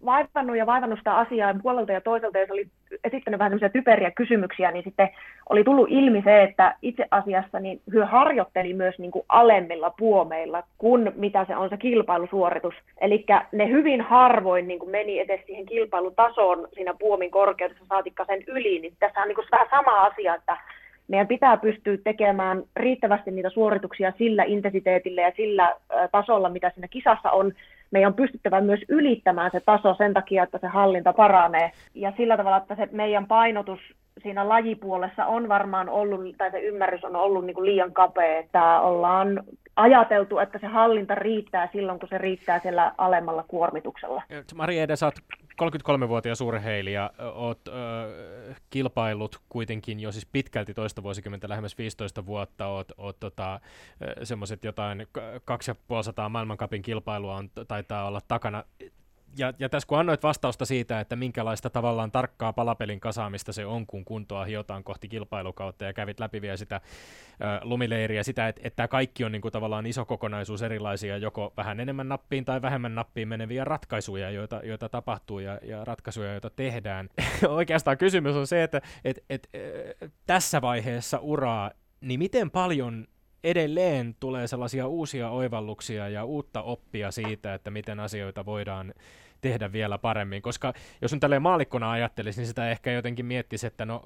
vaivannut 0.05 0.57
ja 0.57 0.65
vaivannut 0.65 0.99
sitä 0.99 1.17
asiaa 1.17 1.55
puolelta 1.63 1.91
ja 1.91 2.01
toiselta, 2.01 2.37
ja 2.37 2.45
se 2.45 2.53
oli 2.53 2.67
esittänyt 3.03 3.39
vähän 3.39 3.49
semmoisia 3.49 3.69
typeriä 3.69 4.11
kysymyksiä, 4.11 4.71
niin 4.71 4.83
sitten 4.83 5.09
oli 5.49 5.63
tullut 5.63 5.87
ilmi 5.91 6.21
se, 6.21 6.43
että 6.43 6.75
itse 6.81 7.05
asiassa 7.11 7.59
niin 7.59 7.81
hyö 7.91 8.05
harjoitteli 8.05 8.73
myös 8.73 8.99
niin 8.99 9.11
kuin 9.11 9.25
alemmilla 9.29 9.93
puomeilla 9.97 10.63
kuin 10.77 11.11
mitä 11.15 11.45
se 11.45 11.55
on 11.55 11.69
se 11.69 11.77
kilpailusuoritus. 11.77 12.73
Eli 13.01 13.25
ne 13.51 13.69
hyvin 13.69 14.01
harvoin 14.01 14.67
niin 14.67 14.79
kuin 14.79 14.91
meni 14.91 15.19
edes 15.19 15.41
siihen 15.45 15.65
kilpailutasoon 15.65 16.67
siinä 16.73 16.93
puomin 16.99 17.31
korkeudessa, 17.31 17.85
saatikka 17.89 18.25
sen 18.25 18.43
yli, 18.47 18.79
niin 18.79 18.93
tässä 18.99 19.21
on 19.21 19.27
niin 19.27 19.35
kuin 19.35 19.47
vähän 19.51 19.67
sama 19.69 20.01
asia, 20.01 20.35
että 20.35 20.57
meidän 21.07 21.27
pitää 21.27 21.57
pystyä 21.57 21.97
tekemään 22.03 22.63
riittävästi 22.75 23.31
niitä 23.31 23.49
suorituksia 23.49 24.13
sillä 24.17 24.43
intensiteetillä 24.43 25.21
ja 25.21 25.31
sillä 25.35 25.75
tasolla, 26.11 26.49
mitä 26.49 26.71
siinä 26.73 26.87
kisassa 26.87 27.31
on. 27.31 27.53
Meidän 27.91 28.07
on 28.07 28.13
pystyttävä 28.13 28.61
myös 28.61 28.79
ylittämään 28.89 29.51
se 29.51 29.59
taso 29.59 29.95
sen 29.97 30.13
takia, 30.13 30.43
että 30.43 30.57
se 30.57 30.67
hallinta 30.67 31.13
paranee. 31.13 31.71
Ja 31.93 32.13
sillä 32.17 32.37
tavalla, 32.37 32.57
että 32.57 32.75
se 32.75 32.87
meidän 32.91 33.27
painotus 33.27 33.79
siinä 34.23 34.49
lajipuolessa 34.49 35.25
on 35.25 35.49
varmaan 35.49 35.89
ollut, 35.89 36.37
tai 36.37 36.51
se 36.51 36.59
ymmärrys 36.59 37.03
on 37.03 37.15
ollut 37.15 37.45
niin 37.45 37.55
kuin 37.55 37.65
liian 37.65 37.93
kapea, 37.93 38.39
että 38.39 38.79
ollaan 38.79 39.43
ajateltu, 39.75 40.39
että 40.39 40.59
se 40.59 40.67
hallinta 40.67 41.15
riittää 41.15 41.69
silloin, 41.71 41.99
kun 41.99 42.09
se 42.09 42.17
riittää 42.17 42.59
siellä 42.59 42.91
alemmalla 42.97 43.45
kuormituksella. 43.47 44.23
Mari 44.55 44.79
Ede, 44.79 44.95
sä 44.95 45.05
oot 45.05 45.15
33-vuotias 45.61 46.41
urheilija, 46.41 47.11
oot 47.33 47.67
ö, 47.67 47.71
kilpailut 48.69 49.41
kuitenkin 49.49 49.99
jo 49.99 50.11
siis 50.11 50.25
pitkälti 50.25 50.73
toista 50.73 51.03
vuosikymmentä, 51.03 51.49
lähemmäs 51.49 51.77
15 51.77 52.25
vuotta, 52.25 52.67
oot, 52.67 52.91
oot 52.97 53.19
tota, 53.19 53.59
semmoiset 54.23 54.63
jotain 54.63 55.07
2500 55.45 56.29
maailmankapin 56.29 56.81
kilpailua 56.81 57.35
on, 57.35 57.49
taitaa 57.67 58.07
olla 58.07 58.21
takana 58.27 58.63
ja, 59.37 59.53
ja 59.59 59.69
tässä 59.69 59.87
kun 59.87 59.99
annoit 59.99 60.23
vastausta 60.23 60.65
siitä, 60.65 60.99
että 60.99 61.15
minkälaista 61.15 61.69
tavallaan 61.69 62.11
tarkkaa 62.11 62.53
palapelin 62.53 62.99
kasaamista 62.99 63.53
se 63.53 63.65
on, 63.65 63.85
kun 63.87 64.05
kuntoa 64.05 64.45
hiotaan 64.45 64.83
kohti 64.83 65.07
kilpailukautta 65.07 65.85
ja 65.85 65.93
kävit 65.93 66.19
läpi 66.19 66.41
vielä 66.41 66.57
sitä 66.57 66.75
ä, 66.75 66.81
lumileiriä, 67.63 68.23
sitä, 68.23 68.47
että, 68.47 68.61
että 68.63 68.87
kaikki 68.87 69.23
on 69.23 69.31
niin 69.31 69.41
kuin 69.41 69.51
tavallaan 69.51 69.85
iso 69.85 70.05
kokonaisuus 70.05 70.61
erilaisia, 70.61 71.17
joko 71.17 71.53
vähän 71.57 71.79
enemmän 71.79 72.09
nappiin 72.09 72.45
tai 72.45 72.61
vähemmän 72.61 72.95
nappiin 72.95 73.27
meneviä 73.27 73.63
ratkaisuja, 73.63 74.29
joita, 74.29 74.61
joita 74.63 74.89
tapahtuu 74.89 75.39
ja, 75.39 75.59
ja 75.63 75.85
ratkaisuja, 75.85 76.31
joita 76.31 76.49
tehdään. 76.49 77.09
Oikeastaan 77.47 77.97
kysymys 77.97 78.35
on 78.35 78.47
se, 78.47 78.63
että 78.63 78.81
et, 79.05 79.23
et, 79.29 79.49
et, 79.53 80.13
tässä 80.25 80.61
vaiheessa 80.61 81.19
uraa, 81.19 81.71
niin 82.01 82.19
miten 82.19 82.51
paljon 82.51 83.07
edelleen 83.45 84.15
tulee 84.19 84.47
sellaisia 84.47 84.87
uusia 84.87 85.29
oivalluksia 85.29 86.09
ja 86.09 86.25
uutta 86.25 86.61
oppia 86.61 87.11
siitä, 87.11 87.53
että 87.53 87.71
miten 87.71 87.99
asioita 87.99 88.45
voidaan 88.45 88.93
tehdä 89.49 89.71
vielä 89.71 89.97
paremmin, 89.97 90.41
koska 90.41 90.73
jos 91.01 91.13
nyt 91.13 91.21
tälleen 91.21 91.41
maalikkona 91.41 91.91
ajattelisi, 91.91 92.39
niin 92.39 92.47
sitä 92.47 92.69
ehkä 92.69 92.91
jotenkin 92.91 93.25
miettisi, 93.25 93.67
että 93.67 93.85
no 93.85 94.01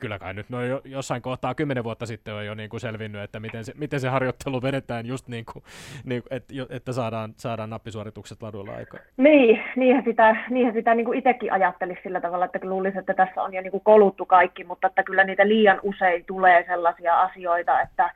kyllä 0.00 0.18
kai 0.18 0.34
nyt 0.34 0.50
no 0.50 0.62
jo, 0.62 0.80
jossain 0.84 1.22
kohtaa 1.22 1.54
kymmenen 1.54 1.84
vuotta 1.84 2.06
sitten 2.06 2.34
on 2.34 2.46
jo 2.46 2.54
niin 2.54 2.70
kuin 2.70 2.80
selvinnyt, 2.80 3.22
että 3.22 3.40
miten 3.40 3.64
se, 3.64 3.72
miten 3.76 4.00
se 4.00 4.08
harjoittelu 4.08 4.62
vedetään 4.62 5.06
just 5.06 5.28
niin 5.28 5.44
kuin, 5.52 5.64
niin, 6.04 6.22
että, 6.30 6.54
että 6.70 6.92
saadaan, 6.92 7.32
saadaan 7.36 7.70
nappisuoritukset 7.70 8.42
ladulla 8.42 8.72
aikaan. 8.72 9.02
Niin, 9.16 9.62
niinhän 9.76 10.04
sitä, 10.04 10.36
niinhän 10.50 10.74
sitä 10.74 10.94
niin 10.94 11.04
kuin 11.04 11.18
itsekin 11.18 11.52
ajattelisi 11.52 12.00
sillä 12.02 12.20
tavalla, 12.20 12.44
että 12.44 12.58
luulisi, 12.62 12.98
että 12.98 13.14
tässä 13.14 13.42
on 13.42 13.54
jo 13.54 13.62
niin 13.62 13.70
kuin 13.70 13.84
koluttu 13.84 14.26
kaikki, 14.26 14.64
mutta 14.64 14.86
että 14.86 15.02
kyllä 15.02 15.24
niitä 15.24 15.48
liian 15.48 15.80
usein 15.82 16.24
tulee 16.24 16.64
sellaisia 16.66 17.20
asioita, 17.20 17.80
että 17.80 18.10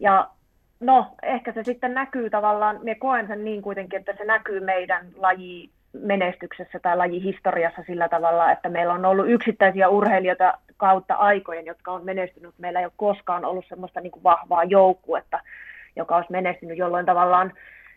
ja 0.00 0.28
no, 0.80 1.06
ehkä 1.22 1.52
se 1.52 1.62
sitten 1.62 1.94
näkyy 1.94 2.30
tavallaan, 2.30 2.80
me 2.82 2.94
koen 2.94 3.26
sen 3.26 3.44
niin 3.44 3.62
kuitenkin, 3.62 3.98
että 3.98 4.14
se 4.18 4.24
näkyy 4.24 4.60
meidän 4.60 5.06
laji 5.16 5.70
menestyksessä 5.92 6.78
tai 6.78 6.96
lajihistoriassa 6.96 7.82
sillä 7.86 8.08
tavalla, 8.08 8.52
että 8.52 8.68
meillä 8.68 8.92
on 8.92 9.04
ollut 9.04 9.28
yksittäisiä 9.28 9.88
urheilijoita 9.88 10.58
kautta 10.76 11.14
aikojen, 11.14 11.66
jotka 11.66 11.92
on 11.92 12.04
menestynyt. 12.04 12.54
Meillä 12.58 12.78
ei 12.78 12.86
ole 12.86 12.92
koskaan 12.96 13.44
ollut 13.44 13.64
semmoista 13.68 14.00
niin 14.00 14.12
vahvaa 14.24 14.64
joukkuetta, 14.64 15.40
joka 15.96 16.16
olisi 16.16 16.32
menestynyt, 16.32 16.78
jolloin 16.78 17.06
tavallaan 17.06 17.52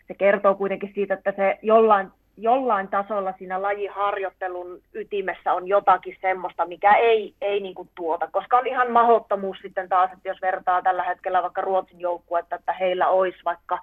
se 0.08 0.14
kertoo 0.14 0.54
kuitenkin 0.54 0.92
siitä, 0.94 1.14
että 1.14 1.32
se 1.36 1.58
jollain 1.62 2.10
jollain 2.36 2.88
tasolla 2.88 3.34
siinä 3.38 3.62
lajiharjoittelun 3.62 4.80
ytimessä 4.94 5.52
on 5.52 5.68
jotakin 5.68 6.16
semmoista, 6.20 6.66
mikä 6.66 6.94
ei, 6.94 7.34
ei 7.40 7.60
niin 7.60 7.74
kuin 7.74 7.88
tuota, 7.94 8.28
koska 8.32 8.58
on 8.58 8.66
ihan 8.66 8.90
mahottomuus 8.92 9.58
sitten 9.62 9.88
taas, 9.88 10.12
että 10.12 10.28
jos 10.28 10.42
vertaa 10.42 10.82
tällä 10.82 11.02
hetkellä 11.02 11.42
vaikka 11.42 11.60
Ruotsin 11.60 12.00
joukkuetta, 12.00 12.56
että 12.56 12.72
heillä 12.72 13.08
olisi 13.08 13.38
vaikka 13.44 13.78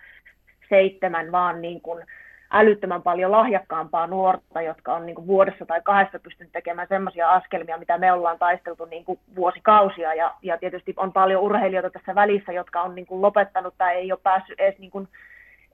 seitsemän 0.69 1.31
vaan 1.31 1.61
niin 1.61 1.81
kuin 1.81 2.05
älyttömän 2.53 3.01
paljon 3.01 3.31
lahjakkaampaa 3.31 4.07
nuorta, 4.07 4.61
jotka 4.61 4.93
on 4.93 5.05
niin 5.05 5.15
kuin 5.15 5.27
vuodessa 5.27 5.65
tai 5.65 5.81
kahdessa 5.81 6.19
pystynyt 6.19 6.51
tekemään 6.51 6.87
semmoisia 6.87 7.29
askelmia, 7.29 7.77
mitä 7.77 7.97
me 7.97 8.11
ollaan 8.11 8.39
taisteltu 8.39 8.85
niin 8.85 9.05
kuin 9.05 9.19
vuosikausia. 9.35 10.13
Ja, 10.13 10.33
ja 10.41 10.57
tietysti 10.57 10.93
on 10.97 11.13
paljon 11.13 11.41
urheilijoita 11.41 11.89
tässä 11.89 12.15
välissä, 12.15 12.51
jotka 12.51 12.81
on 12.81 12.95
niin 12.95 13.05
kuin 13.05 13.21
lopettanut 13.21 13.73
tai 13.77 13.95
ei 13.95 14.11
ole 14.11 14.19
päässyt 14.23 14.59
edes 14.59 14.79
niin 14.79 14.91
kuin 14.91 15.07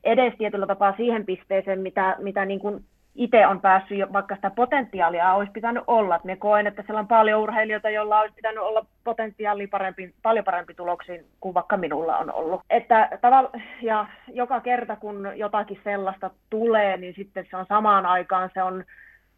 edes 0.04 0.34
tietyllä 0.38 0.68
tapaa 0.68 0.94
siihen 0.98 1.26
pisteeseen, 1.26 1.80
mitä, 1.80 2.16
mitä 2.20 2.46
niin 2.46 2.60
kuin 2.60 2.84
itse 3.20 3.48
on 3.48 3.62
päässyt, 3.62 4.14
vaikka 4.14 4.36
sitä 4.36 4.50
potentiaalia 4.50 5.34
olisi 5.34 5.52
pitänyt 5.52 5.84
olla. 5.88 6.20
Me 6.24 6.36
koen, 6.36 6.68
että 6.68 6.82
siellä 6.82 7.00
on 7.00 7.08
paljon 7.08 7.42
urheilijoita, 7.42 7.90
joilla 7.90 8.20
olisi 8.20 8.36
pitänyt 8.36 8.64
olla 8.64 8.86
potentiaali 9.04 9.68
parempi, 9.68 10.14
paljon 10.24 10.46
parempi 10.46 10.74
tuloksiin 10.74 11.26
kuin 11.40 11.54
vaikka 11.54 11.78
minulla 11.78 12.18
on 12.18 12.34
ollut. 12.34 12.62
Että 12.70 13.10
tavall- 13.22 13.60
ja 13.82 14.06
joka 14.34 14.60
kerta, 14.60 14.96
kun 14.96 15.32
jotakin 15.36 15.80
sellaista 15.84 16.30
tulee, 16.50 16.98
niin 16.98 17.14
sitten 17.18 17.48
se 17.50 17.58
on 17.58 17.66
samaan 17.70 18.06
aikaan 18.06 18.50
se 18.54 18.64
on 18.64 18.84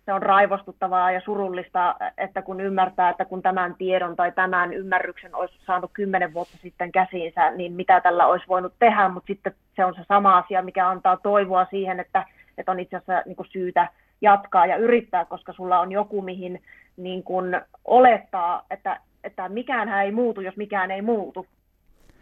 se 0.05 0.13
on 0.13 0.21
raivostuttavaa 0.21 1.11
ja 1.11 1.21
surullista, 1.21 1.95
että 2.17 2.41
kun 2.41 2.61
ymmärtää, 2.61 3.09
että 3.09 3.25
kun 3.25 3.41
tämän 3.41 3.75
tiedon 3.75 4.15
tai 4.15 4.31
tämän 4.31 4.73
ymmärryksen 4.73 5.35
olisi 5.35 5.55
saanut 5.65 5.91
kymmenen 5.93 6.33
vuotta 6.33 6.57
sitten 6.61 6.91
käsiinsä, 6.91 7.51
niin 7.51 7.73
mitä 7.73 8.01
tällä 8.01 8.27
olisi 8.27 8.47
voinut 8.47 8.73
tehdä, 8.79 9.09
mutta 9.09 9.27
sitten 9.27 9.53
se 9.75 9.85
on 9.85 9.95
se 9.95 10.01
sama 10.07 10.37
asia, 10.37 10.61
mikä 10.61 10.89
antaa 10.89 11.17
toivoa 11.17 11.65
siihen, 11.69 11.99
että, 11.99 12.25
että 12.57 12.71
on 12.71 12.79
itse 12.79 12.95
asiassa 12.95 13.23
niin 13.25 13.35
kuin 13.35 13.47
syytä 13.51 13.87
jatkaa 14.21 14.65
ja 14.65 14.75
yrittää, 14.75 15.25
koska 15.25 15.53
sulla 15.53 15.79
on 15.79 15.91
joku, 15.91 16.21
mihin 16.21 16.61
niin 16.97 17.23
kuin 17.23 17.61
olettaa, 17.85 18.65
että, 18.71 18.99
että 19.23 19.49
mikään 19.49 19.89
ei 19.89 20.11
muutu, 20.11 20.41
jos 20.41 20.57
mikään 20.57 20.91
ei 20.91 21.01
muutu. 21.01 21.45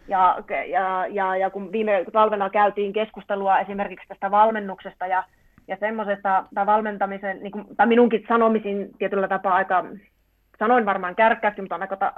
Ja, 0.08 0.44
ja, 0.68 1.08
ja, 1.10 1.36
ja 1.36 1.50
kun 1.50 1.72
viime 1.72 2.06
talvena 2.14 2.50
käytiin 2.50 2.94
keskustelua 2.94 3.60
esimerkiksi 3.60 4.08
tästä 4.08 4.32
valmennuksesta 4.32 5.08
ja 5.08 5.24
ja 5.70 5.78
semmoisesta 5.80 6.44
tai 6.56 6.66
valmentamisen, 6.66 7.40
niin 7.40 7.52
kuin, 7.52 7.66
tai 7.78 7.88
minunkin 7.88 8.26
sanomisin 8.28 8.90
tietyllä 8.98 9.28
tapaa 9.28 9.54
aika, 9.54 9.86
sanoin 10.60 10.86
varmaan 10.86 11.16
kärkkästi, 11.16 11.62
mutta 11.62 11.76
on 11.76 11.82
aika 11.82 11.98
ta, 11.98 12.14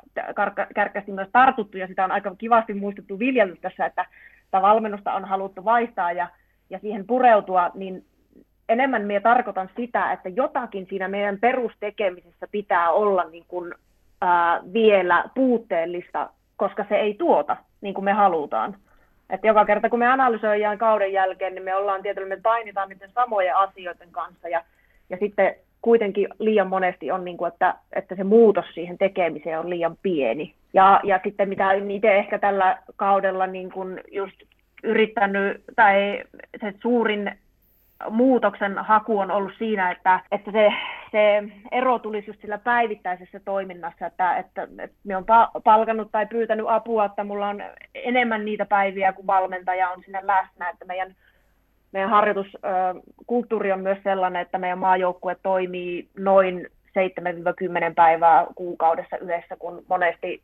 myös 1.07 1.27
tartuttu, 1.31 1.77
ja 1.77 1.87
sitä 1.87 2.03
on 2.03 2.11
aika 2.11 2.35
kivasti 2.37 2.73
muistettu 2.73 3.19
viljely 3.19 3.55
tässä, 3.61 3.85
että 3.85 4.05
tämä 4.51 4.61
valmennusta 4.61 5.13
on 5.13 5.25
haluttu 5.25 5.65
vaihtaa 5.65 6.11
ja, 6.11 6.27
ja 6.71 6.79
siihen 6.79 7.07
pureutua, 7.07 7.71
niin 7.73 8.05
enemmän 8.69 9.05
minä 9.05 9.19
tarkoitan 9.19 9.69
sitä, 9.75 10.11
että 10.11 10.29
jotakin 10.29 10.87
siinä 10.89 11.07
meidän 11.07 11.39
perustekemisessä 11.39 12.47
pitää 12.51 12.91
olla 12.91 13.23
niin 13.23 13.45
kuin, 13.47 13.73
ää, 14.21 14.61
vielä 14.73 15.23
puutteellista, 15.35 16.29
koska 16.57 16.85
se 16.89 16.95
ei 16.95 17.13
tuota 17.13 17.57
niin 17.81 17.93
kuin 17.93 18.05
me 18.05 18.13
halutaan. 18.13 18.75
Että 19.29 19.47
joka 19.47 19.65
kerta 19.65 19.89
kun 19.89 19.99
me 19.99 20.07
analysoidaan 20.07 20.77
kauden 20.77 21.13
jälkeen, 21.13 21.55
niin 21.55 21.63
me 21.63 21.75
ollaan 21.75 22.01
tietyllä, 22.01 22.27
me 22.27 22.39
painitaan 22.43 22.89
niiden 22.89 23.11
samojen 23.11 23.55
asioiden 23.55 24.11
kanssa 24.11 24.49
ja, 24.49 24.63
ja 25.09 25.17
sitten 25.17 25.55
kuitenkin 25.81 26.27
liian 26.39 26.67
monesti 26.67 27.11
on, 27.11 27.25
niin 27.25 27.37
kuin, 27.37 27.53
että, 27.53 27.75
että 27.93 28.15
se 28.15 28.23
muutos 28.23 28.65
siihen 28.73 28.97
tekemiseen 28.97 29.59
on 29.59 29.69
liian 29.69 29.97
pieni. 30.01 30.53
Ja, 30.73 30.99
ja 31.03 31.19
sitten 31.23 31.49
mitä 31.49 31.71
itse 31.71 32.17
ehkä 32.17 32.39
tällä 32.39 32.77
kaudella 32.95 33.47
niin 33.47 33.71
kuin 33.71 34.01
just 34.11 34.35
yrittänyt, 34.83 35.63
tai 35.75 36.23
se 36.61 36.73
suurin 36.81 37.31
muutoksen 38.09 38.77
haku 38.77 39.19
on 39.19 39.31
ollut 39.31 39.53
siinä, 39.57 39.91
että, 39.91 40.19
että 40.31 40.51
se, 40.51 40.73
se 41.11 41.43
ero 41.71 41.99
tulisi 41.99 42.29
just 42.29 42.41
sillä 42.41 42.57
päivittäisessä 42.57 43.39
toiminnassa, 43.45 44.05
että, 44.05 44.37
että, 44.37 44.67
että 44.79 44.97
me 45.03 45.17
on 45.17 45.25
palkannut 45.63 46.11
tai 46.11 46.25
pyytänyt 46.25 46.65
apua, 46.69 47.05
että 47.05 47.23
mulla 47.23 47.49
on 47.49 47.63
enemmän 47.95 48.45
niitä 48.45 48.65
päiviä 48.65 49.13
kuin 49.13 49.27
valmentaja 49.27 49.89
on 49.89 50.03
sinne 50.03 50.19
läsnä, 50.23 50.69
että 50.69 50.85
meidän, 50.85 51.15
meidän 51.91 52.09
harjoituskulttuuri 52.09 53.71
on 53.71 53.81
myös 53.81 53.97
sellainen, 54.03 54.41
että 54.41 54.57
meidän 54.57 54.79
maajoukkue 54.79 55.35
toimii 55.43 56.09
noin 56.19 56.67
7-10 56.87 57.93
päivää 57.95 58.45
kuukaudessa 58.55 59.17
yhdessä, 59.17 59.55
kun 59.59 59.83
monesti 59.89 60.41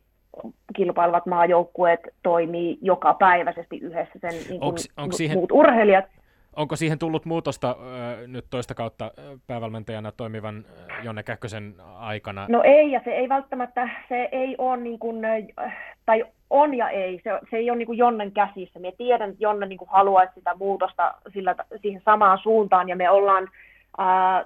kilpailevat 0.76 1.26
maajoukkueet 1.26 2.00
toimii 2.22 2.78
joka 2.82 3.14
päiväisesti 3.14 3.78
yhdessä 3.78 4.18
sen 4.20 4.30
niin 4.30 4.46
kuin 4.46 4.62
onks, 4.62 4.88
onks 4.96 5.16
siihen... 5.16 5.38
muut 5.38 5.52
urheilijat. 5.52 6.04
Onko 6.56 6.76
siihen 6.76 6.98
tullut 6.98 7.24
muutosta 7.24 7.70
äh, 7.70 8.26
nyt 8.26 8.44
toista 8.50 8.74
kautta 8.74 9.12
päävalmentajana 9.46 10.12
toimivan 10.12 10.64
Jonne 11.02 11.22
Kähkösen 11.22 11.74
aikana? 11.98 12.46
No 12.48 12.62
ei, 12.64 12.92
ja 12.92 13.00
se 13.04 13.10
ei 13.10 13.28
välttämättä, 13.28 13.88
se 14.08 14.28
ei 14.32 14.54
ole 14.58 14.76
niin 14.76 14.98
kuin, 14.98 15.20
tai 16.06 16.24
on 16.50 16.74
ja 16.74 16.88
ei, 16.88 17.20
se, 17.24 17.30
se 17.50 17.56
ei 17.56 17.70
ole 17.70 17.78
niin 17.78 17.86
kuin 17.86 17.98
Jonnen 17.98 18.32
käsissä. 18.32 18.78
Me 18.80 18.92
tiedän, 18.98 19.30
että 19.30 19.42
Jonne 19.42 19.66
niin 19.66 19.78
kuin 19.78 19.90
haluaisi 19.90 20.34
sitä 20.34 20.54
muutosta 20.54 21.14
sillä, 21.32 21.54
siihen 21.82 22.02
samaan 22.04 22.38
suuntaan, 22.42 22.88
ja 22.88 22.96
me 22.96 23.10
ollaan, 23.10 23.48
ää, 23.98 24.44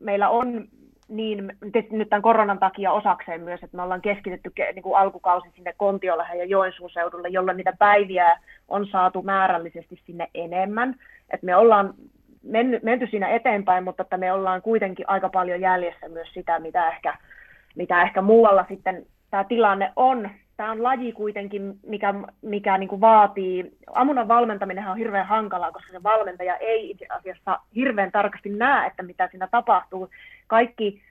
meillä 0.00 0.28
on 0.28 0.68
niin, 1.12 1.52
nyt 1.90 2.08
tämän 2.08 2.22
koronan 2.22 2.58
takia 2.58 2.92
osakseen 2.92 3.40
myös, 3.40 3.62
että 3.62 3.76
me 3.76 3.82
ollaan 3.82 4.02
keskitetty 4.02 4.52
niin 4.74 4.82
kuin 4.82 4.98
alkukausi 4.98 5.48
sinne 5.54 5.74
Kontiolahen 5.76 6.38
ja 6.38 6.44
Joensuun 6.44 6.90
seudulle, 6.90 7.28
jolloin 7.28 7.56
niitä 7.56 7.72
päiviä 7.78 8.38
on 8.68 8.86
saatu 8.86 9.22
määrällisesti 9.22 10.00
sinne 10.06 10.28
enemmän. 10.34 10.96
Et 11.30 11.42
me 11.42 11.56
ollaan 11.56 11.94
menny, 12.42 12.80
menty 12.82 13.06
siinä 13.06 13.28
eteenpäin, 13.28 13.84
mutta 13.84 14.02
että 14.02 14.16
me 14.16 14.32
ollaan 14.32 14.62
kuitenkin 14.62 15.08
aika 15.08 15.28
paljon 15.28 15.60
jäljessä 15.60 16.08
myös 16.08 16.28
sitä, 16.34 16.58
mitä 16.58 16.88
ehkä, 16.88 17.16
mitä 17.74 18.02
ehkä 18.02 18.22
muualla 18.22 18.64
sitten 18.68 19.06
tämä 19.30 19.44
tilanne 19.44 19.92
on. 19.96 20.30
Tämä 20.62 20.72
on 20.72 20.82
laji 20.82 21.12
kuitenkin, 21.12 21.78
mikä, 21.86 22.14
mikä 22.42 22.78
niin 22.78 22.88
kuin 22.88 23.00
vaatii, 23.00 23.72
ammunnan 23.92 24.28
valmentaminen 24.28 24.88
on 24.88 24.96
hirveän 24.96 25.26
hankalaa, 25.26 25.72
koska 25.72 25.92
se 25.92 26.02
valmentaja 26.02 26.56
ei 26.56 26.90
itse 26.90 27.06
asiassa 27.08 27.60
hirveän 27.76 28.12
tarkasti 28.12 28.48
näe, 28.48 28.86
että 28.86 29.02
mitä 29.02 29.28
siinä 29.30 29.48
tapahtuu. 29.50 30.08
Kaikki 30.46 31.02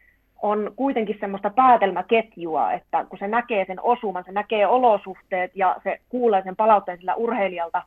on 0.42 0.74
kuitenkin 0.76 1.18
semmoista 1.20 1.50
päätelmäketjua, 1.50 2.72
että 2.72 3.06
kun 3.10 3.20
se 3.20 3.28
näkee 3.28 3.66
sen 3.66 3.82
osuman, 3.82 4.24
se 4.24 4.32
näkee 4.32 4.68
olosuhteet 4.68 5.52
ja 5.56 5.76
se 5.84 6.00
kuulee 6.10 6.44
sen 6.44 6.56
palautteen 6.56 6.98
sillä 6.98 7.16
urheilijalta, 7.16 7.84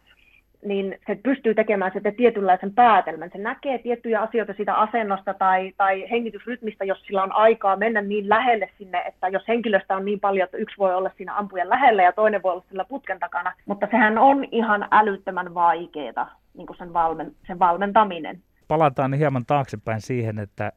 niin 0.64 0.98
se 1.06 1.18
pystyy 1.22 1.54
tekemään 1.54 1.90
sitten 1.94 2.14
tietynlaisen 2.14 2.74
päätelmän. 2.74 3.30
Se 3.32 3.38
näkee 3.38 3.78
tiettyjä 3.78 4.20
asioita 4.20 4.52
siitä 4.56 4.74
asennosta 4.74 5.34
tai, 5.34 5.72
tai 5.76 6.10
hengitysrytmistä, 6.10 6.84
jos 6.84 7.02
sillä 7.02 7.22
on 7.22 7.32
aikaa 7.32 7.76
mennä 7.76 8.00
niin 8.00 8.28
lähelle 8.28 8.70
sinne, 8.78 8.98
että 8.98 9.28
jos 9.28 9.48
henkilöstä 9.48 9.96
on 9.96 10.04
niin 10.04 10.20
paljon, 10.20 10.44
että 10.44 10.56
yksi 10.56 10.78
voi 10.78 10.94
olla 10.94 11.10
siinä 11.16 11.36
ampujan 11.36 11.70
lähellä 11.70 12.02
ja 12.02 12.12
toinen 12.12 12.42
voi 12.42 12.52
olla 12.52 12.64
sillä 12.68 12.84
putken 12.84 13.18
takana. 13.18 13.52
Mutta 13.66 13.88
sehän 13.90 14.18
on 14.18 14.44
ihan 14.50 14.88
älyttömän 14.90 15.54
vaikeaa, 15.54 16.36
niin 16.54 16.66
sen, 16.78 16.92
valmen, 16.92 17.32
sen 17.46 17.58
valmentaminen. 17.58 18.42
palataan 18.68 19.12
hieman 19.12 19.46
taaksepäin 19.46 20.00
siihen, 20.00 20.38
että 20.38 20.72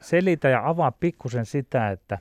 selitä 0.00 0.48
ja 0.48 0.68
avaa 0.68 0.92
pikkusen 0.92 1.46
sitä, 1.46 1.90
että 1.90 2.18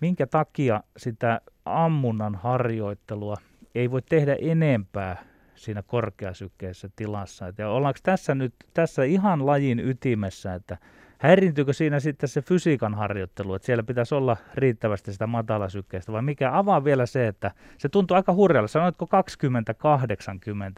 minkä 0.00 0.26
takia 0.26 0.80
sitä 0.96 1.40
ammunnan 1.64 2.34
harjoittelua 2.34 3.36
ei 3.74 3.90
voi 3.90 4.02
tehdä 4.02 4.36
enempää 4.40 5.16
siinä 5.54 5.82
korkeasykkeisessä 5.82 6.88
tilassa. 6.96 7.52
Ja 7.58 7.68
ollaanko 7.68 7.98
tässä 8.02 8.34
nyt 8.34 8.54
tässä 8.74 9.04
ihan 9.04 9.46
lajin 9.46 9.80
ytimessä, 9.80 10.54
että 10.54 10.78
Häirintyykö 11.24 11.72
siinä 11.72 12.00
sitten 12.00 12.28
se 12.28 12.42
fysiikan 12.42 12.94
harjoittelu, 12.94 13.54
että 13.54 13.66
siellä 13.66 13.82
pitäisi 13.82 14.14
olla 14.14 14.36
riittävästi 14.54 15.12
sitä 15.12 15.26
matalasykkeistä, 15.26 16.12
vai 16.12 16.22
mikä 16.22 16.58
avaa 16.58 16.84
vielä 16.84 17.06
se, 17.06 17.26
että 17.26 17.50
se 17.78 17.88
tuntuu 17.88 18.14
aika 18.14 18.32
hurjalle, 18.32 18.68
sanoitko 18.68 19.08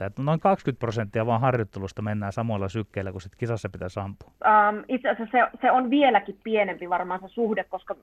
20-80, 0.02 0.06
että 0.06 0.22
noin 0.22 0.40
20 0.40 0.80
prosenttia 0.80 1.26
vaan 1.26 1.40
harjoittelusta 1.40 2.02
mennään 2.02 2.32
samoilla 2.32 2.68
sykkeillä, 2.68 3.12
kun 3.12 3.20
sitten 3.20 3.38
kisassa 3.38 3.68
pitäisi 3.68 4.00
ampua? 4.00 4.30
Um, 4.30 4.84
itse 4.88 5.08
asiassa 5.08 5.38
se, 5.38 5.58
se 5.60 5.70
on 5.70 5.90
vieläkin 5.90 6.38
pienempi 6.42 6.90
varmaan 6.90 7.20
se 7.20 7.28
suhde, 7.28 7.64
koska 7.64 7.96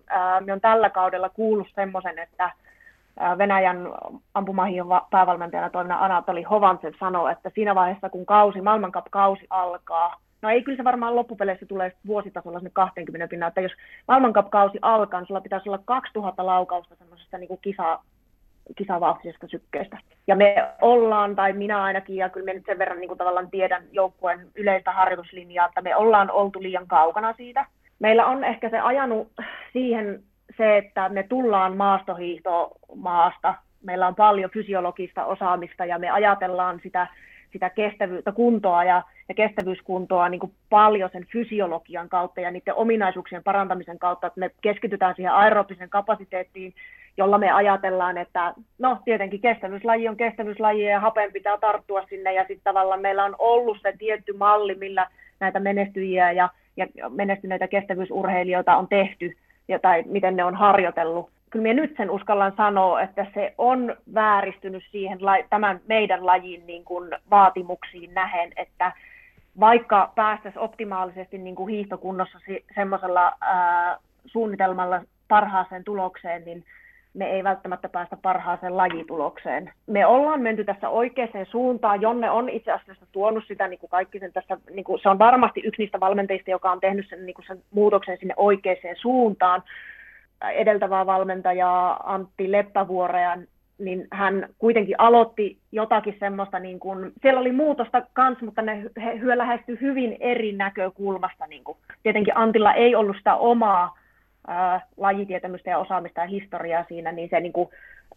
me 0.45 0.53
on 0.53 0.61
tällä 0.61 0.89
kaudella 0.89 1.30
kuullut 1.30 1.67
semmoisen, 1.76 2.19
että 2.19 2.51
Venäjän 3.38 3.78
ampumahion 4.34 4.88
päävalmentajana 5.11 5.70
toimina 5.70 6.05
Anatoli 6.05 6.43
Hovantsev 6.43 6.93
sanoi, 6.99 7.32
että 7.32 7.51
siinä 7.55 7.76
vaiheessa 7.76 8.09
kun 8.09 8.26
kausi, 8.26 8.61
maailmankap-kausi 8.61 9.47
alkaa, 9.49 10.16
No 10.43 10.49
ei, 10.49 10.64
kyllä 10.64 10.78
se 10.78 10.84
varmaan 10.84 11.16
loppupeleissä 11.16 11.66
tulee 11.66 11.91
vuositasolla 12.07 12.59
sinne 12.59 12.72
20 12.74 13.28
pinnaa, 13.28 13.47
että 13.47 13.61
jos 13.61 13.72
maailmankapkausi 14.07 14.80
alkaa, 14.82 15.20
niin 15.20 15.28
sulla 15.28 15.41
pitäisi 15.41 15.70
olla 15.70 15.82
2000 15.86 16.45
laukausta 16.45 16.95
semmoisesta 16.95 17.38
niin 17.38 17.59
kisa, 17.61 17.99
kisavauhtisesta 18.76 19.47
sykkeestä. 19.47 19.97
Ja 20.28 20.36
me 20.36 20.55
ollaan, 20.82 21.36
tai 21.36 21.53
minä 21.53 21.84
ainakin, 21.84 22.16
ja 22.16 22.30
kyllä 22.30 22.45
me 22.45 22.53
nyt 22.53 22.66
sen 22.66 22.80
verran 22.80 22.99
niin 22.99 23.07
kuin 23.07 23.18
tavallaan 23.18 23.51
tiedän 23.51 23.84
joukkueen 23.91 24.47
yleistä 24.55 24.91
harjoituslinjaa, 24.91 25.66
että 25.66 25.82
me 25.82 25.95
ollaan 25.95 26.32
oltu 26.32 26.61
liian 26.61 26.88
kaukana 26.88 27.34
siitä. 27.34 27.66
Meillä 27.99 28.26
on 28.26 28.43
ehkä 28.43 28.70
se 28.70 28.80
ajanut 28.80 29.28
siihen 29.74 30.24
se, 30.58 30.78
että 30.78 31.10
me 31.10 31.24
tullaan 31.24 31.78
maastohiihtomaasta, 31.78 33.56
meillä 33.84 34.08
on 34.08 34.16
paljon 34.16 34.49
fysiologista 34.49 35.26
osaamista 35.26 35.86
ja 35.86 35.99
me 35.99 36.10
ajatellaan 36.10 36.80
sitä 36.84 37.08
sitä 37.54 37.70
kestävyyttä, 37.70 38.32
kuntoa 38.32 38.84
ja, 38.84 39.04
ja 39.30 39.36
kestävyyskuntoa 39.36 40.30
niin 40.30 40.39
kuin 40.39 40.51
paljon 40.70 41.10
sen 41.14 41.26
fysiologian 41.32 42.10
kautta 42.10 42.41
ja 42.41 42.51
niiden 42.51 42.76
ominaisuuksien 42.76 43.43
parantamisen 43.43 43.99
kautta, 43.99 44.28
että 44.28 44.39
me 44.39 44.51
keskitytään 44.62 45.16
siihen 45.16 45.34
aerobisen 45.34 45.89
kapasiteettiin, 45.89 46.74
jolla 47.18 47.38
me 47.38 47.51
ajatellaan, 47.51 48.18
että 48.18 48.54
no 48.80 48.97
tietenkin 49.06 49.41
kestävyyslaji 49.41 50.08
on 50.08 50.18
kestävyyslaji 50.18 50.86
ja 50.86 50.99
hapen 50.99 51.34
pitää 51.34 51.58
tarttua 51.58 52.06
sinne 52.10 52.34
ja 52.34 52.41
sitten 52.41 52.64
tavallaan 52.64 53.01
meillä 53.01 53.24
on 53.24 53.36
ollut 53.39 53.78
se 53.82 53.93
tietty 53.97 54.34
malli, 54.34 54.76
millä 54.76 55.08
näitä 55.39 55.60
menestyjiä 55.60 56.32
ja, 56.32 56.49
ja 56.78 56.88
menestyneitä 57.10 57.68
kestävyysurheilijoita 57.68 58.78
on 58.78 58.88
tehty 58.88 59.38
ja, 59.68 59.80
tai 59.80 60.03
miten 60.05 60.36
ne 60.36 60.43
on 60.43 60.55
harjoitellut. 60.55 61.30
Kyllä 61.49 61.64
minä 61.64 61.82
nyt 61.82 61.93
sen 61.97 62.09
uskallan 62.09 62.53
sanoa, 62.57 63.01
että 63.01 63.26
se 63.34 63.53
on 63.57 63.95
vääristynyt 64.14 64.84
siihen 64.91 65.20
tämän 65.49 65.80
meidän 65.88 66.26
lajin 66.26 66.68
niin 66.68 66.86
kuin 66.86 67.11
vaatimuksiin 67.30 68.14
nähen, 68.14 68.51
että 68.55 68.91
vaikka 69.59 70.11
päästäisiin 70.16 70.64
optimaalisesti 70.64 71.38
niin 71.38 71.55
kuin 71.55 71.70
hiihtokunnossa 71.70 72.39
semmoisella 72.76 73.34
suunnitelmalla 74.26 75.01
parhaaseen 75.28 75.84
tulokseen, 75.84 76.45
niin 76.45 76.64
me 77.14 77.26
ei 77.26 77.43
välttämättä 77.43 77.89
päästä 77.89 78.18
parhaaseen 78.22 78.78
lajitulokseen. 78.78 79.72
Me 79.88 80.05
ollaan 80.05 80.41
menty 80.41 80.64
tässä 80.64 80.89
oikeaan 80.89 81.45
suuntaan. 81.51 82.01
Jonne 82.01 82.30
on 82.30 82.49
itse 82.49 82.72
asiassa 82.72 83.05
tuonut 83.11 83.43
sitä, 83.47 83.68
niin 83.68 83.80
kuin 83.80 83.89
kaikki 83.89 84.20
sen 84.20 84.34
tässä, 84.34 84.57
niin 84.74 84.84
kuin, 84.84 85.01
se 85.01 85.09
on 85.09 85.20
varmasti 85.20 85.61
yksi 85.64 85.82
niistä 85.82 85.99
valmentajista, 85.99 86.51
joka 86.51 86.72
on 86.72 86.80
tehnyt 86.80 87.09
sen, 87.09 87.26
niin 87.26 87.34
kuin 87.34 87.45
sen 87.47 87.61
muutoksen 87.72 88.18
sinne 88.18 88.34
oikeaan 88.38 88.95
suuntaan 88.95 89.64
edeltävää 90.53 91.05
valmentajaa 91.05 92.14
Antti 92.14 92.51
Leppävuorea, 92.51 93.38
niin 93.78 94.07
hän 94.11 94.49
kuitenkin 94.59 94.95
aloitti 94.97 95.57
jotakin 95.72 96.16
semmoista, 96.20 96.59
niin 96.59 96.80
kuin, 96.80 97.11
siellä 97.22 97.39
oli 97.39 97.51
muutosta 97.51 98.01
kans, 98.14 98.41
mutta 98.41 98.61
ne 98.61 98.84
hyö 99.20 99.38
lähestyi 99.38 99.78
hyvin 99.82 100.18
eri 100.20 100.51
näkökulmasta. 100.51 101.47
Niin 101.47 101.64
kuin. 101.64 101.78
Tietenkin 102.03 102.38
Antilla 102.38 102.74
ei 102.74 102.95
ollut 102.95 103.18
sitä 103.18 103.36
omaa 103.36 103.97
lajitietämystä 104.98 105.70
ja 105.70 105.78
osaamista 105.78 106.22
ja 106.22 106.28
historiaa 106.28 106.86
siinä, 106.88 107.12
niin 107.12 107.30
se 107.30 107.39
niin 107.39 107.54
kuin, 107.54 107.70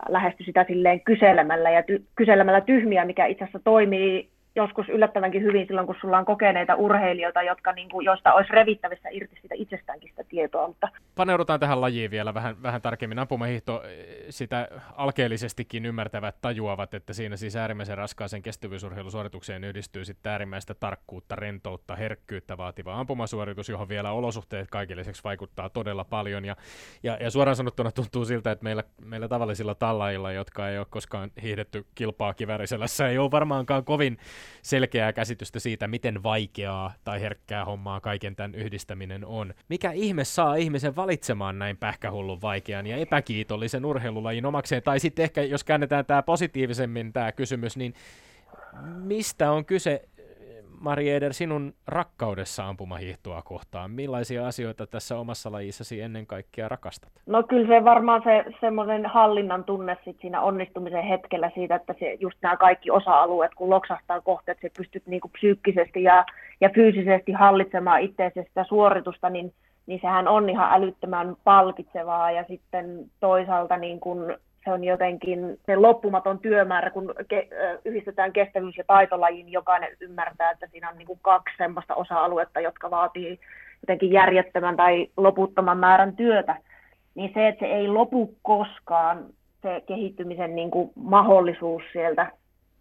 lähestyi 0.09 0.47
sitä 0.47 0.65
silleen 0.69 1.01
kyselemällä 1.01 1.71
ja 1.71 1.81
ty- 1.81 2.03
kyselemällä 2.17 2.61
tyhmiä, 2.61 3.05
mikä 3.05 3.27
itse 3.27 3.45
asiassa 3.45 3.61
toimii 3.65 4.29
joskus 4.57 4.89
yllättävänkin 4.89 5.43
hyvin 5.43 5.67
silloin, 5.67 5.87
kun 5.87 5.97
sulla 6.01 6.19
on 6.19 6.25
kokeneita 6.25 6.75
urheilijoita, 6.75 7.43
jotka, 7.43 7.73
niin 7.73 7.89
kuin, 7.89 8.05
joista 8.05 8.33
olisi 8.33 8.53
revittävissä 8.53 9.09
irti 9.09 9.39
sitä 9.43 9.55
itsestäänkin 9.59 10.11
sitä 10.11 10.25
tietoa. 10.29 10.69
Mutta... 10.69 10.89
Paneudutaan 11.15 11.61
tähän 11.61 11.81
lajiin 11.81 12.11
vielä 12.11 12.35
vähän, 12.35 12.63
vähän 12.63 12.83
tarkemmin. 12.83 13.19
Ampumahiihto 13.19 13.83
eh, 13.85 14.07
sitä 14.31 14.69
alkeellisestikin 14.97 15.87
ymmärtävät, 15.87 16.37
tajuavat, 16.41 16.95
että 16.95 17.13
siinä 17.13 17.37
siis 17.37 17.57
äärimmäisen 17.57 17.99
raskaaseen 17.99 18.43
kestävyysurheilusuoritukseen 18.43 19.65
yhdistyy 19.65 20.05
sitten 20.05 20.33
äärimmäistä 20.33 20.75
tarkkuutta, 20.75 21.37
rentoutta, 21.37 21.97
herkkyyttä 21.97 22.57
vaativa 22.57 23.01
ampumasuoritus, 23.01 23.69
johon 23.69 23.89
vielä 23.89 24.13
olosuhteet 24.13 24.71
kaikille 24.71 25.01
lisäksi 25.01 25.25
vaikuttaa 25.25 25.71
todella 25.71 26.05
paljon. 26.05 26.45
Ja, 26.45 26.57
ja, 27.03 27.19
ja 27.21 27.31
suoraan 27.31 27.57
sanottuna 27.57 27.93
tuntuu 27.93 28.25
siltä, 28.25 28.51
että 28.51 28.65
meillä, 28.65 28.85
meillä 29.05 29.29
tavallisilla 29.29 29.75
tallailla, 29.75 30.33
jotka 30.33 30.69
ei 30.69 30.79
ole 30.79 30.87
koskaan 30.91 31.31
hiihdetty 31.43 31.87
kilpaa 31.95 32.35
kiväriselässä, 32.35 33.09
ei 33.09 33.19
ole 33.19 33.31
varmaankaan 33.31 33.85
kovin 33.85 34.19
selkeää 34.63 35.13
käsitystä 35.13 35.59
siitä, 35.61 35.89
miten 35.89 36.23
vaikeaa 36.23 36.95
tai 37.05 37.21
herkkää 37.21 37.65
hommaa 37.65 38.01
kaiken 38.01 38.37
tämän 38.37 38.55
yhdistäminen 38.55 39.25
on. 39.25 39.55
Mikä 39.69 39.93
ihme 39.93 40.25
saa 40.25 40.55
ihmisen 40.55 40.97
valitsemaan 40.97 41.59
näin 41.59 41.77
pähkähullun 41.77 42.43
vaikean 42.43 42.87
ja 42.87 42.97
epäkiitollisen 42.97 43.85
urheilulajin 43.85 44.47
omakseen? 44.47 44.83
Tai 44.83 45.01
sitten 45.01 45.23
ehkä, 45.23 45.43
jos 45.43 45.65
käännetään 45.65 46.07
tämä 46.07 46.23
positiivisemmin 46.23 47.13
tämä 47.13 47.33
kysymys, 47.33 47.77
niin 47.77 47.95
mistä 48.83 49.53
on 49.53 49.65
kyse 49.65 50.09
Mari 50.81 51.11
Eder, 51.11 51.33
sinun 51.33 51.73
rakkaudessa 51.87 52.69
ampumahiihtoa 52.69 53.43
kohtaan. 53.43 53.91
Millaisia 53.91 54.47
asioita 54.47 54.87
tässä 54.87 55.19
omassa 55.19 55.53
lajissasi 55.53 56.01
ennen 56.01 56.27
kaikkea 56.27 56.69
rakastat? 56.69 57.13
No 57.27 57.43
kyllä 57.43 57.67
se 57.67 57.85
varmaan 57.85 58.23
se 58.25 58.45
semmoinen 58.61 59.07
hallinnan 59.07 59.65
tunne 59.65 59.97
sit 60.05 60.17
siinä 60.21 60.41
onnistumisen 60.41 61.05
hetkellä 61.05 61.51
siitä, 61.55 61.75
että 61.75 61.95
se, 61.99 62.17
just 62.21 62.39
nämä 62.43 62.57
kaikki 62.57 62.91
osa-alueet, 62.91 63.55
kun 63.55 63.71
loksahtaa 63.71 64.21
kohta, 64.21 64.53
että 64.53 64.69
sä 64.69 64.75
pystyt 64.77 65.07
niinku 65.07 65.29
psyykkisesti 65.29 66.03
ja, 66.03 66.25
ja 66.61 66.71
fyysisesti 66.75 67.33
hallitsemaan 67.33 68.01
itseäsi 68.01 68.43
sitä 68.43 68.65
suoritusta, 68.65 69.31
niin, 69.31 69.53
niin 69.87 70.01
sehän 70.01 70.29
on 70.29 70.51
ihan 70.51 70.73
älyttömän 70.73 71.37
palkitsevaa 71.45 72.31
ja 72.31 72.45
sitten 72.49 73.11
toisaalta 73.21 73.77
niin 73.77 74.01
kun 74.01 74.37
se 74.67 74.73
on 74.73 74.85
jotenkin 74.85 75.59
se 75.67 75.77
loppumaton 75.77 76.39
työmäärä, 76.39 76.91
kun 76.91 77.15
ke, 77.29 77.49
yhdistetään 77.85 78.33
kestävyys- 78.33 78.79
ja 78.79 78.85
taitolajin, 78.87 79.53
jokainen 79.53 79.97
ymmärtää, 80.01 80.51
että 80.51 80.67
siinä 80.67 80.91
on 80.91 80.99
niin 80.99 81.07
kuin 81.07 81.19
kaksi 81.23 81.57
sellaista 81.59 81.95
osa-aluetta, 81.95 82.61
jotka 82.61 82.91
vaatii 82.91 83.41
jotenkin 83.83 84.13
järjettömän 84.13 84.77
tai 84.77 85.07
loputtoman 85.17 85.79
määrän 85.79 86.17
työtä. 86.17 86.57
Niin 87.15 87.31
se, 87.35 87.49
että 87.49 87.67
se 87.67 87.73
ei 87.73 87.89
lopu 87.89 88.35
koskaan, 88.43 89.27
se 89.63 89.83
kehittymisen 89.87 90.57
niin 90.57 90.71
kuin 90.71 90.91
mahdollisuus 90.95 91.83
sieltä 91.93 92.33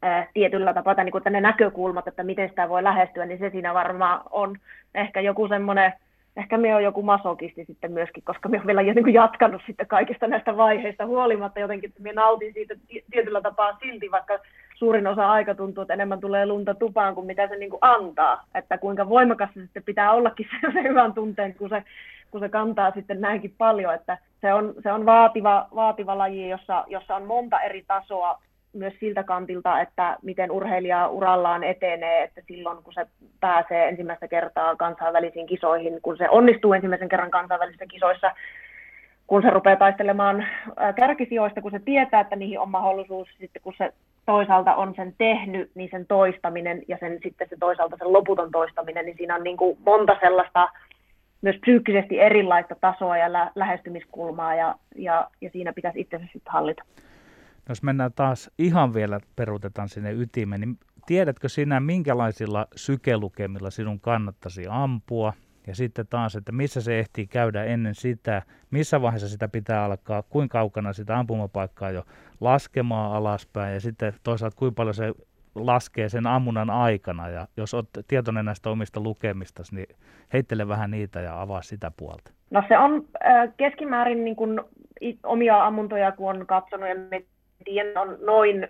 ää, 0.02 0.28
tietyllä 0.34 0.74
tapaa, 0.74 0.96
tai 0.96 1.06
niin 1.06 1.12
kuin, 1.12 1.24
ne 1.30 1.42
näkökulmat, 1.42 2.08
että 2.08 2.24
miten 2.24 2.50
sitä 2.50 2.70
voi 2.70 2.84
lähestyä, 2.84 3.26
niin 3.26 3.40
se 3.40 3.50
siinä 3.50 3.74
varmaan 3.74 4.22
on 4.32 4.56
ehkä 4.96 5.22
joku 5.22 5.48
semmoinen 5.48 5.94
ehkä 6.38 6.58
me 6.58 6.76
on 6.76 6.84
joku 6.84 7.02
masokisti 7.02 7.66
sitten 7.66 7.92
myöskin, 7.92 8.24
koska 8.24 8.50
me 8.50 8.60
on 8.60 8.68
vielä 8.68 8.82
niin 8.84 9.14
jatkanut 9.14 9.62
sitten 9.66 9.88
kaikista 9.88 10.28
näistä 10.28 10.58
vaiheista 10.58 11.06
huolimatta 11.06 11.60
jotenkin, 11.60 11.90
että 11.90 12.04
me 12.04 12.14
nautin 12.14 12.54
siitä 12.54 12.76
tietyllä 13.12 13.42
tapaa 13.42 13.78
silti, 13.78 14.12
vaikka 14.12 14.40
suurin 14.76 15.08
osa 15.08 15.32
aika 15.32 15.56
tuntuu, 15.56 15.82
että 15.82 15.94
enemmän 15.94 16.20
tulee 16.20 16.46
lunta 16.46 16.74
tupaan 16.74 17.16
kuin 17.16 17.28
mitä 17.28 17.48
se 17.48 17.56
niin 17.56 17.70
kuin 17.70 17.80
antaa. 17.82 18.44
Että 18.56 18.78
kuinka 18.78 19.10
voimakas 19.10 19.50
se 19.54 19.62
sitten 19.62 19.84
pitää 19.84 20.12
ollakin 20.12 20.48
se, 20.52 20.74
se 20.74 20.84
hyvän 20.84 21.14
tunteen, 21.14 21.56
kun 21.56 21.70
se, 21.70 21.84
kun 22.32 22.40
se 22.40 22.50
kantaa 22.50 22.92
sitten 22.92 23.22
näinkin 23.22 23.56
paljon. 23.58 23.94
Että 23.94 24.18
se 24.42 24.54
on, 24.54 24.74
se 24.84 24.92
on 24.92 25.06
vaativa, 25.06 25.68
vaativa 25.76 26.18
laji, 26.18 26.50
jossa, 26.50 26.84
jossa 26.88 27.16
on 27.16 27.26
monta 27.26 27.62
eri 27.62 27.84
tasoa 27.88 28.42
myös 28.76 28.94
siltä 29.00 29.24
kantilta, 29.24 29.82
että 29.82 30.18
miten 30.22 30.52
urheilija 30.52 31.08
urallaan 31.08 31.64
etenee, 31.64 32.24
että 32.24 32.42
silloin 32.48 32.84
kun 32.84 32.94
se 32.94 33.08
pääsee 33.40 33.88
ensimmäistä 33.88 34.28
kertaa 34.28 34.76
kansainvälisiin 34.76 35.48
kisoihin, 35.48 36.00
kun 36.02 36.18
se 36.18 36.30
onnistuu 36.30 36.74
ensimmäisen 36.74 37.10
kerran 37.10 37.32
kansainvälisissä 37.32 37.86
kisoissa, 37.86 38.32
kun 39.28 39.42
se 39.42 39.50
rupeaa 39.50 39.76
taistelemaan 39.76 40.48
kärkisijoista, 40.96 41.62
kun 41.62 41.72
se 41.72 41.80
tietää, 41.80 42.22
että 42.22 42.36
niihin 42.36 42.60
on 42.60 42.70
mahdollisuus, 42.70 43.30
sitten 43.40 43.62
kun 43.62 43.74
se 43.78 43.94
toisaalta 44.26 44.76
on 44.76 44.94
sen 44.96 45.14
tehnyt, 45.18 45.72
niin 45.76 45.90
sen 45.92 46.06
toistaminen 46.08 46.84
ja 46.88 46.98
sen, 47.00 47.20
sitten 47.24 47.50
se 47.50 47.56
toisaalta 47.60 47.98
sen 47.98 48.14
loputon 48.14 48.52
toistaminen, 48.52 49.06
niin 49.06 49.18
siinä 49.18 49.36
on 49.36 49.44
niin 49.44 49.58
kuin 49.58 49.78
monta 49.86 50.18
sellaista 50.22 50.70
myös 51.42 51.56
psyykkisesti 51.62 52.20
erilaista 52.20 52.76
tasoa 52.82 53.18
ja 53.18 53.34
lä- 53.34 53.52
lähestymiskulmaa 53.56 54.56
ja, 54.56 54.76
ja, 54.96 55.28
ja 55.42 55.50
siinä 55.50 55.74
pitäisi 55.74 56.00
itsensä 56.00 56.26
sitten 56.34 56.54
hallita 56.54 56.84
jos 57.70 57.84
mennään 57.84 58.14
taas 58.14 58.52
ihan 58.58 58.94
vielä 58.94 59.20
peruutetaan 59.36 59.90
sinne 59.90 60.12
ytimeen, 60.12 60.62
niin 60.62 60.78
tiedätkö 61.06 61.50
sinä, 61.50 61.80
minkälaisilla 61.80 62.68
sykelukemilla 62.76 63.70
sinun 63.70 64.00
kannattaisi 64.00 64.66
ampua? 64.70 65.34
Ja 65.68 65.76
sitten 65.76 66.08
taas, 66.08 66.36
että 66.36 66.52
missä 66.52 66.82
se 66.82 67.00
ehtii 67.00 67.28
käydä 67.28 67.64
ennen 67.64 67.96
sitä, 67.96 68.42
missä 68.72 69.02
vaiheessa 69.02 69.30
sitä 69.30 69.48
pitää 69.48 69.84
alkaa, 69.84 70.24
kuinka 70.24 70.54
kaukana 70.54 70.94
sitä 70.94 71.20
ampumapaikkaa 71.20 71.92
jo 71.92 72.04
laskemaan 72.42 73.12
alaspäin 73.12 73.74
ja 73.74 73.80
sitten 73.80 74.14
toisaalta 74.24 74.58
kuinka 74.58 74.76
paljon 74.76 74.94
se 74.94 75.14
laskee 75.56 76.10
sen 76.10 76.28
ammunnan 76.28 76.70
aikana. 76.70 77.30
Ja 77.30 77.48
jos 77.58 77.74
olet 77.74 77.90
tietoinen 78.08 78.46
näistä 78.46 78.70
omista 78.70 79.00
lukemista, 79.00 79.64
niin 79.72 79.96
heittele 80.34 80.68
vähän 80.68 80.92
niitä 80.92 81.22
ja 81.22 81.42
avaa 81.42 81.62
sitä 81.62 81.92
puolta. 81.98 82.32
No 82.52 82.64
se 82.68 82.78
on 82.78 83.06
äh, 83.26 83.50
keskimäärin 83.58 84.26
niin 84.26 84.36
kuin 84.36 84.62
omia 85.24 85.66
ammuntoja, 85.66 86.12
kun 86.12 86.36
on 86.36 86.46
katsonut 86.48 86.90
ja 86.90 86.96
tiedän, 87.66 87.98
on 87.98 88.18
noin 88.22 88.68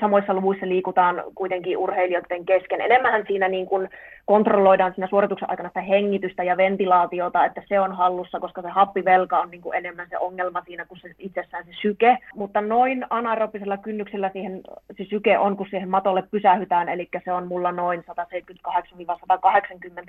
samoissa 0.00 0.34
luvuissa 0.34 0.68
liikutaan 0.68 1.22
kuitenkin 1.34 1.78
urheilijoiden 1.78 2.44
kesken. 2.44 2.80
Enemmän 2.80 3.24
siinä 3.26 3.48
niin 3.48 3.66
kuin 3.66 3.88
kontrolloidaan 4.26 4.92
siinä 4.94 5.06
suorituksen 5.06 5.50
aikana 5.50 5.68
sitä 5.68 5.80
hengitystä 5.80 6.44
ja 6.44 6.56
ventilaatiota, 6.56 7.44
että 7.44 7.62
se 7.68 7.80
on 7.80 7.92
hallussa, 7.92 8.40
koska 8.40 8.62
se 8.62 8.68
happivelka 8.68 9.40
on 9.40 9.50
niin 9.50 9.60
kuin 9.60 9.76
enemmän 9.76 10.06
se 10.10 10.18
ongelma 10.18 10.62
siinä 10.66 10.84
kuin 10.84 11.00
se 11.00 11.10
itsessään 11.18 11.64
se 11.64 11.70
syke. 11.82 12.18
Mutta 12.34 12.60
noin 12.60 13.06
anaerobisella 13.10 13.76
kynnyksellä 13.76 14.30
siihen 14.32 14.60
se 14.96 15.04
syke 15.04 15.38
on, 15.38 15.56
kun 15.56 15.66
siihen 15.70 15.88
matolle 15.88 16.22
pysähytään, 16.30 16.88
eli 16.88 17.08
se 17.24 17.32
on 17.32 17.46
mulla 17.46 17.72
noin 17.72 18.04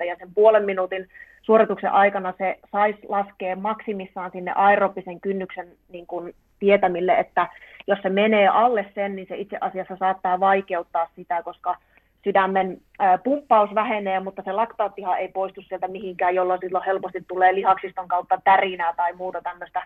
178-180 0.00 0.04
ja 0.06 0.16
sen 0.18 0.28
puolen 0.34 0.64
minuutin 0.64 1.08
suorituksen 1.42 1.92
aikana 1.92 2.34
se 2.38 2.58
saisi 2.72 2.98
laskea 3.08 3.56
maksimissaan 3.56 4.30
sinne 4.30 4.52
aerobisen 4.54 5.20
kynnyksen 5.20 5.68
niin 5.88 6.06
kuin 6.06 6.34
tietämille, 6.58 7.18
että 7.18 7.48
jos 7.88 7.98
se 8.02 8.08
menee 8.08 8.48
alle 8.48 8.86
sen, 8.94 9.16
niin 9.16 9.28
se 9.28 9.36
itse 9.36 9.58
asiassa 9.60 9.96
saattaa 9.96 10.40
vaikeuttaa 10.40 11.08
sitä, 11.16 11.42
koska 11.42 11.76
sydämen 12.24 12.80
pumppaus 13.24 13.74
vähenee, 13.74 14.20
mutta 14.20 14.42
se 14.42 14.52
laktaattihan 14.52 15.18
ei 15.18 15.28
poistu 15.28 15.62
sieltä 15.62 15.88
mihinkään, 15.88 16.34
jolloin 16.34 16.60
silloin 16.60 16.84
helposti 16.84 17.24
tulee 17.28 17.54
lihaksiston 17.54 18.08
kautta 18.08 18.40
tärinää 18.44 18.92
tai 18.96 19.12
muuta 19.12 19.42
tämmöistä, 19.42 19.82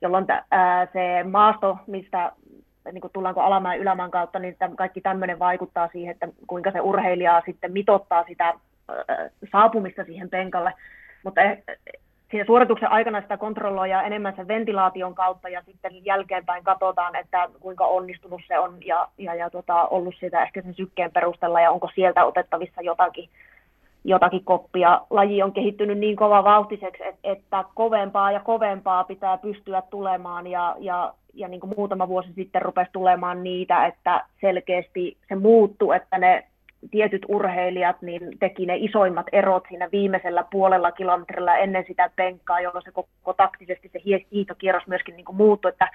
jolloin 0.00 0.26
se 0.92 1.22
maasto, 1.30 1.78
mistä 1.86 2.32
niin 2.92 3.00
kuin 3.00 3.12
tullaanko 3.12 3.40
alamäen 3.40 3.80
ylämän 3.80 4.10
kautta, 4.10 4.38
niin 4.38 4.56
kaikki 4.76 5.00
tämmöinen 5.00 5.38
vaikuttaa 5.38 5.88
siihen, 5.92 6.12
että 6.12 6.28
kuinka 6.46 6.70
se 6.70 6.80
urheilija 6.80 7.42
sitten 7.46 7.72
mitottaa 7.72 8.24
sitä 8.24 8.54
saapumista 9.52 10.04
siihen 10.04 10.30
penkalle. 10.30 10.72
Mutta 11.24 11.40
siinä 12.30 12.46
suorituksen 12.46 12.90
aikana 12.90 13.20
sitä 13.20 13.36
kontrolloidaan 13.36 14.06
enemmän 14.06 14.36
sen 14.36 14.48
ventilaation 14.48 15.14
kautta 15.14 15.48
ja 15.48 15.62
sitten 15.62 16.04
jälkeenpäin 16.04 16.64
katsotaan, 16.64 17.16
että 17.16 17.48
kuinka 17.60 17.86
onnistunut 17.86 18.40
se 18.48 18.58
on 18.58 18.78
ja, 18.86 19.08
ja, 19.18 19.34
ja 19.34 19.50
tota, 19.50 19.86
ollut 19.88 20.14
sitä 20.20 20.42
ehkä 20.42 20.62
sen 20.62 20.74
sykkeen 20.74 21.12
perusteella 21.12 21.60
ja 21.60 21.70
onko 21.70 21.90
sieltä 21.94 22.24
otettavissa 22.24 22.82
jotakin, 22.82 23.28
jotakin 24.04 24.44
koppia. 24.44 25.00
Laji 25.10 25.42
on 25.42 25.52
kehittynyt 25.52 25.98
niin 25.98 26.16
kova 26.16 26.44
vauhtiseksi, 26.44 27.02
että 27.24 27.64
kovempaa 27.74 28.32
ja 28.32 28.40
kovempaa 28.40 29.04
pitää 29.04 29.38
pystyä 29.38 29.82
tulemaan 29.90 30.46
ja, 30.46 30.76
ja, 30.78 31.14
ja 31.34 31.48
niin 31.48 31.60
kuin 31.60 31.72
muutama 31.76 32.08
vuosi 32.08 32.32
sitten 32.34 32.62
rupesi 32.62 32.90
tulemaan 32.92 33.42
niitä, 33.42 33.86
että 33.86 34.24
selkeästi 34.40 35.16
se 35.28 35.34
muuttui, 35.34 35.96
että 35.96 36.18
ne 36.18 36.44
tietyt 36.90 37.22
urheilijat 37.28 38.02
niin 38.02 38.38
teki 38.40 38.66
ne 38.66 38.76
isoimmat 38.76 39.26
erot 39.32 39.64
siinä 39.68 39.88
viimeisellä 39.92 40.44
puolella 40.50 40.92
kilometrillä 40.92 41.56
ennen 41.56 41.84
sitä 41.86 42.10
penkkaa, 42.16 42.60
jolloin 42.60 42.84
se 42.84 42.92
koko 42.92 43.32
taktisesti 43.36 43.90
se 43.92 44.00
hiihtokierros 44.32 44.86
myöskin 44.86 45.16
niin 45.16 45.24
kuin 45.24 45.36
muuttui, 45.36 45.68
että 45.68 45.90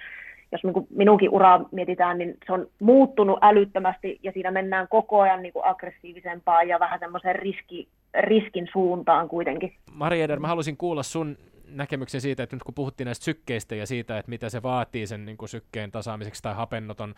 jos 0.52 0.64
niin 0.64 0.72
kuin 0.72 0.86
minunkin 0.96 1.30
uraa 1.30 1.68
mietitään, 1.72 2.18
niin 2.18 2.36
se 2.46 2.52
on 2.52 2.66
muuttunut 2.80 3.38
älyttömästi 3.42 4.18
ja 4.22 4.32
siinä 4.32 4.50
mennään 4.50 4.88
koko 4.88 5.20
ajan 5.20 5.42
niin 5.42 5.52
kuin 5.52 5.66
aggressiivisempaan 5.66 6.68
ja 6.68 6.80
vähän 6.80 6.98
semmoisen 6.98 7.36
riski, 7.36 7.88
riskin 8.20 8.68
suuntaan 8.72 9.28
kuitenkin. 9.28 9.72
Mari 9.94 10.22
Eder, 10.22 10.40
mä 10.40 10.48
haluaisin 10.48 10.76
kuulla 10.76 11.02
sun 11.02 11.36
näkemyksen 11.72 12.20
siitä, 12.20 12.42
että 12.42 12.56
nyt 12.56 12.62
kun 12.62 12.74
puhuttiin 12.74 13.04
näistä 13.04 13.24
sykkeistä 13.24 13.74
ja 13.74 13.86
siitä, 13.86 14.18
että 14.18 14.30
mitä 14.30 14.48
se 14.48 14.62
vaatii 14.62 15.06
sen 15.06 15.24
niin 15.24 15.36
kuin 15.36 15.48
sykkeen 15.48 15.90
tasaamiseksi 15.90 16.42
tai 16.42 16.54
hapennoton 16.54 17.14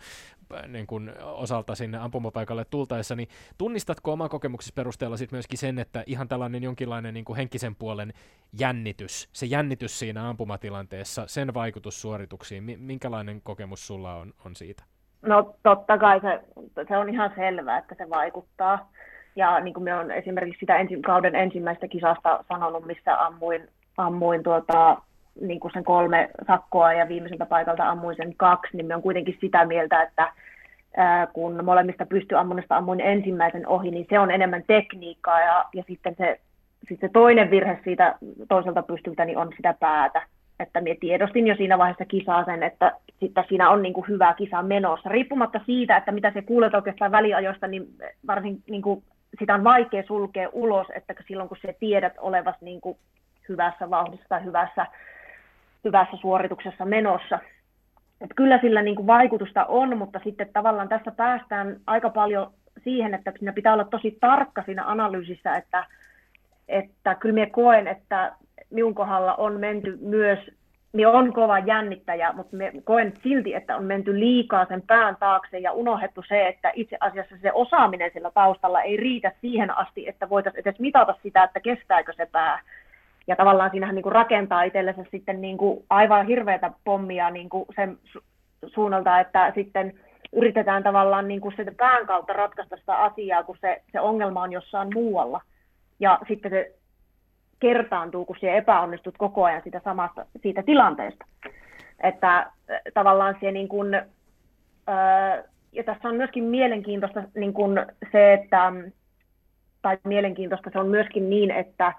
äh, 0.53 0.67
niin 0.67 0.87
kuin 0.87 1.11
osalta 1.21 1.75
sinne 1.75 1.97
ampumapaikalle 1.97 2.65
tultaessa, 2.65 3.15
niin 3.15 3.27
tunnistatko 3.57 4.13
oman 4.13 4.29
kokemuksesi 4.29 4.73
perusteella 4.73 5.17
sitten 5.17 5.35
myöskin 5.35 5.57
sen, 5.57 5.79
että 5.79 6.03
ihan 6.05 6.27
tällainen 6.27 6.63
jonkinlainen 6.63 7.13
niin 7.13 7.25
kuin 7.25 7.37
henkisen 7.37 7.75
puolen 7.75 8.13
jännitys, 8.59 9.29
se 9.33 9.45
jännitys 9.45 9.99
siinä 9.99 10.29
ampumatilanteessa, 10.29 11.27
sen 11.27 11.53
vaikutus 11.53 12.01
suorituksiin, 12.01 12.63
minkälainen 12.79 13.41
kokemus 13.41 13.87
sulla 13.87 14.15
on, 14.15 14.33
on 14.45 14.55
siitä? 14.55 14.83
No 15.21 15.55
totta 15.63 15.97
kai 15.97 16.21
se, 16.21 16.39
se 16.87 16.97
on 16.97 17.09
ihan 17.09 17.31
selvää, 17.35 17.77
että 17.77 17.95
se 17.97 18.09
vaikuttaa. 18.09 18.91
Ja 19.35 19.59
niin 19.59 19.73
kuin 19.73 19.83
me 19.83 19.95
on 19.95 20.11
esimerkiksi 20.11 20.59
sitä 20.59 20.77
ensi, 20.77 21.01
kauden 21.01 21.35
ensimmäistä 21.35 21.87
kisasta 21.87 22.43
sanonut, 22.47 22.85
missä 22.85 23.25
ammuin 23.25 23.67
ammuin 23.97 24.43
tuota, 24.43 24.97
niin 25.41 25.59
kuin 25.59 25.73
sen 25.73 25.83
kolme 25.83 26.29
sakkoa 26.47 26.93
ja 26.93 27.07
viimeiseltä 27.07 27.45
paikalta 27.45 27.89
ammuin 27.89 28.15
sen 28.15 28.35
kaksi, 28.37 28.77
niin 28.77 28.85
me 28.85 28.95
on 28.95 29.01
kuitenkin 29.01 29.37
sitä 29.41 29.65
mieltä, 29.65 30.01
että 30.01 30.33
kun 31.33 31.65
molemmista 31.65 32.05
pystyammunnasta 32.05 32.77
ammuin 32.77 33.01
ensimmäisen 33.01 33.67
ohi, 33.67 33.91
niin 33.91 34.05
se 34.09 34.19
on 34.19 34.31
enemmän 34.31 34.63
tekniikkaa 34.67 35.41
ja, 35.41 35.65
ja 35.73 35.83
sitten 35.87 36.15
se, 36.17 36.39
sit 36.89 36.99
se 36.99 37.09
toinen 37.09 37.51
virhe 37.51 37.79
siitä 37.83 38.15
toiselta 38.47 38.83
pystyltä 38.83 39.25
niin 39.25 39.37
on 39.37 39.49
sitä 39.55 39.75
päätä. 39.79 40.21
Että 40.59 40.81
minä 40.81 40.95
tiedostin 40.99 41.47
jo 41.47 41.55
siinä 41.55 41.77
vaiheessa 41.77 42.05
kisaa 42.05 42.45
sen, 42.45 42.63
että 42.63 42.91
sitten 43.19 43.43
siinä 43.49 43.69
on 43.69 43.81
niin 43.81 43.93
kuin 43.93 44.07
hyvä 44.07 44.33
kisa 44.33 44.61
menossa. 44.61 45.09
Riippumatta 45.09 45.59
siitä, 45.65 45.97
että 45.97 46.11
mitä 46.11 46.31
se 46.31 46.41
kuulet 46.41 46.73
oikeastaan 46.73 47.11
väliajoista, 47.11 47.67
niin 47.67 47.87
varsin 48.27 48.63
niin 48.69 48.81
kuin 48.81 49.03
sitä 49.39 49.53
on 49.53 49.63
vaikea 49.63 50.03
sulkea 50.07 50.49
ulos, 50.51 50.87
että 50.95 51.13
silloin 51.27 51.49
kun 51.49 51.57
se 51.61 51.75
tiedät 51.79 52.13
olevas 52.19 52.55
niin 52.61 52.81
kuin 52.81 52.97
hyvässä 53.49 53.89
vauhdissa 53.89 54.25
tai 54.29 54.43
hyvässä, 54.43 54.85
hyvässä 55.83 56.17
suorituksessa 56.17 56.85
menossa. 56.85 57.39
Et 58.21 58.31
kyllä 58.35 58.59
sillä 58.61 58.81
niin 58.81 58.95
kuin 58.95 59.07
vaikutusta 59.07 59.65
on, 59.65 59.97
mutta 59.97 60.19
sitten 60.23 60.49
tavallaan 60.53 60.89
tässä 60.89 61.11
päästään 61.11 61.75
aika 61.87 62.09
paljon 62.09 62.51
siihen, 62.83 63.13
että 63.13 63.31
siinä 63.39 63.53
pitää 63.53 63.73
olla 63.73 63.83
tosi 63.83 64.17
tarkka 64.21 64.63
siinä 64.65 64.85
analyysissä, 64.85 65.55
että, 65.55 65.85
että 66.67 67.15
kyllä 67.15 67.33
minä 67.33 67.47
koen, 67.51 67.87
että 67.87 68.35
minun 68.69 68.95
kohdalla 68.95 69.35
on 69.35 69.59
menty 69.59 69.97
myös, 70.01 70.39
minä 70.93 71.09
on 71.09 71.33
kova 71.33 71.59
jännittäjä, 71.59 72.33
mutta 72.33 72.57
minä 72.57 72.71
koen 72.83 73.13
silti, 73.23 73.53
että 73.53 73.75
on 73.75 73.83
menty 73.83 74.19
liikaa 74.19 74.65
sen 74.65 74.81
pään 74.81 75.17
taakse 75.19 75.59
ja 75.59 75.71
unohdettu 75.71 76.23
se, 76.27 76.47
että 76.47 76.71
itse 76.75 76.97
asiassa 76.99 77.35
se 77.41 77.51
osaaminen 77.53 78.11
sillä 78.13 78.31
taustalla 78.31 78.81
ei 78.81 78.97
riitä 78.97 79.31
siihen 79.41 79.77
asti, 79.77 80.07
että 80.07 80.29
voitaisiin 80.29 80.61
edes 80.61 80.79
mitata 80.79 81.15
sitä, 81.23 81.43
että 81.43 81.59
kestääkö 81.59 82.13
se 82.13 82.25
pää 82.31 82.59
ja 83.27 83.35
tavallaan 83.35 83.71
siinähän 83.71 83.95
niin 83.95 84.03
kuin 84.03 84.13
rakentaa 84.13 84.63
itsellensä 84.63 85.05
sitten 85.11 85.41
niin 85.41 85.57
kuin 85.57 85.85
aivan 85.89 86.27
hirveätä 86.27 86.71
pommia 86.83 87.29
niin 87.29 87.49
kuin 87.49 87.65
sen 87.75 87.97
su- 88.05 88.23
suunnalta, 88.67 89.19
että 89.19 89.51
sitten 89.55 89.99
yritetään 90.33 90.83
tavallaan 90.83 91.27
niin 91.27 91.41
kuin 91.41 91.53
sitä 91.57 91.71
pään 91.77 92.05
kautta 92.05 92.33
ratkaista 92.33 92.77
sitä 92.77 92.95
asiaa, 92.95 93.43
kun 93.43 93.57
se, 93.61 93.81
se 93.91 93.99
ongelma 93.99 94.41
on 94.41 94.51
jossain 94.51 94.89
muualla. 94.93 95.41
Ja 95.99 96.19
sitten 96.27 96.51
se 96.51 96.75
kertaantuu, 97.59 98.25
kun 98.25 98.35
siellä 98.39 98.57
epäonnistut 98.57 99.17
koko 99.17 99.43
ajan 99.43 99.61
siitä 99.63 99.81
samasta 99.83 100.25
siitä 100.41 100.63
tilanteesta. 100.63 101.25
Että 102.03 102.51
tavallaan 102.93 103.37
se 103.41 103.51
niin 103.51 103.67
kuin, 103.67 104.01
ja 105.71 105.83
tässä 105.83 106.07
on 106.09 106.15
myöskin 106.15 106.43
mielenkiintoista 106.43 107.23
niin 107.35 107.53
kuin 107.53 107.85
se, 108.11 108.33
että, 108.33 108.73
tai 109.81 109.97
mielenkiintoista 110.03 110.69
se 110.73 110.79
on 110.79 110.87
myöskin 110.87 111.29
niin, 111.29 111.51
että 111.51 111.93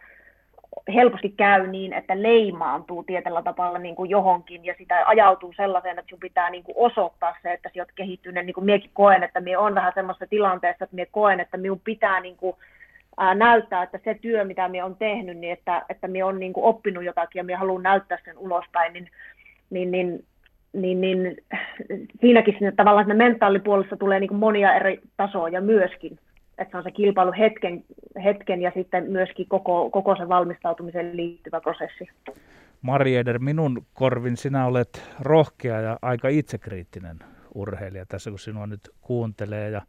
helposti 0.95 1.29
käy 1.29 1.66
niin, 1.66 1.93
että 1.93 2.22
leimaantuu 2.22 3.03
tietyllä 3.03 3.43
tavalla 3.43 3.79
niin 3.79 3.97
kuin 3.97 4.11
johonkin 4.11 4.64
ja 4.64 4.75
sitä 4.79 5.03
ajautuu 5.07 5.53
sellaiseen, 5.57 5.99
että 5.99 6.09
sinun 6.09 6.20
pitää 6.20 6.51
niin 6.51 6.64
kuin 6.64 6.75
osoittaa 6.79 7.37
se, 7.43 7.53
että 7.53 7.70
sinä 7.72 7.83
olet 7.83 7.95
kehittynyt. 7.95 8.47
Niin 8.47 8.55
kuin 8.55 8.64
minäkin 8.64 8.91
koen, 8.95 9.22
että 9.22 9.41
minä 9.41 9.61
olen 9.61 9.75
vähän 9.75 9.93
semmoisessa 9.95 10.27
tilanteessa, 10.27 10.85
että 10.85 10.97
minä 10.97 11.07
koen, 11.11 11.41
että 11.41 11.57
minun 11.57 11.81
pitää 11.85 12.20
niin 12.20 12.37
kuin, 12.37 12.57
ää, 13.16 13.35
näyttää, 13.35 13.83
että 13.83 14.01
se 14.05 14.18
työ, 14.22 14.45
mitä 14.45 14.68
minä 14.68 14.85
olen 14.85 14.97
tehnyt, 14.97 15.39
niin 15.39 15.53
että, 15.53 15.83
että 15.89 16.09
minä 16.09 16.27
olen 16.27 16.39
niin 16.39 16.53
kuin 16.53 16.64
oppinut 16.64 17.05
jotakin 17.05 17.41
ja 17.41 17.45
minä 17.45 17.59
haluan 17.59 17.83
näyttää 17.83 18.18
sen 18.25 18.39
ulospäin, 18.39 18.93
niin, 18.93 19.11
niin, 19.70 19.91
niin 19.91 20.25
niin, 20.75 21.01
niin 21.01 21.37
siinäkin 22.20 22.55
sinne 22.59 22.72
tavallaan 22.72 23.05
sinne 23.05 23.25
mentaalipuolessa 23.25 23.97
tulee 23.97 24.20
niin 24.20 24.29
kuin 24.29 24.39
monia 24.39 24.75
eri 24.75 25.01
tasoja 25.16 25.61
myöskin 25.61 26.18
että 26.59 26.71
se 26.71 26.77
on 26.77 26.83
se 26.83 26.91
kilpailu 26.91 27.33
hetken, 27.39 27.85
hetken 28.25 28.63
ja 28.63 28.73
sitten 28.75 29.11
myöskin 29.11 29.49
koko, 29.49 29.91
koko 29.91 30.17
sen 30.17 30.29
valmistautumiseen 30.29 31.17
liittyvä 31.17 31.61
prosessi. 31.61 32.09
Mari 32.83 33.17
Eder, 33.17 33.39
minun 33.39 33.87
korvin 33.95 34.37
sinä 34.37 34.67
olet 34.67 35.11
rohkea 35.21 35.81
ja 35.81 35.99
aika 36.03 36.29
itsekriittinen 36.29 37.19
urheilija 37.55 38.07
tässä, 38.07 38.31
kun 38.31 38.39
sinua 38.39 38.67
nyt 38.67 38.81
kuuntelee. 39.01 39.71
Ja, 39.71 39.83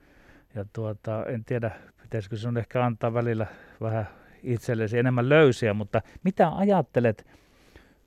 ja 0.55 0.65
tuota, 0.73 1.25
en 1.25 1.45
tiedä, 1.45 1.71
pitäisikö 2.01 2.37
sinun 2.37 2.57
ehkä 2.57 2.85
antaa 2.85 3.13
välillä 3.13 3.47
vähän 3.81 4.07
itsellesi 4.43 4.97
enemmän 4.97 5.29
löysiä, 5.29 5.73
mutta 5.73 6.01
mitä 6.23 6.51
ajattelet, 6.55 7.27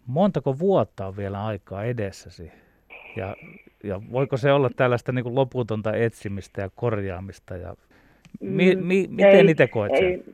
montako 0.07 0.59
vuotta 0.59 1.07
on 1.07 1.17
vielä 1.17 1.47
aikaa 1.47 1.85
edessäsi? 1.85 2.53
Ja, 3.17 3.37
ja 3.85 4.01
voiko 4.13 4.37
se 4.37 4.53
olla 4.53 4.71
tällaista 4.77 5.13
niin 5.13 5.23
kuin 5.23 5.35
loputonta 5.35 5.93
etsimistä 5.93 6.61
ja 6.61 6.71
korjaamista 6.75 7.57
ja 7.57 7.75
Mi, 8.41 8.77
mi, 8.77 9.07
miten 9.11 9.49
itse 9.49 9.67
koet? 9.67 9.93
Ei, 9.93 10.25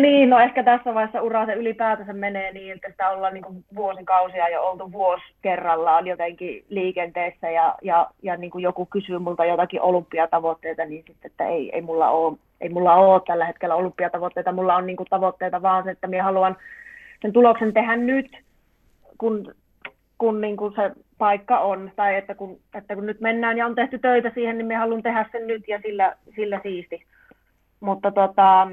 niin, 0.00 0.30
no 0.30 0.40
ehkä 0.40 0.62
tässä 0.62 0.94
vaiheessa 0.94 1.22
ura 1.22 1.46
se 1.46 1.54
ylipäätänsä 1.54 2.12
menee 2.12 2.52
niin, 2.52 2.72
että 2.72 2.90
sitä 2.90 3.10
ollaan 3.10 3.34
niin 3.34 3.44
kuin 3.44 3.64
vuosikausia 3.74 4.48
jo 4.48 4.62
oltu 4.62 4.92
vuosi 4.92 5.24
kerrallaan 5.42 6.06
jotenkin 6.06 6.64
liikenteessä 6.68 7.50
ja, 7.50 7.74
ja, 7.82 8.10
ja 8.22 8.36
niin 8.36 8.50
kuin 8.50 8.62
joku 8.62 8.86
kysyy 8.86 9.18
multa 9.18 9.44
jotakin 9.44 9.80
olympiatavoitteita, 9.80 10.84
niin 10.84 11.04
sitten, 11.06 11.30
että 11.30 11.48
ei, 11.48 11.70
ei, 11.72 11.80
mulla 11.80 12.10
ole, 12.10 12.36
ei 12.60 12.68
mulla 12.68 12.94
ole 12.94 13.22
tällä 13.26 13.46
hetkellä 13.46 13.74
olympiatavoitteita, 13.74 14.52
mulla 14.52 14.76
on 14.76 14.86
niin 14.86 14.96
kuin 14.96 15.06
tavoitteita 15.10 15.62
vaan 15.62 15.84
se, 15.84 15.90
että 15.90 16.06
minä 16.06 16.22
haluan 16.22 16.56
sen 17.22 17.32
tuloksen 17.32 17.72
tehdä 17.72 17.96
nyt, 17.96 18.38
kun, 19.18 19.54
kun 20.18 20.40
niin 20.40 20.56
kuin 20.56 20.74
se 20.74 20.90
paikka 21.18 21.58
on, 21.58 21.90
tai 21.96 22.16
että 22.16 22.34
kun, 22.34 22.60
että 22.74 22.94
kun 22.94 23.06
nyt 23.06 23.20
mennään 23.20 23.58
ja 23.58 23.66
on 23.66 23.74
tehty 23.74 23.98
töitä 23.98 24.30
siihen, 24.34 24.58
niin 24.58 24.66
minä 24.66 24.80
haluan 24.80 25.02
tehdä 25.02 25.26
sen 25.32 25.46
nyt 25.46 25.68
ja 25.68 25.80
sillä, 25.82 26.16
sillä 26.36 26.60
siisti. 26.62 27.06
Mutta 27.80 28.10
tota, 28.10 28.68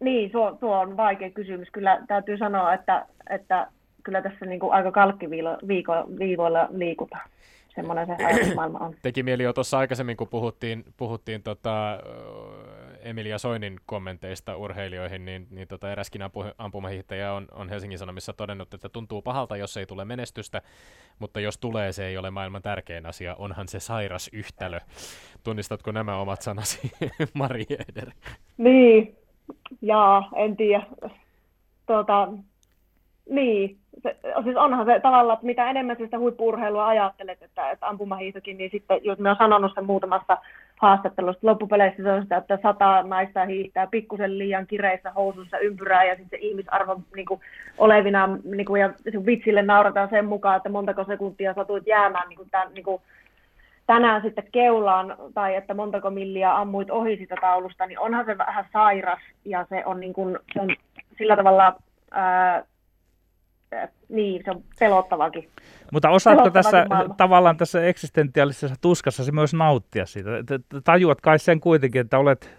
niin, 0.00 0.30
tuo, 0.30 0.56
tuo 0.60 0.78
on 0.78 0.96
vaikea 0.96 1.30
kysymys. 1.30 1.68
Kyllä 1.72 2.02
täytyy 2.08 2.38
sanoa, 2.38 2.74
että, 2.74 3.06
että 3.30 3.66
kyllä 4.02 4.22
tässä 4.22 4.46
niin 4.46 4.60
kuin 4.60 4.72
aika 4.72 4.92
kalkkiviivoilla 4.92 6.68
liikutaan. 6.70 7.28
Semmoinen 7.74 8.06
se 8.06 8.24
ajatusmaailma 8.24 8.78
on. 8.78 8.94
Teki 9.02 9.22
mieli 9.22 9.42
jo 9.42 9.52
tuossa 9.52 9.78
aikaisemmin, 9.78 10.16
kun 10.16 10.28
puhuttiin, 10.28 10.84
puhuttiin 10.96 11.42
tota, 11.42 11.98
Emilia 13.02 13.38
Soinin 13.38 13.76
kommenteista 13.86 14.56
urheilijoihin, 14.56 15.24
niin, 15.24 15.46
niin 15.50 15.68
tota, 15.68 15.92
eräskin 15.92 16.22
ampu, 16.22 16.44
ampumahiihtäjä 16.58 17.32
on, 17.32 17.48
on 17.52 17.68
Helsingin 17.68 17.98
Sanomissa 17.98 18.32
todennut, 18.32 18.74
että 18.74 18.88
tuntuu 18.88 19.22
pahalta, 19.22 19.56
jos 19.56 19.76
ei 19.76 19.86
tule 19.86 20.04
menestystä, 20.04 20.62
mutta 21.18 21.40
jos 21.40 21.58
tulee, 21.58 21.92
se 21.92 22.06
ei 22.06 22.18
ole 22.18 22.30
maailman 22.30 22.62
tärkein 22.62 23.06
asia, 23.06 23.36
onhan 23.38 23.68
se 23.68 23.80
sairas 23.80 24.30
yhtälö. 24.32 24.80
Tunnistatko 25.44 25.92
nämä 25.92 26.16
omat 26.16 26.42
sanasi, 26.42 26.90
Mari 27.34 27.66
Eder? 27.70 28.10
Niin, 28.56 29.16
jaa, 29.82 30.30
en 30.36 30.56
tiedä. 30.56 30.86
Tuota, 31.86 32.28
niin, 33.30 33.78
se, 34.02 34.16
siis 34.44 34.56
onhan 34.56 34.86
se 34.86 35.00
tavallaan, 35.00 35.34
että 35.34 35.46
mitä 35.46 35.70
enemmän 35.70 35.96
sitä 35.96 36.18
huippurheilua 36.18 36.86
ajattelet, 36.86 37.42
että, 37.42 37.70
että 37.70 37.86
ampumahiihtokin, 37.86 38.58
niin 38.58 38.70
sitten, 38.70 39.00
jos 39.02 39.18
me 39.18 39.30
on 39.30 39.36
sanonut 39.36 39.72
sen 39.74 39.86
muutamassa 39.86 40.38
haastattelussa, 40.78 41.46
loppupeleissä 41.46 42.02
se 42.02 42.12
on 42.12 42.22
sitä, 42.22 42.36
että 42.36 42.58
sata 42.62 43.02
naista 43.02 43.44
hiihtää 43.44 43.86
pikkusen 43.86 44.38
liian 44.38 44.66
kireissä 44.66 45.12
housuissa 45.12 45.58
ympyrää 45.58 46.04
ja 46.04 46.16
sitten 46.16 46.40
se 46.40 46.46
ihmisarvo 46.46 47.00
niin 47.16 47.26
kuin, 47.26 47.40
olevina 47.78 48.38
niin 48.44 48.66
kuin, 48.66 48.80
ja 48.80 48.92
vitsille 49.26 49.62
naurataan 49.62 50.08
sen 50.08 50.24
mukaan, 50.24 50.56
että 50.56 50.68
montako 50.68 51.04
sekuntia 51.04 51.54
satuit 51.54 51.86
jäämään 51.86 52.28
niin 52.28 52.36
kuin, 52.36 52.50
tämän, 52.50 52.74
niin 52.74 52.84
kuin, 52.84 53.02
tänään 53.86 54.22
sitten 54.22 54.48
keulaan 54.52 55.16
tai 55.34 55.54
että 55.54 55.74
montako 55.74 56.10
milliä 56.10 56.56
ammuit 56.56 56.90
ohi 56.90 57.16
sitä 57.16 57.34
taulusta, 57.40 57.86
niin 57.86 57.98
onhan 57.98 58.24
se 58.24 58.38
vähän 58.38 58.64
sairas 58.72 59.20
ja 59.44 59.66
se 59.68 59.82
on, 59.86 60.00
niin 60.00 60.12
kuin, 60.12 60.38
se 60.52 60.60
on 60.60 60.68
sillä 61.18 61.36
tavalla 61.36 61.74
ää, 62.10 62.64
niin, 64.08 64.42
se 64.44 64.50
on 64.50 64.62
pelottavakin. 64.78 65.50
Mutta 65.92 66.10
osaatko 66.10 66.50
tässä 66.50 66.86
maailma. 66.88 67.14
tavallaan 67.14 67.56
tässä 67.56 67.86
eksistentiaalisessa 67.86 68.76
tuskassa 68.80 69.32
myös 69.32 69.54
nauttia 69.54 70.06
siitä? 70.06 70.30
Tajuat 70.84 71.20
kai 71.20 71.38
sen 71.38 71.60
kuitenkin, 71.60 72.00
että 72.00 72.18
olet 72.18 72.58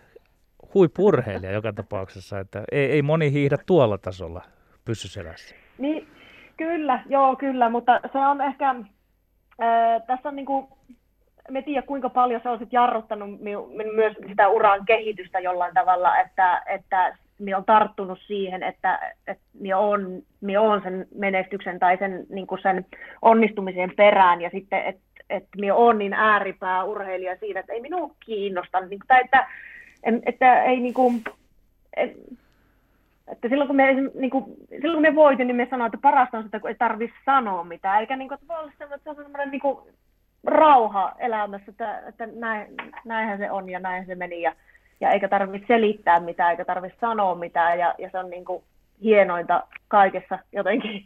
huippurheilija 0.74 1.52
joka 1.52 1.74
tapauksessa, 1.74 2.40
että 2.40 2.64
ei, 2.72 2.92
ei 2.92 3.02
moni 3.02 3.32
hiihdä 3.32 3.58
tuolla 3.66 3.98
tasolla 3.98 4.42
pyssyselässä. 4.86 5.56
Niin, 5.78 6.08
kyllä, 6.58 7.04
joo 7.10 7.36
kyllä, 7.36 7.70
mutta 7.70 8.00
se 8.12 8.18
on 8.18 8.42
ehkä, 8.42 8.70
äh, 8.70 10.02
tässä 10.08 10.30
on 10.30 10.36
niin 10.36 10.46
kuin, 10.46 10.68
me 11.50 11.62
tiedä 11.62 11.82
kuinka 11.82 12.10
paljon 12.10 12.42
se 12.44 12.50
on 12.50 12.60
sit 12.60 12.74
jarruttanut 12.74 13.30
myös 13.96 14.16
sitä 14.28 14.50
uran 14.50 14.86
kehitystä 14.86 15.40
jollain 15.40 15.74
tavalla, 15.74 16.18
että, 16.18 16.64
että 16.66 17.18
minä 17.40 17.58
olen 17.58 17.66
tarttunut 17.66 18.20
siihen, 18.28 18.64
että, 18.64 19.14
että 19.28 19.44
minä 19.54 19.78
olen, 19.78 20.24
minä 20.42 20.62
olen 20.62 20.82
sen 20.84 21.08
menestyksen 21.16 21.80
tai 21.80 21.98
sen, 21.98 22.26
niin 22.30 22.48
kuin 22.48 22.62
sen 22.62 22.86
onnistumisen 23.22 23.92
perään. 23.96 24.42
Ja 24.42 24.50
sitten, 24.50 24.86
että, 24.86 25.02
että 25.30 25.50
minä 25.58 25.76
olen 25.76 25.98
niin 25.98 26.14
ääripää 26.14 26.84
urheilija 26.84 27.38
siinä, 27.40 27.60
että 27.60 27.74
ei 27.74 27.82
minua 27.82 28.16
kiinnosta, 28.26 28.80
niin, 28.80 29.00
tai 29.08 29.22
että, 29.22 29.48
että 30.26 30.64
ei 30.64 30.80
niin 30.80 30.94
kuin, 30.94 31.24
että 33.28 33.50
silloin 33.50 33.68
kun 33.68 33.76
me, 33.76 33.94
niin 33.94 34.30
kuin, 34.30 34.46
silloin 34.70 34.94
kun 34.94 35.02
me 35.02 35.16
voitin, 35.16 35.48
niin 35.48 35.56
me 35.56 35.68
sanoin, 35.70 35.88
että 35.88 36.02
parasta 36.02 36.38
on 36.38 36.44
sitä, 36.44 36.60
kun 36.60 36.70
ei 36.70 36.76
tarvitse 36.76 37.16
sanoa 37.26 37.64
mitään, 37.64 38.00
eikä 38.00 38.16
niin 38.16 38.28
kuin, 38.28 38.36
että 38.36 38.48
voi 38.48 38.60
olla 38.60 38.72
sellainen, 38.78 38.98
että 38.98 39.04
se 39.04 39.10
on 39.10 39.16
sellainen 39.16 39.52
niin 39.52 39.62
kuin, 39.62 39.78
rauha 40.44 41.16
elämässä, 41.20 41.72
että, 41.72 42.00
että 42.08 42.28
näin, 42.36 42.68
näinhän 43.06 43.38
se 43.38 43.52
on 43.52 43.70
ja 43.70 43.80
näin 43.80 44.06
se 44.06 44.16
meni. 44.16 44.42
Ja, 44.42 44.56
ja 45.02 45.12
eikä 45.12 45.28
tarvitse 45.28 45.68
selittää 45.68 46.20
mitään, 46.20 46.52
eikä 46.52 46.66
tarvitse 46.66 46.98
sanoa 47.02 47.36
mitään 47.36 47.80
ja, 47.80 47.96
ja 47.98 48.10
se 48.12 48.20
on 48.20 48.30
niin 48.30 48.46
kuin 48.46 48.64
hienointa 49.04 49.64
kaikessa 49.88 50.40
jotenkin. 50.52 51.06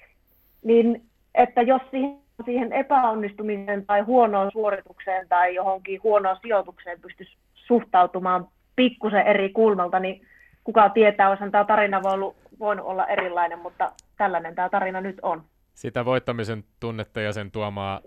niin, 0.68 1.02
että 1.34 1.62
jos 1.62 1.82
siihen, 1.90 2.18
siihen 2.44 2.72
epäonnistumiseen 2.72 3.86
tai 3.86 4.00
huonoon 4.00 4.50
suoritukseen 4.52 5.28
tai 5.28 5.54
johonkin 5.54 6.02
huonoon 6.02 6.36
sijoitukseen 6.42 7.00
pystyisi 7.00 7.36
suhtautumaan 7.54 8.48
pikkusen 8.76 9.26
eri 9.26 9.48
kulmalta, 9.48 9.98
niin 9.98 10.26
kuka 10.64 10.88
tietää, 10.88 11.28
olisihan 11.28 11.50
tämä 11.50 11.64
tarina 11.64 12.02
voinut, 12.02 12.36
voinut 12.58 12.86
olla 12.86 13.06
erilainen, 13.06 13.58
mutta 13.58 13.92
tällainen 14.16 14.54
tämä 14.54 14.68
tarina 14.68 15.00
nyt 15.00 15.16
on. 15.22 15.42
Sitä 15.74 16.04
voittamisen 16.04 16.64
tunnetta 16.80 17.20
ja 17.20 17.32
sen 17.32 17.50
tuomaa 17.50 18.00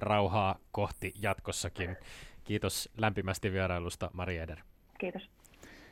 rauhaa 0.00 0.54
kohti 0.72 1.12
jatkossakin. 1.22 1.96
Kiitos 2.44 2.90
lämpimästi 2.98 3.52
vierailusta, 3.52 4.10
Mari 4.12 4.38
Eder. 4.38 4.58
Kiitos. 4.98 5.30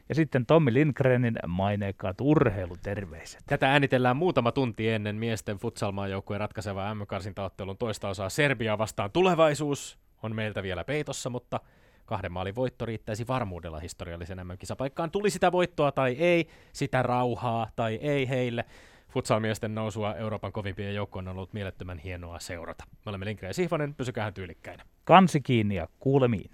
Ja 0.09 0.15
sitten 0.15 0.47
Tommi 0.47 0.73
Lindgrenin 0.73 1.37
maineikkaat 1.47 2.21
urheiluterveiset. 2.21 3.43
Tätä 3.47 3.71
äänitellään 3.71 4.17
muutama 4.17 4.53
tunti 4.53 4.89
ennen 4.89 5.17
miesten 5.17 5.59
futsalmaajoukkueen 5.59 6.41
ratkaiseva 6.41 6.95
M-karsintaottelun 6.95 7.79
toista 7.79 8.09
osaa 8.09 8.29
Serbia 8.29 8.79
vastaan. 8.79 9.11
Tulevaisuus 9.11 9.99
on 10.23 10.35
meiltä 10.35 10.63
vielä 10.63 10.85
peitossa, 10.85 11.31
mutta 11.31 11.61
kahden 12.05 12.33
maalin 12.33 12.55
voitto 12.55 12.87
riittäisi 12.87 13.27
varmuudella 13.29 13.81
historiallisen 13.81 14.47
MM-kisapaikkaan. 14.47 15.11
Tuli 15.11 15.31
sitä 15.31 15.53
voittoa 15.53 15.93
tai 15.93 16.13
ei, 16.13 16.49
sitä 16.73 17.03
rauhaa 17.03 17.71
tai 17.77 17.95
ei 17.95 18.29
heille. 18.29 18.65
Futsalmiesten 19.09 19.75
nousua 19.75 20.15
Euroopan 20.15 20.53
kovimpien 20.53 20.95
joukkoon 20.95 21.29
on 21.29 21.37
ollut 21.37 21.53
mielettömän 21.53 21.99
hienoa 21.99 22.39
seurata. 22.39 22.85
Me 22.87 23.11
olemme 23.11 23.27
Linkre 23.27 23.49
ja 23.49 23.55
Sihvonen, 23.55 23.95
pysykää 23.95 24.33
tyylikkäinä. 24.33 24.85
Kansi 25.05 25.41
kiinni 25.41 25.75
ja 25.75 25.89
kuulemiin. 25.99 26.51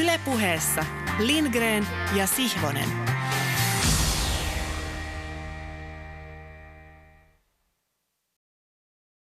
Ylepuheessa 0.00 0.84
Lindgren 1.18 1.86
ja 2.16 2.26
Sihvonen. 2.26 2.88